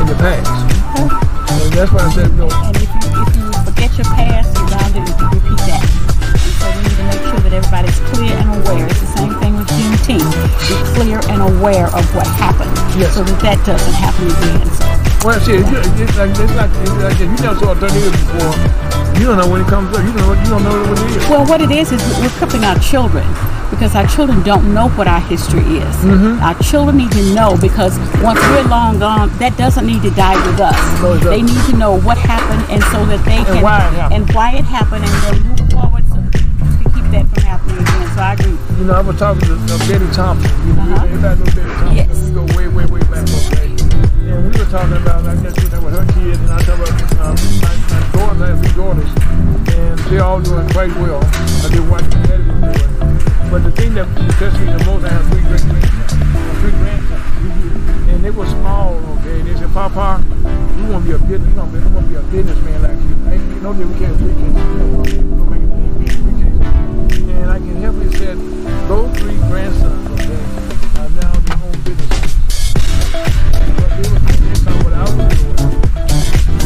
[0.00, 0.48] in the past.
[0.96, 4.52] And that's why I said, you know, And if you if you forget your past,
[4.56, 5.82] you're bound to repeat that.
[5.82, 8.86] And so we need to make sure that everybody's clear and aware.
[8.88, 10.32] It's the same thing with Juneteenth.
[10.68, 13.14] Be clear and aware of what happened, Yes.
[13.16, 14.68] so that that doesn't happen again.
[14.68, 14.84] So,
[15.24, 18.10] well, see, it's, it's like it's like, it's like if you never saw a tornado
[18.10, 18.52] before,
[19.16, 20.02] you don't know when it comes up.
[20.04, 21.22] You don't know you don't know what it is.
[21.30, 23.24] well, what it is is we're equipping our children
[23.82, 25.96] because our children don't know what our history is.
[26.06, 26.38] Mm-hmm.
[26.40, 30.38] Our children need to know because once we're long gone, that doesn't need to die
[30.46, 30.78] with us.
[31.02, 33.82] No, they need to know what happened, and so that they can why
[34.14, 38.06] and why it happened, and then move forward so to keep that from happening again.
[38.14, 38.54] So I agree.
[38.78, 40.46] you know, I was talking to uh, Betty Thompson.
[40.62, 41.02] You know, Uh-huh.
[41.02, 41.96] everybody knows Betty Thompson.
[41.98, 42.22] Yes.
[42.22, 43.26] We go way, way, way back.
[43.50, 43.66] Okay.
[44.30, 46.86] And we were talking about, I guess, you know, with her kids, and I talked
[46.86, 49.10] about um, my, my daughters, I have three daughters,
[49.74, 51.18] and they're all doing quite well.
[51.18, 52.51] I did watch the Betty was doing.
[53.52, 56.08] But the thing that impressed me the most, I have three great grandsons.
[56.64, 58.08] Three grandsons.
[58.08, 59.40] And they were small, okay?
[59.40, 62.22] and They said, Papa, we want to be a business, we want to be a
[62.32, 63.12] businessman like you.
[63.28, 66.64] I ain't, no, we can't, we can't, you know, we can't.
[67.28, 68.40] And I can help you said,
[68.88, 70.32] those three grandsons, okay,
[70.96, 72.32] are now their own businesses.
[73.12, 75.60] But they were convinced on what I was doing.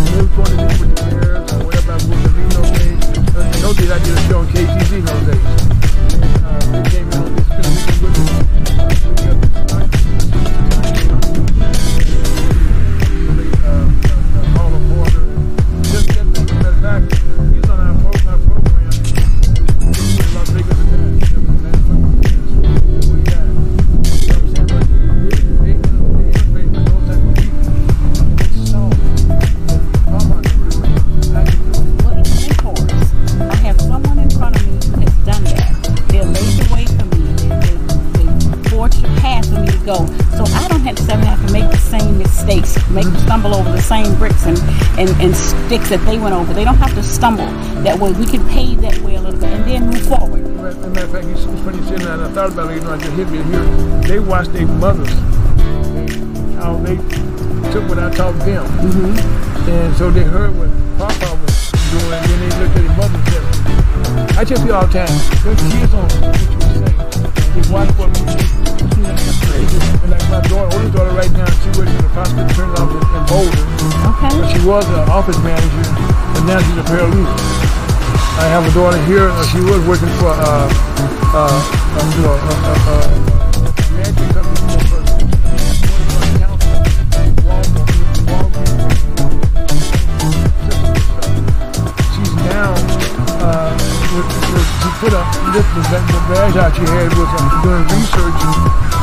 [0.07, 2.47] They was going to do with the Bears or whatever I was going to do
[2.55, 2.95] those days.
[3.35, 5.86] And in those days, I did a show on KTV those days.
[6.59, 6.86] And
[45.07, 46.53] and, and, sticks that they went over.
[46.53, 47.47] They don't have to stumble
[47.83, 48.13] that way.
[48.13, 50.43] We can pave that way a little bit and then move forward.
[50.65, 52.21] As a matter of fact, it's funny you said that.
[52.21, 53.65] I thought about it, you know, I just hit me here.
[54.03, 55.09] They watched their mothers,
[56.57, 56.97] how they
[57.71, 58.67] took what I taught them.
[58.67, 59.71] Mm-hmm.
[59.71, 63.19] And so they heard what Papa was doing, and then they looked at their mother
[63.19, 67.73] and said, I tell you all the time, when kids on what you say, they
[67.73, 68.26] watch what
[70.57, 73.61] And my daughter, daughter right now, she works in the hospital turn office in Boulder.
[74.17, 74.41] Okay?
[74.41, 77.29] But she was an office manager, and now she's a paralegal.
[78.41, 79.29] I have a daughter here.
[79.29, 80.65] Uh, she was working for uh,
[81.37, 81.53] uh,
[81.93, 83.05] uh, uh, uh, uh,
[83.93, 84.81] management company.
[86.33, 87.93] you know, for- for council,
[88.25, 89.37] Walmart,
[92.17, 92.73] She's now
[93.45, 93.77] uh,
[94.17, 97.85] with, with, she put up the, the, the badge out she had was um, doing
[97.93, 98.41] research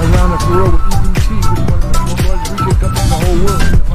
[0.02, 1.03] around the world
[3.34, 3.93] in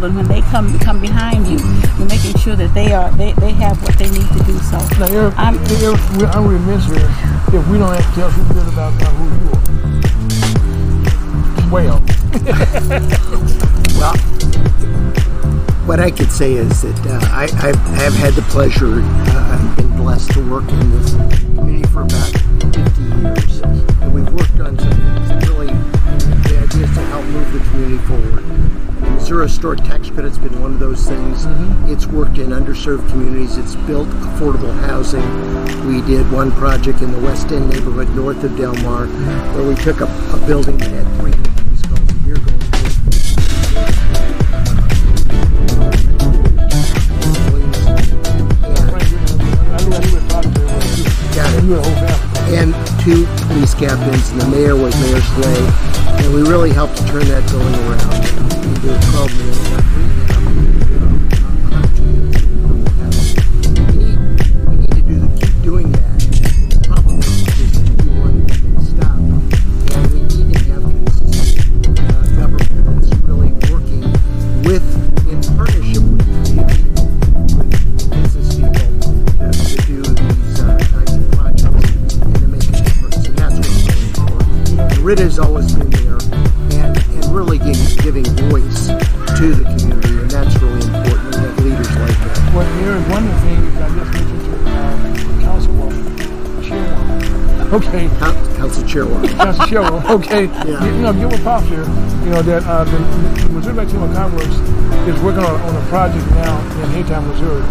[0.00, 1.58] children when they come come behind you.
[1.98, 4.78] You're making sure that they are they, they have what they need to do so.
[4.98, 6.96] Now, Eric, I'm- Eric, we're, I'm remiss here
[7.52, 9.60] if we don't have to tell people about now who you are.
[11.70, 12.00] Well,
[14.00, 14.16] Well,
[15.86, 19.76] what I could say is that uh, I, I've, I've had the pleasure, uh, I've
[19.76, 21.12] been blessed to work in this
[21.56, 22.32] community for about
[22.72, 23.60] 50 years.
[24.00, 24.90] And we've worked on some
[25.26, 28.79] things really, the idea is to help move the community forward.
[29.30, 31.46] The Zero Tax Credit's been one of those things.
[31.46, 31.92] Mm-hmm.
[31.92, 33.58] It's worked in underserved communities.
[33.58, 35.22] It's built affordable housing.
[35.86, 40.00] We did one project in the West End neighborhood north of Delmar where we took
[40.00, 42.90] a, a building that had 300 police calls a year going to it.
[49.70, 50.74] I knew I knew it talking to her.
[51.36, 51.62] Got it.
[51.62, 52.56] You were the whole family.
[52.58, 55.62] and two police captains, and the mayor was Mayor Slay,
[56.18, 58.39] and we really helped to turn that going around.
[58.82, 59.79] We did
[92.90, 94.98] Well, here is one of the things I just mentioned to um,
[95.46, 97.74] Councilwoman, Chairwoman.
[97.74, 98.08] Okay,
[98.58, 99.28] Council Chairwoman.
[99.38, 100.44] Council Chairwoman, okay.
[100.46, 100.84] Yeah.
[100.84, 101.86] You, you know, give a props here,
[102.26, 102.98] you know, that uh, the,
[103.46, 104.58] the Missouri of Commerce
[105.06, 107.62] is working on, on a project now in Haytown, Missouri,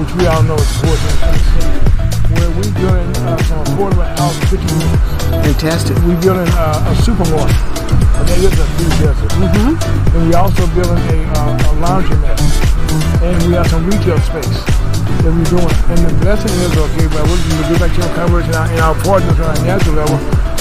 [0.00, 1.92] which we all know is important
[2.32, 5.52] where we're doing uh, some affordable housing, 50 units.
[5.52, 5.96] Fantastic.
[5.98, 7.60] We're building uh, a supermarket.
[8.16, 9.32] And that is a food desert.
[9.36, 10.16] Mm-hmm.
[10.16, 12.81] And we're also building a, uh, a laundromat.
[13.22, 14.58] And we have some retail space.
[15.22, 15.70] that we're doing.
[15.92, 18.56] And the blessing is, okay, but we're going to get back to your converse and
[18.58, 20.18] our, and our partners on a national level.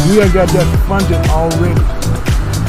[0.10, 1.78] We have got that funded already.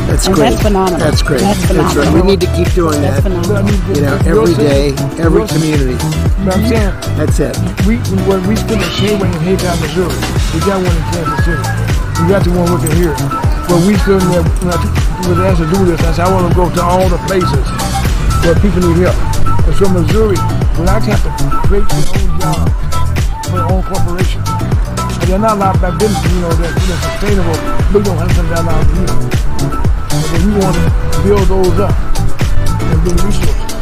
[0.09, 0.51] That's And great.
[0.51, 0.99] that's phenomenal.
[0.99, 1.41] That's great.
[1.41, 1.69] That's right.
[1.95, 2.15] phenomenal.
[2.15, 3.31] We need to keep doing That's that.
[3.31, 3.71] phenomenal.
[3.95, 5.97] You know, every day, every community.
[6.45, 7.55] But I'm saying, That's it.
[7.87, 7.97] we,
[8.29, 10.13] when we spend a Shadeway in Haytown, Missouri,
[10.53, 11.65] we got one in Kansas City.
[12.21, 13.15] We got the one working here.
[13.71, 14.81] But we still there, when I
[15.31, 17.63] was asked to do this, I said, I want to go to all the places
[18.43, 19.17] where people need help.
[19.65, 20.37] And from Missouri,
[20.75, 21.31] blacks have to
[21.69, 22.73] create their own jobs
[23.47, 24.43] for their own corporation.
[25.23, 27.59] And they're not allowed lot of business, you know, that you know, sustainable,
[27.95, 29.07] big don't have down out here.
[30.11, 30.87] But then we want to
[31.23, 33.73] build those up and bring resources.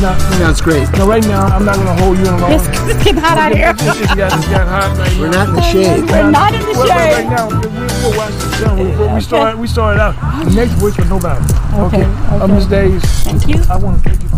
[0.00, 0.88] Now, Sounds great.
[0.96, 2.52] now right now, I'm not going to hold you in long.
[2.52, 3.74] It's, it's getting hot out of here.
[3.76, 6.04] It's, it's got, it's got hot right We're not in the shade.
[6.08, 7.28] We're not in the Well, well, Right shade.
[7.28, 8.78] now, we, we, watch the sun.
[8.78, 10.14] We, we, we started, we started out.
[10.54, 11.44] Next week was nobody.
[11.90, 12.54] Okay, On okay.
[12.54, 13.60] Miss Days, Thank you.
[13.68, 14.29] I want to thank you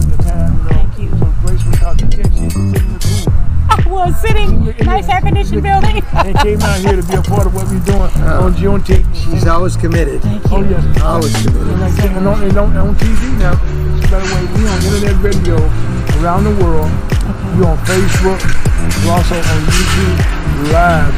[4.03, 6.03] I was sitting, nice air conditioned building.
[6.12, 9.07] and came out here to be a part of what we're doing on uh, Juneteenth.
[9.15, 10.20] She's always committed.
[10.51, 10.83] Oh yes.
[11.01, 11.62] Always committed.
[11.70, 13.55] And like I said, and on, and on, on TV now.
[14.11, 15.55] By the way, we on internet radio
[16.19, 16.91] around the world.
[17.55, 18.43] We're on Facebook.
[19.07, 20.19] We're also on YouTube
[20.74, 21.15] live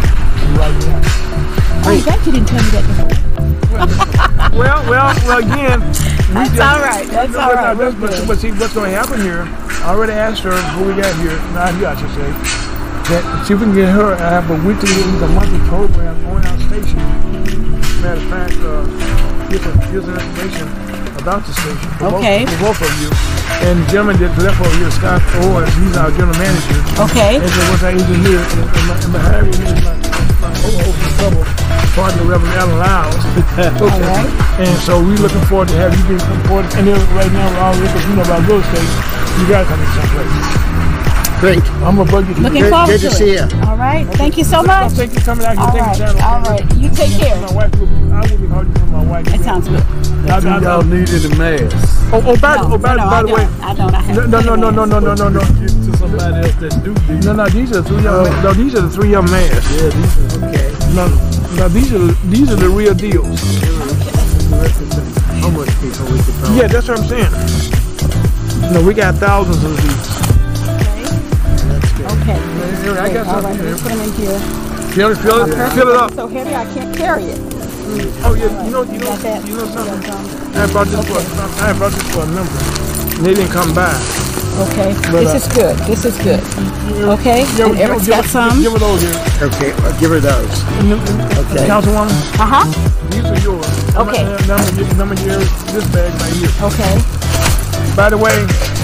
[0.61, 1.01] right now.
[1.89, 3.41] Oh, that you didn't tell me that before.
[4.55, 5.39] Well, well, well.
[5.39, 5.95] Again, we
[6.35, 7.07] That's just- all right.
[7.09, 7.77] That's No, all but, right.
[7.77, 9.43] no, We're but, but see, what's going to happen here?
[9.83, 11.37] I already asked her who we got here.
[11.55, 12.64] Not you, I should say.
[13.05, 13.21] That
[13.53, 14.17] we can get her.
[14.17, 14.89] I have a weekly,
[15.21, 16.97] a monthly program on our station.
[18.01, 18.81] Matter of fact, uh,
[19.53, 20.67] here's, some, here's some information
[21.21, 21.89] about the station.
[22.01, 22.49] For Okay.
[22.49, 23.13] Both, for both of you.
[23.69, 26.81] And the gentleman that left over here, Scott Owens, he's our general manager.
[27.05, 27.37] Okay.
[27.37, 28.41] And then was our engineer.
[28.41, 29.95] And, and, my, and behind me is my,
[30.41, 31.45] my co-host trouble
[31.93, 33.21] partner, Reverend Allen Lyles.
[33.85, 34.01] okay.
[34.01, 34.33] right.
[34.65, 36.67] And so we're looking forward to have you come forward.
[36.81, 38.89] And then right now we're all looking, you know, about real estate.
[39.37, 40.74] You gotta come to some place.
[41.45, 41.63] Great.
[41.85, 42.35] I'm a bug you.
[42.37, 43.53] Looking great, forward good to, to see it.
[43.53, 43.61] you.
[43.69, 44.07] All right.
[44.07, 44.17] Okay.
[44.17, 44.93] Thank you so much.
[44.93, 45.85] Thank you for coming out here.
[45.85, 46.23] All right.
[46.25, 46.77] All right.
[46.77, 47.37] You take care.
[47.39, 49.27] My wife will be, I will be my wife.
[49.27, 49.83] That sounds good.
[50.31, 51.77] I, y'all need a mask.
[52.15, 53.45] Oh, oh, by, no, oh, by, no, by the way.
[53.61, 53.95] I don't.
[53.95, 55.41] I have no, no, no, no, no, no, no, no.
[55.41, 56.95] Give to somebody else that do.
[57.21, 58.27] No, no, these are three young.
[58.27, 59.69] Uh, no, these are the three young masks.
[59.77, 60.73] Yeah, these are okay.
[60.97, 61.09] No,
[61.61, 63.45] no, these are these are the real deals.
[65.45, 68.73] How much people we could Yeah, that's what I'm saying.
[68.73, 70.14] No, we got thousands of these.
[72.75, 72.97] That's good.
[72.99, 73.01] Okay.
[73.01, 73.57] Here, I got All right.
[73.57, 73.77] something here.
[73.79, 74.39] put them in here.
[74.95, 76.13] Fill it, fill it, fill it up.
[76.13, 77.39] So heavy, I can't carry it.
[78.25, 79.15] Oh yeah, you know, you know,
[79.45, 80.03] you know something.
[80.03, 81.19] Yeah, I brought this for,
[81.63, 82.59] I brought this for a number.
[83.23, 83.91] They didn't come by.
[84.71, 84.95] Okay.
[85.11, 85.77] But, This uh, is good.
[85.87, 86.41] This is good.
[87.19, 87.43] Okay.
[87.57, 88.63] Give- And Eric's give- got give- some.
[88.63, 89.19] Give it those here.
[89.43, 90.55] Okay, I'll give her those.
[91.51, 91.67] Okay.
[91.67, 92.65] Councilwoman, Uh huh.
[93.11, 93.67] these are yours.
[93.99, 94.23] Okay.
[94.23, 96.51] Number, number, number yours, this bag right here.
[96.63, 96.95] Okay.
[97.97, 98.35] By the way,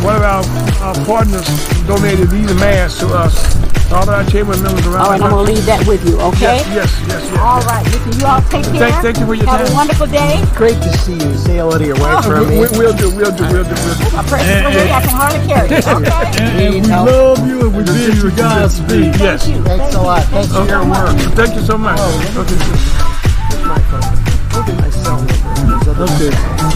[0.02, 0.42] one of our,
[0.82, 1.46] our partners
[1.86, 3.59] donated these masks to us.
[3.90, 5.20] All of our chamber members around All right.
[5.20, 6.14] I'm gonna leave that with you.
[6.30, 6.62] Okay.
[6.70, 7.38] Yes, yes, yes, yes.
[7.42, 7.82] All right.
[7.90, 8.78] Listen, you all take care.
[8.86, 9.72] Thank- thank you for your Have time.
[9.72, 10.38] a wonderful day.
[10.54, 11.34] Great to see you.
[11.34, 12.56] Say hello to your wife Oh, for We, me.
[12.62, 14.06] we, we'll do, we'll do, we'll do, we'll do.
[14.14, 15.82] My precious little lady, I can hardly carry it.
[15.90, 16.30] Okay.
[16.38, 17.06] And Need we help.
[17.10, 19.10] love you and we bid you Godspeed.
[19.18, 19.42] Yes.
[19.42, 19.62] Thank you.
[19.66, 20.22] Thanks a lot.
[20.30, 21.10] Thanks for your work.
[21.34, 21.98] Thank you so much.
[21.98, 22.54] Oh, okay.
[22.54, 24.06] Here's my phone.
[24.54, 25.34] Look at my cell number.
[25.82, 26.30] There's other- Okay,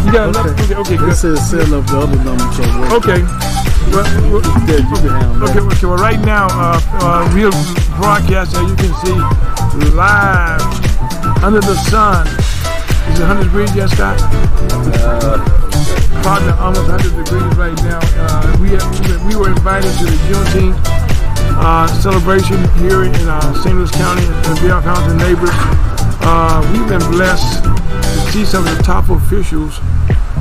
[0.04, 0.46] You got enough?
[0.50, 1.10] Okay, okay, good.
[1.10, 3.22] this is setting up the other number so we'll, Okay.
[3.92, 7.50] Well, well, yeah, you Okay, okay, well, right now, uh, uh, we're
[7.96, 9.18] broadcast, as you can see,
[9.94, 10.62] live
[11.42, 12.26] under the sun.
[13.12, 14.18] Is it 100 degrees, yes, Scott?
[16.22, 18.00] Partner, almost 100 degrees right now.
[18.16, 18.70] Uh, we,
[19.28, 21.04] we were invited to the Juneteenth
[21.56, 23.76] uh, celebration here in uh, St.
[23.76, 25.50] Louis County and Bellefontaine Neighbors.
[26.26, 29.78] Uh, we've been blessed to see some of the top officials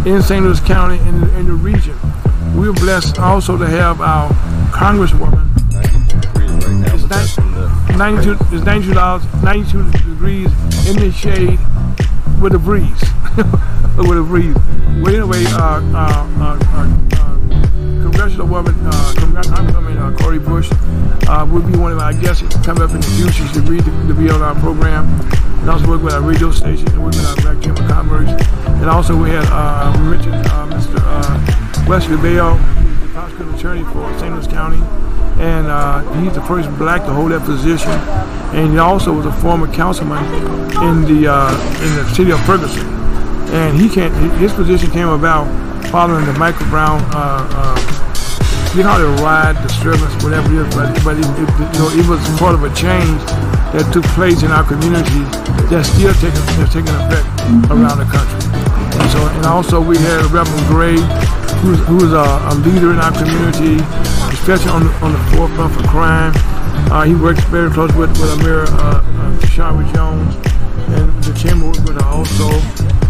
[0.06, 0.44] in St.
[0.44, 1.98] Louis County and in the region.
[2.56, 4.30] We were blessed also to have our
[4.72, 5.50] Congresswoman.
[5.72, 10.52] 94 degrees right now, It's but that's from the 92 it's 92 dollars 92 degrees
[10.88, 11.60] in the shade
[12.42, 13.02] with a breeze.
[13.98, 14.56] With a breeze.
[15.02, 17.38] Well anyway uh uh uh, uh, uh
[18.02, 20.70] congressional woman uh Congre- I'm coming uh, Cori Bush.
[21.28, 23.92] Uh will be one of our guests coming up in the future she's agreed to,
[24.08, 25.06] to be on our program.
[25.62, 28.30] And also work with our radio station and work with our Black Chamber of Commerce
[28.82, 30.98] and also we had uh mentioned uh Mr.
[31.00, 31.53] uh
[31.88, 34.34] Wesley Bell he's the prosecuting attorney for St.
[34.34, 34.82] Louis County
[35.40, 37.92] and uh, he's the first black to hold that position.
[38.54, 40.24] And he also was a former councilman
[40.86, 41.50] in the uh,
[41.82, 42.86] in the city of Ferguson.
[43.50, 44.14] And he can't.
[44.38, 45.50] His position came about
[45.90, 47.02] following the Michael Brown.
[47.14, 47.90] Uh, uh,
[48.74, 52.10] you know, the riot, disturbance, whatever it is, but, but it, it, you know, it
[52.10, 53.22] was part of a change
[53.70, 55.22] that took place in our community
[55.70, 57.30] that's still taking, that's taking effect
[57.70, 58.42] around the country.
[58.98, 60.98] And so, and also we had Reverend Gray,
[61.62, 63.84] who's, who's a, a leader in our community,
[64.34, 66.34] especially on the, on the forefront for crime.
[66.92, 70.36] Uh, he works very close with, with Amira uh, uh, Jones,
[70.96, 72.50] and the chamber with her also.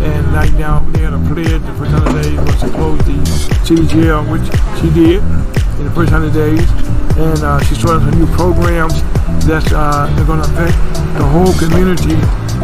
[0.04, 3.26] And right now, they had a pledge the first 100 days was to close the
[3.66, 4.46] city jail, which
[4.80, 5.24] she did
[5.80, 6.68] in the first 100 days.
[7.18, 9.02] And uh, she started some new programs
[9.46, 10.78] that's uh, going to affect
[11.18, 12.16] the whole community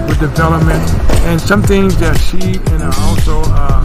[0.08, 0.84] with development
[1.30, 3.84] and some things that she and also uh,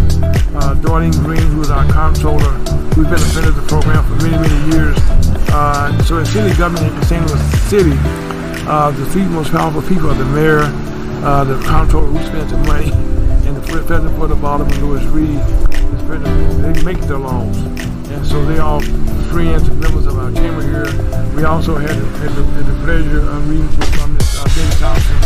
[0.54, 2.52] uh, Darlene Green, who is our comptroller,
[2.96, 4.96] we've been a friend of the program for many, many years.
[5.50, 7.26] Uh, so in city government in St.
[7.26, 7.96] Louis City,
[8.66, 10.62] uh, the three most powerful people are the mayor,
[11.26, 12.92] uh, the comptroller who spends the money,
[13.46, 17.56] and the president for the bottom, Lewis Reed, the president, they make the laws.
[18.10, 18.80] And so they all
[19.34, 21.34] friends and members of our chamber here.
[21.34, 25.16] We also had, had, the, had the pleasure of meeting with um, uh, Ben Thompson,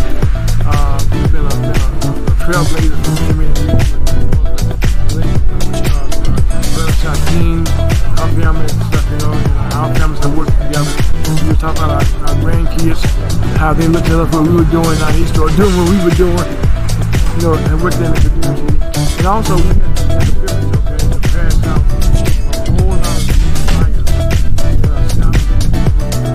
[0.64, 4.57] uh, who's been a, a, a trailblazer for many, many years.
[11.58, 13.02] Talking about our, grandkids,
[13.56, 15.98] how they looked at us what we were doing, how they started doing what we
[16.04, 16.38] were doing,
[17.34, 18.78] you know, and worked in the community.
[19.18, 20.46] And also, we had, the
[21.10, 21.82] to pass out
[22.62, 23.26] a whole lot of
[23.66, 24.78] flyers that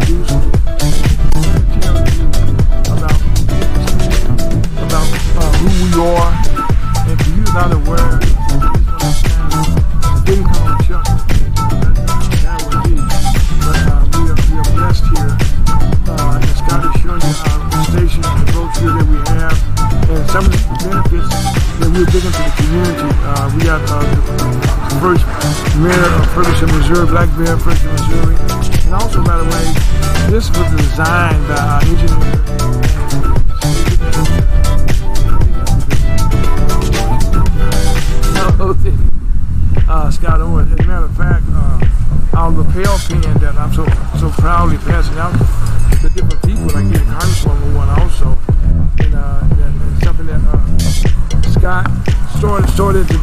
[0.10, 0.20] you
[2.92, 3.20] about,
[4.84, 5.08] about
[5.40, 6.32] uh, who we are,
[7.08, 8.33] and for you not aware,
[10.26, 10.54] didn't be.
[13.64, 14.24] But uh, we,
[15.14, 15.36] here.
[16.08, 19.58] Uh, and Scott is showing you that we have,
[20.10, 21.32] and some of the benefits
[21.80, 23.10] that we're bringing to the community.
[23.24, 24.00] Uh, we got the
[25.00, 25.26] first
[25.80, 28.36] mayor of Ferguson, Missouri, black of Ferguson, Missouri.
[28.86, 29.66] And also, by the way,
[30.32, 32.43] this was designed by our engineer.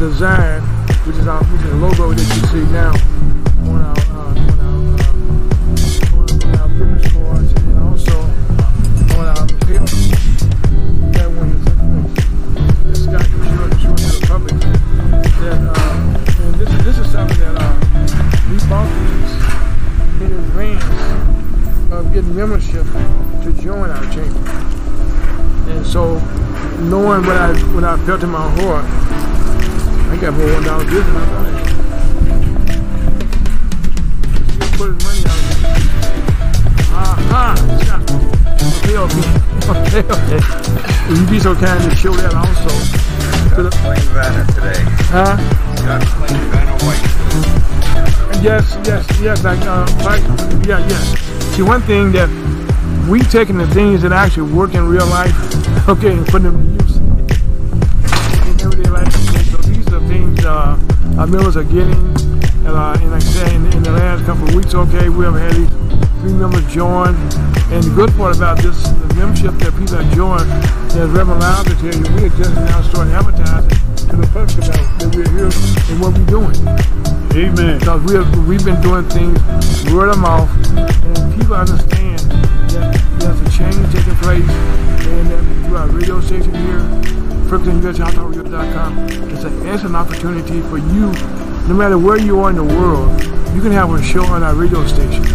[0.01, 0.63] Design,
[1.05, 2.89] which is our which is the logo that you see now
[3.69, 5.13] on our uh, on our uh,
[6.17, 8.17] on, our business cards and also
[9.21, 9.85] on our lapel.
[11.13, 14.57] That one is that Scott can show, show to the public
[15.45, 17.69] that uh, and this is this is something that uh,
[18.49, 19.37] we bought these
[20.25, 22.87] in advance of getting membership
[23.45, 24.49] to join our chamber.
[25.69, 26.19] And so
[26.89, 28.80] knowing what I what I felt in my heart,
[41.47, 41.61] okay.
[41.61, 42.69] Will you be so kind to show that also?
[43.63, 44.81] the, Plain Vanna today.
[45.11, 45.37] huh?
[45.85, 48.43] Got plain Vanna white.
[48.43, 49.45] Yes, yes, yes.
[49.45, 50.23] Like, uh, like,
[50.67, 51.19] yeah, yes.
[51.57, 52.29] See, one thing that
[53.09, 55.35] we taking the things that actually work in real life,
[55.89, 59.13] okay, and putting them to use in everyday life.
[59.51, 60.79] So these are things uh,
[61.19, 61.93] our members are getting,
[62.65, 65.25] and, uh, and like I say, in, in the last couple of weeks, okay, we
[65.25, 65.71] have had these
[66.21, 67.15] three members join.
[67.71, 70.49] And the good part about this, the membership that people have joined,
[70.97, 73.71] as Reverend Loud to tell you, we are just now starting advertising
[74.11, 75.51] to the public about that we're here
[75.87, 76.57] and what we're doing.
[77.37, 77.79] Amen.
[77.79, 79.39] Because we have, we've been doing things
[79.93, 82.19] word of mouth, and people understand
[82.75, 84.51] that there's a change taking place,
[85.07, 86.83] and that through our radio station here,
[87.47, 88.99] FergusonUSHouseHouse.com,
[89.31, 91.13] it's an excellent opportunity for you,
[91.69, 93.11] no matter where you are in the world,
[93.55, 95.30] you can have a show on our radio station.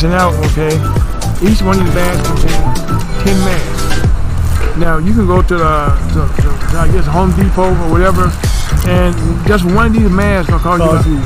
[0.00, 0.72] passing out, okay,
[1.44, 2.80] each one of these bags contains
[3.22, 4.78] 10 masks.
[4.78, 8.32] Now you can go to the, to, to, I guess Home Depot or whatever,
[8.88, 9.14] and
[9.46, 11.16] just one of these masks gonna cost you.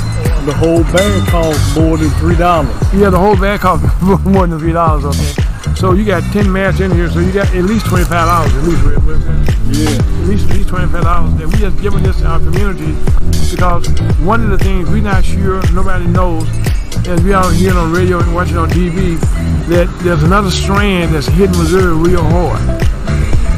[0.44, 2.74] the whole bag costs more than three dollars.
[2.92, 3.86] Yeah, the whole bag costs
[4.24, 5.04] more than three dollars.
[5.04, 8.26] Okay, so you got ten masks in here, so you got at least twenty five
[8.26, 8.82] dollars at least.
[9.70, 9.90] Yeah.
[9.90, 12.90] at least at least twenty five dollars that we just giving this to our community
[13.54, 13.86] because
[14.18, 16.48] one of the things we're not sure, nobody knows,
[17.06, 19.20] as we out here on radio and watching on TV,
[19.68, 22.60] that there's another strand that's hitting Missouri real hard.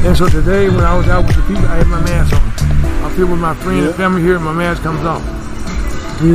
[0.05, 2.41] And so today when I was out with the people, I had my mask on.
[3.05, 5.23] I feel with my friends and family here, and my mask comes off.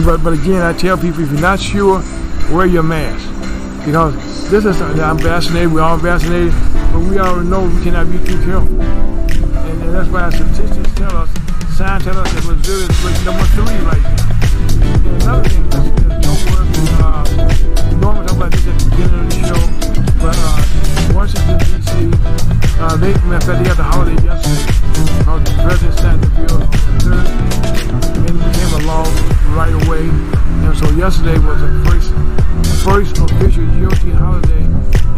[0.04, 2.02] But, but again, I tell people if you're not sure,
[2.50, 3.28] wear your mask.
[3.84, 6.52] Because this is I'm vaccinated, we're all vaccinated,
[6.92, 8.80] but we already know we cannot be too careful.
[8.80, 11.30] And, and that's why statistics tell us,
[11.76, 14.31] science tell us that Missouri is number three right now.
[15.02, 15.42] Uh,
[17.90, 19.62] we normally at the beginning of the show,
[20.22, 20.62] but uh,
[21.14, 21.90] Washington D.C.,
[22.78, 23.12] uh, they,
[23.76, 24.62] the holiday yesterday.
[25.26, 26.42] Uh, the president the
[28.26, 29.02] it became a law
[29.58, 30.06] right away.
[30.66, 32.14] And so yesterday was the first,
[32.86, 33.66] first official
[34.14, 34.64] holiday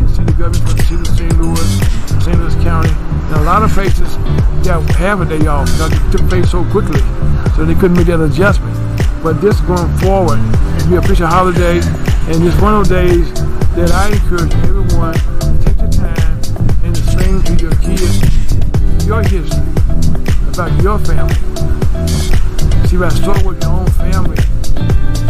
[0.00, 1.36] in city government for the city of St.
[1.40, 2.36] Louis, St.
[2.38, 2.90] Louis County.
[3.28, 4.16] And a lot of places
[4.64, 7.00] got half a day off because it took place so quickly,
[7.56, 8.72] so they couldn't make that adjustment.
[9.24, 10.38] But this going forward,
[10.76, 11.80] it'll be an official holiday,
[12.28, 13.32] and it's one of those days
[13.72, 16.36] that I encourage everyone to take the time
[16.84, 18.20] and explain to your kids
[19.06, 19.64] your history
[20.52, 21.34] about your family.
[22.84, 24.36] See, if I start with your own family,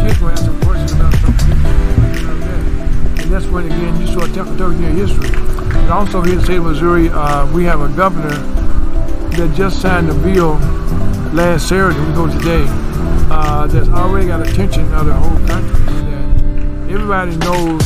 [0.03, 3.23] kids will ask some questions about something that.
[3.23, 5.31] And that's when, again, you start telling your history.
[5.31, 8.35] And also here in the state of Missouri, uh, we have a governor
[9.37, 10.55] that just signed a bill
[11.33, 12.66] last Saturday, we go today,
[13.35, 15.85] uh, that's already got attention of the whole country.
[16.86, 17.82] That everybody knows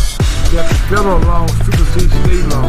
[0.53, 2.69] that the federal law supersedes state law.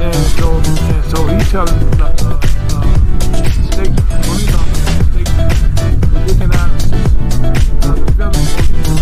[0.00, 2.40] And so, and so he's telling the uh,
[2.72, 2.88] uh,
[3.68, 3.92] state
[4.24, 5.28] police officers, state,
[6.08, 6.72] that they cannot
[7.84, 8.96] uh, the federal police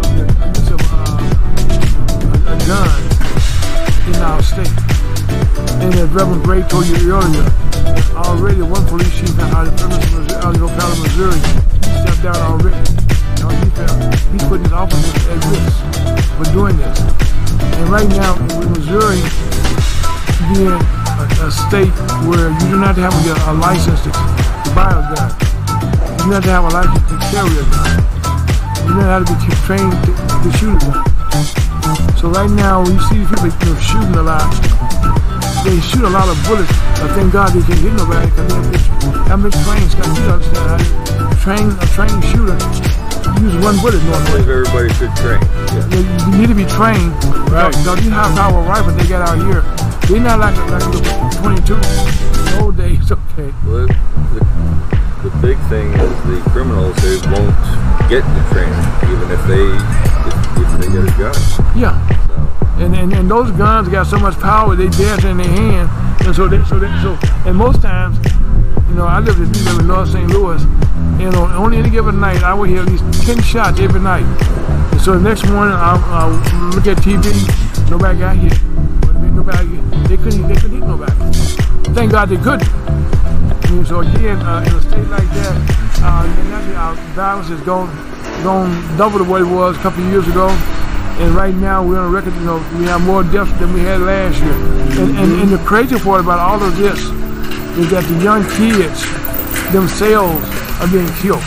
[0.00, 1.20] of the use of uh,
[2.32, 2.88] a, a gun
[4.08, 4.72] in our state.
[5.84, 7.52] And as Reverend Gray told you earlier,
[8.16, 12.76] already one police chief out of O'Fallon, Missouri, stepped down already.
[12.76, 13.94] You know, he felt
[14.32, 15.70] he's putting his officers at risk
[16.34, 16.98] for doing this.
[17.78, 19.22] And right now, in Missouri,
[20.50, 21.94] being a, a state
[22.26, 25.30] where you do not have get a license to, to buy a gun,
[26.18, 27.92] you do not have a license to carry a gun,
[28.82, 30.12] you do not have to be trained to,
[30.42, 31.14] to shoot a gun.
[32.16, 34.48] So right now, when you see people you know, shooting a lot,
[35.64, 36.72] they shoot a lot of bullets.
[37.00, 39.90] But thank God they can't hit nobody because they have been, trained.
[39.90, 42.56] Scott, you understand train a trained shooter
[43.40, 44.30] use one bullet I normally.
[44.32, 45.40] believe everybody should train.
[45.76, 45.84] Yeah.
[45.92, 47.12] You, you need to be trained.
[47.52, 47.68] Right.
[47.68, 49.60] Because these high power rifles they got out here,
[50.08, 51.00] they're not like, like the
[51.40, 51.74] 22.
[51.76, 53.52] The old days, okay.
[53.66, 53.88] Well,
[54.32, 54.40] the,
[55.24, 57.52] the big thing is the criminals they won't
[58.08, 59.64] get the training, even if they
[60.24, 60.34] if,
[60.64, 61.36] if they get a gun.
[61.76, 61.92] Yeah.
[62.28, 65.88] So, And, and and those guns got so much power, they dance in their hand,
[66.26, 68.16] and so they so they so and most times,
[68.88, 70.28] you know, I lived in, live in North St.
[70.28, 70.62] Louis,
[71.20, 74.24] and on only any given night, I would hear at least ten shots every night.
[74.92, 77.24] And so the next morning, I I'll look at TV,
[77.90, 78.52] nobody got hit.
[78.52, 79.66] I nobody,
[80.08, 81.12] they couldn't they couldn't hit nobody.
[81.94, 82.68] Thank God they couldn't.
[82.68, 87.60] I mean, so again, uh, in a state like that, uh, and our violence has
[87.62, 87.88] gone
[88.42, 90.48] gone double the way it was a couple of years ago.
[91.16, 93.80] And right now we're on a record, you know, we have more deaths than we
[93.80, 94.52] had last year.
[94.52, 96.98] And, and, and the crazy part about all of this
[97.78, 99.06] is that the young kids
[99.72, 101.44] themselves are being killed.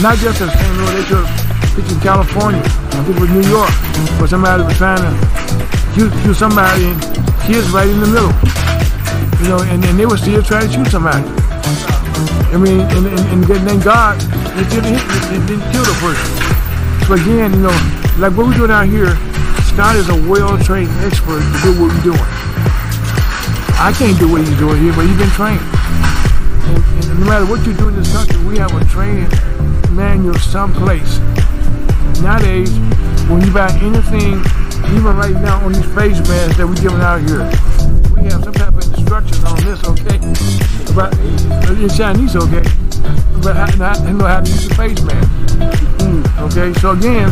[0.00, 0.48] Not just in.
[0.48, 1.26] Louis, they took
[1.74, 3.72] pictures in California, I think it was New York,
[4.18, 5.12] where somebody was trying to
[5.94, 6.98] shoot, shoot somebody and
[7.44, 8.32] kids right in the middle.
[9.42, 11.24] You know, and, and they were still trying to shoot somebody.
[12.52, 14.20] I mean, and, and, and then God
[14.54, 16.28] it didn't hit, it, it didn't kill the person.
[17.08, 17.76] So again, you know,
[18.20, 19.16] like what we're doing out here,
[19.64, 22.28] Scott is a well-trained expert to do what we're doing.
[23.80, 25.64] I can't do what he's doing here, but he's been trained.
[26.64, 29.28] And, and no matter what you do in this country, we have a training
[29.94, 31.18] manual someplace.
[32.22, 32.70] Nowadays,
[33.28, 34.40] when you buy anything,
[34.94, 37.44] even right now on these face masks that we're giving out here,
[38.14, 40.18] we have some type of instructions on this, okay?
[40.92, 41.12] About
[41.78, 42.62] in Chinese, okay?
[43.42, 45.28] But how, how know how to use the face mask.
[45.98, 47.28] Mm, okay, so again,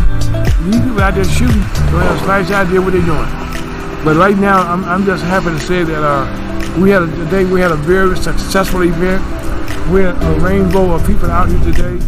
[0.65, 3.31] these people out there shooting don't have a slight idea what they're doing.
[4.05, 6.27] But right now, I'm, I'm just happy to say that uh,
[6.81, 9.21] we had a, today we had a very successful event.
[9.93, 11.99] We had a rainbow of people out here today,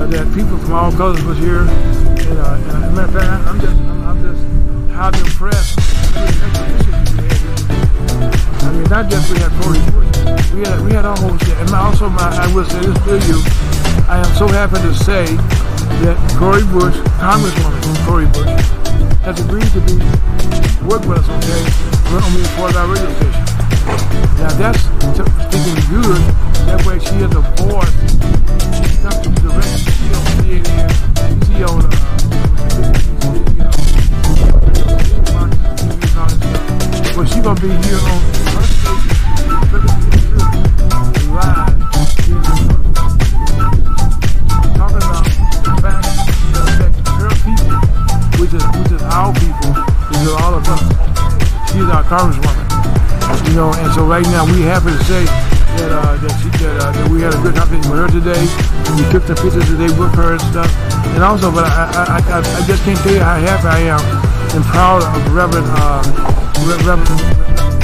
[0.00, 1.68] uh, that people from all colors was here.
[1.68, 4.40] And, uh, and as a matter of fact, I'm just, I'm, I'm just
[4.96, 5.76] highly impressed.
[8.64, 9.84] I mean, not just we had Bush,
[10.54, 11.36] we had we had a whole.
[11.36, 13.44] And also, my I will say this to you,
[14.08, 15.26] I am so happy to say
[16.00, 18.48] that Cori Bush, Congresswoman Cori Bush,
[19.28, 20.00] has agreed to be
[20.88, 21.60] work with us, okay,
[22.16, 23.65] on the Florida radio station.
[23.86, 24.82] Now that's
[25.50, 26.22] thinking good.
[26.66, 27.94] That way she is a voice.
[28.76, 29.78] She's not to be direct.
[29.86, 30.90] She on CNN.
[31.46, 31.90] She on uh,
[33.22, 33.86] TV and all.
[37.14, 38.20] But she gonna be here on
[38.76, 39.14] station,
[41.32, 41.78] live,
[44.74, 45.24] talking about
[47.44, 47.70] people,
[49.06, 49.72] our people,
[50.42, 50.82] all of us.
[51.70, 52.65] She's our congresswoman.
[53.48, 56.74] You know, and so right now we happy to say that uh, that, she, that,
[56.82, 58.42] uh, that we had a good conversation with her today.
[58.88, 60.70] And We took the pictures today with her and stuff.
[61.14, 64.02] And also, but I, I, I, I just can't tell you how happy I am
[64.56, 66.00] and proud of Reverend uh,
[66.64, 67.20] Re- Reverend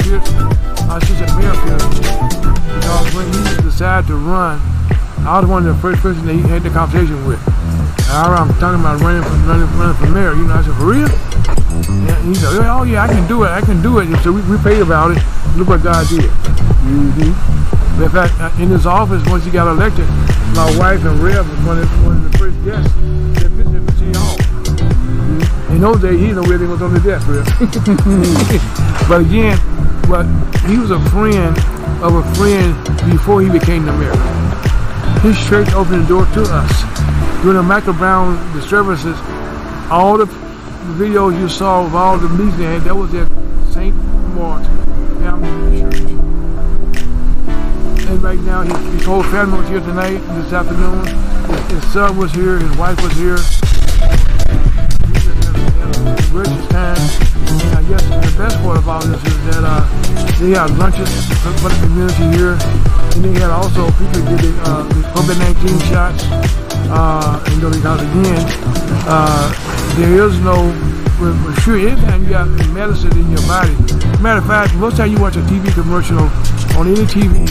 [0.01, 0.25] Pierce.
[0.89, 4.59] Uh, she's a mayor because when he decided to run,
[5.25, 7.39] I was one of the first person that he had the conversation with.
[8.13, 10.33] I'm talking about running for, running, running for mayor.
[10.33, 11.32] You know, I said, for real?
[12.23, 14.07] Yeah, he said, oh yeah, I can do it, I can do it.
[14.23, 15.21] So we, we prayed about it.
[15.57, 16.23] Look what God did.
[16.23, 18.01] Mm-hmm.
[18.01, 20.07] In fact, uh, in his office, once he got elected,
[20.55, 22.93] my wife and Rev was one of, one of the first guests
[23.43, 24.39] that visited city hall.
[25.75, 27.43] In those days, he didn't know where they was on the desk, Rev.
[29.09, 29.59] but again,
[30.07, 30.23] but
[30.63, 31.51] he was a friend
[31.99, 32.71] of a friend
[33.11, 34.15] before he became the mayor.
[35.27, 36.71] His church opened the door to us.
[37.43, 39.19] During the Michael Brown disturbances,
[39.91, 40.52] all the
[40.93, 43.27] videos you saw of all the meetings they had, that was at
[43.71, 43.95] St.
[44.35, 44.67] Mark's
[45.19, 45.99] Family Church.
[48.09, 51.05] And right now, his, his whole family was here tonight, this afternoon.
[51.47, 53.39] His, his son was here, his wife was here.
[56.29, 56.99] Gracious time.
[57.47, 59.87] And I guess the best part about this is that uh,
[60.39, 61.09] they had lunches
[61.41, 62.57] for the community here.
[63.15, 66.23] And they had also people get the, uh, the COVID-19 shots.
[66.89, 68.45] Uh, and you know, because again,
[69.07, 70.55] uh, there is no,
[71.21, 73.73] we're, sure anytime you got medicine in your body.
[74.21, 76.19] Matter of fact, most time you watch a TV commercial
[76.77, 77.45] on any TV,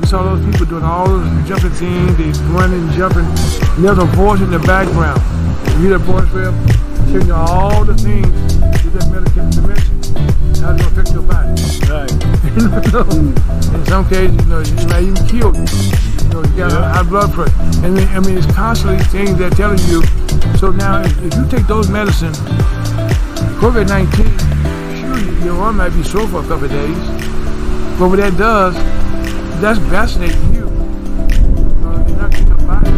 [0.00, 4.04] you saw those people doing all those jumping things, they running, jumping, and there's a
[4.04, 5.20] voice in the background.
[5.80, 6.54] You hear that voice, Rev?
[7.10, 11.12] Telling you all the things that that medicine to mention, how it's going to affect
[11.12, 11.52] your body.
[11.88, 12.12] Right.
[12.92, 13.32] Hmm.
[13.74, 16.11] in some cases, you know, it may even kill you.
[16.32, 16.92] Know, you got Yeah.
[16.92, 17.52] high blood pressure.
[17.84, 20.02] And I mean, it's constantly things they're telling you.
[20.56, 22.32] So now, if, if you take those medicine,
[23.60, 24.24] COVID-19,
[24.98, 26.96] sure, your arm might be sore for a couple of days.
[27.98, 28.74] But what that does,
[29.60, 30.64] that's vaccinating you.
[31.84, 32.90] Uh, you're not your body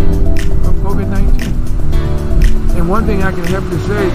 [0.62, 2.76] from COVID-19.
[2.78, 4.10] And one thing I can help you say,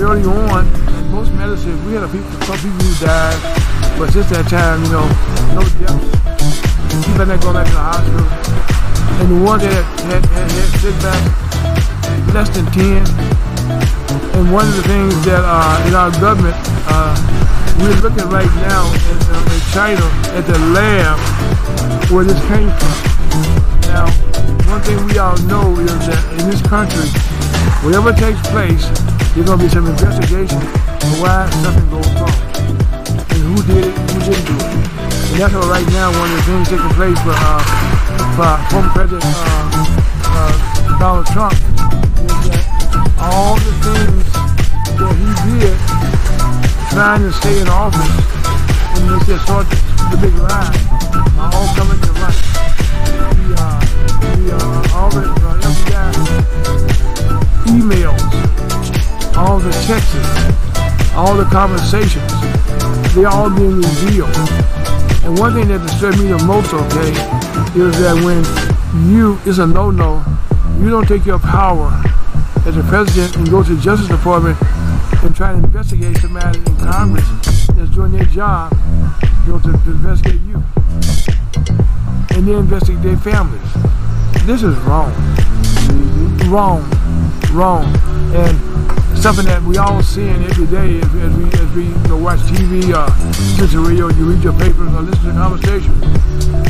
[0.00, 0.64] early on,
[1.12, 4.92] most medicines, we had a people, some people who died, but since that time, you
[4.92, 5.06] know,
[5.54, 6.81] no deaths.
[7.00, 8.28] People not going back to the hospital.
[9.24, 13.00] And one that had, had, had setbacks, less than 10.
[14.36, 16.52] And one of the things that uh, in our government,
[16.84, 17.16] uh,
[17.80, 20.04] we're looking right now in, uh, in China
[20.36, 21.16] at the lab
[22.12, 22.94] where this came from.
[23.88, 24.12] Now,
[24.68, 27.08] one thing we all know is that in this country,
[27.80, 28.84] whatever takes place,
[29.32, 32.36] there's going to be some investigation of why something goes wrong.
[33.32, 34.91] And who did it, who didn't do it.
[35.32, 37.64] And that's what right now, one of the things taking place for, uh,
[38.36, 39.72] for former President uh,
[40.28, 44.28] uh, Donald Trump is that all the things
[44.92, 45.72] that he did
[46.92, 48.12] trying to stay in office
[48.92, 49.64] and they said start
[50.12, 50.68] the big lie
[51.40, 52.36] are all coming to light.
[53.32, 53.80] The, uh,
[54.36, 56.12] the, uh, all the uh, FBI
[57.72, 58.20] emails,
[59.34, 60.12] all the texts,
[61.16, 62.28] all the conversations,
[63.14, 64.81] they all being revealed.
[65.24, 67.10] And one thing that disturbed me the most, okay,
[67.78, 68.42] is that when
[69.08, 70.24] you, it's a no-no,
[70.80, 71.90] you don't take your power
[72.66, 74.60] as a president and go to the Justice Department
[75.22, 77.26] and try to investigate somebody in Congress
[77.74, 78.72] that's doing their job,
[79.46, 80.62] you know, to, to investigate you.
[82.34, 83.62] And then investigate their families.
[84.44, 85.12] This is wrong.
[86.50, 86.82] Wrong.
[87.52, 87.84] Wrong.
[88.34, 88.71] And
[89.22, 92.40] something that we all seeing every day as, as we as we you know, watch
[92.40, 93.06] TV, uh,
[93.56, 95.94] listen to radio, you read your papers, or listen to conversation.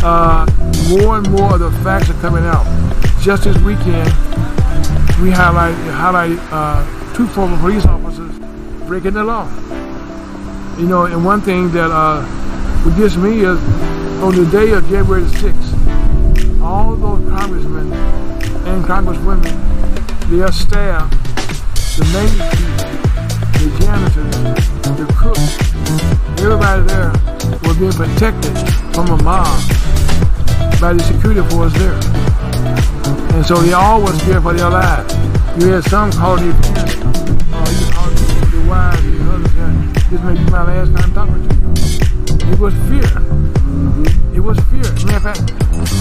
[0.04, 0.44] Uh,
[0.90, 2.66] more and more of the facts are coming out.
[3.22, 4.06] Just this weekend,
[5.22, 6.84] we highlight highlight uh,
[7.14, 8.38] two former police officers
[8.86, 9.48] breaking the law.
[10.76, 12.20] You know, and one thing that uh,
[12.98, 13.58] gets me is
[14.20, 17.90] on the day of January the 6th, all those congressmen
[18.68, 21.21] and congresswomen, their staff,
[22.12, 24.34] the janitors,
[24.98, 25.56] the cooks,
[26.42, 27.10] everybody there
[27.64, 28.52] was being protected
[28.92, 29.48] from a mob
[30.78, 31.96] by the security force there.
[33.34, 35.14] And so they all was scared for their lives.
[35.56, 38.16] You had some calling their parents, uh, you called
[38.52, 42.52] their wives, their husbands, and this may be my last time talking to you.
[42.52, 43.08] It was fear.
[44.36, 44.84] It was fear.
[45.06, 45.52] Matter of fact,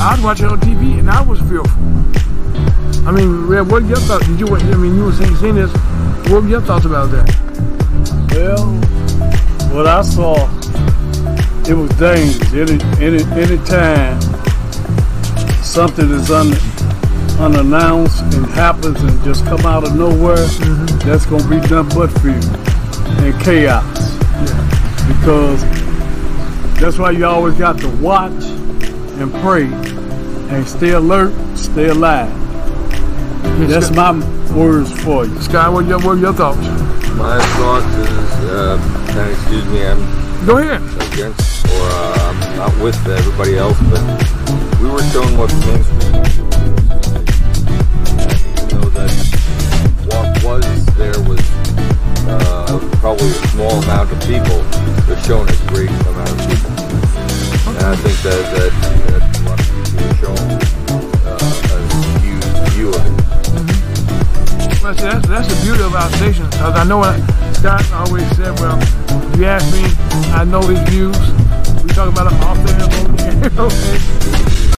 [0.01, 1.71] I was watching on TV and I was fearful.
[3.07, 4.27] I mean, what your thoughts?
[4.27, 5.71] Did you, I mean, you were seeing, seeing this.
[6.31, 7.27] What were your thoughts about that?
[8.31, 8.65] Well,
[9.75, 10.47] what I saw,
[11.69, 12.53] it was dangerous.
[12.53, 14.21] Any any any time
[15.61, 16.53] something is un,
[17.37, 20.99] unannounced and happens and just come out of nowhere, mm-hmm.
[20.99, 22.39] that's gonna be nothing but fear
[23.25, 24.15] and chaos.
[25.07, 25.61] Because
[26.79, 28.45] that's why you always got to watch
[29.19, 32.31] and pray and stay alert, stay alive.
[33.67, 34.13] That's my
[34.53, 35.41] words for you.
[35.41, 36.59] Sky, what are your, what are your thoughts?
[37.17, 40.81] My thoughts is, uh, kind of excuse me, I'm Go ahead.
[41.13, 44.01] against, or uh, I'm not with everybody else, but
[44.81, 46.37] we were shown what Main Street was.
[47.11, 47.29] And
[48.49, 49.11] even though that
[50.09, 51.41] what was there was
[52.27, 54.61] uh, probably a small amount of people,
[55.05, 56.71] they're shown a great amount of people.
[57.77, 58.71] And I think that, that,
[64.81, 66.45] Well, see, that's, that's the beauty of our station.
[66.45, 67.15] Because I know what
[67.55, 68.79] Scott always said, well,
[69.31, 69.83] if you ask me,
[70.33, 71.17] I know his views.
[71.83, 74.47] We talk about them off the?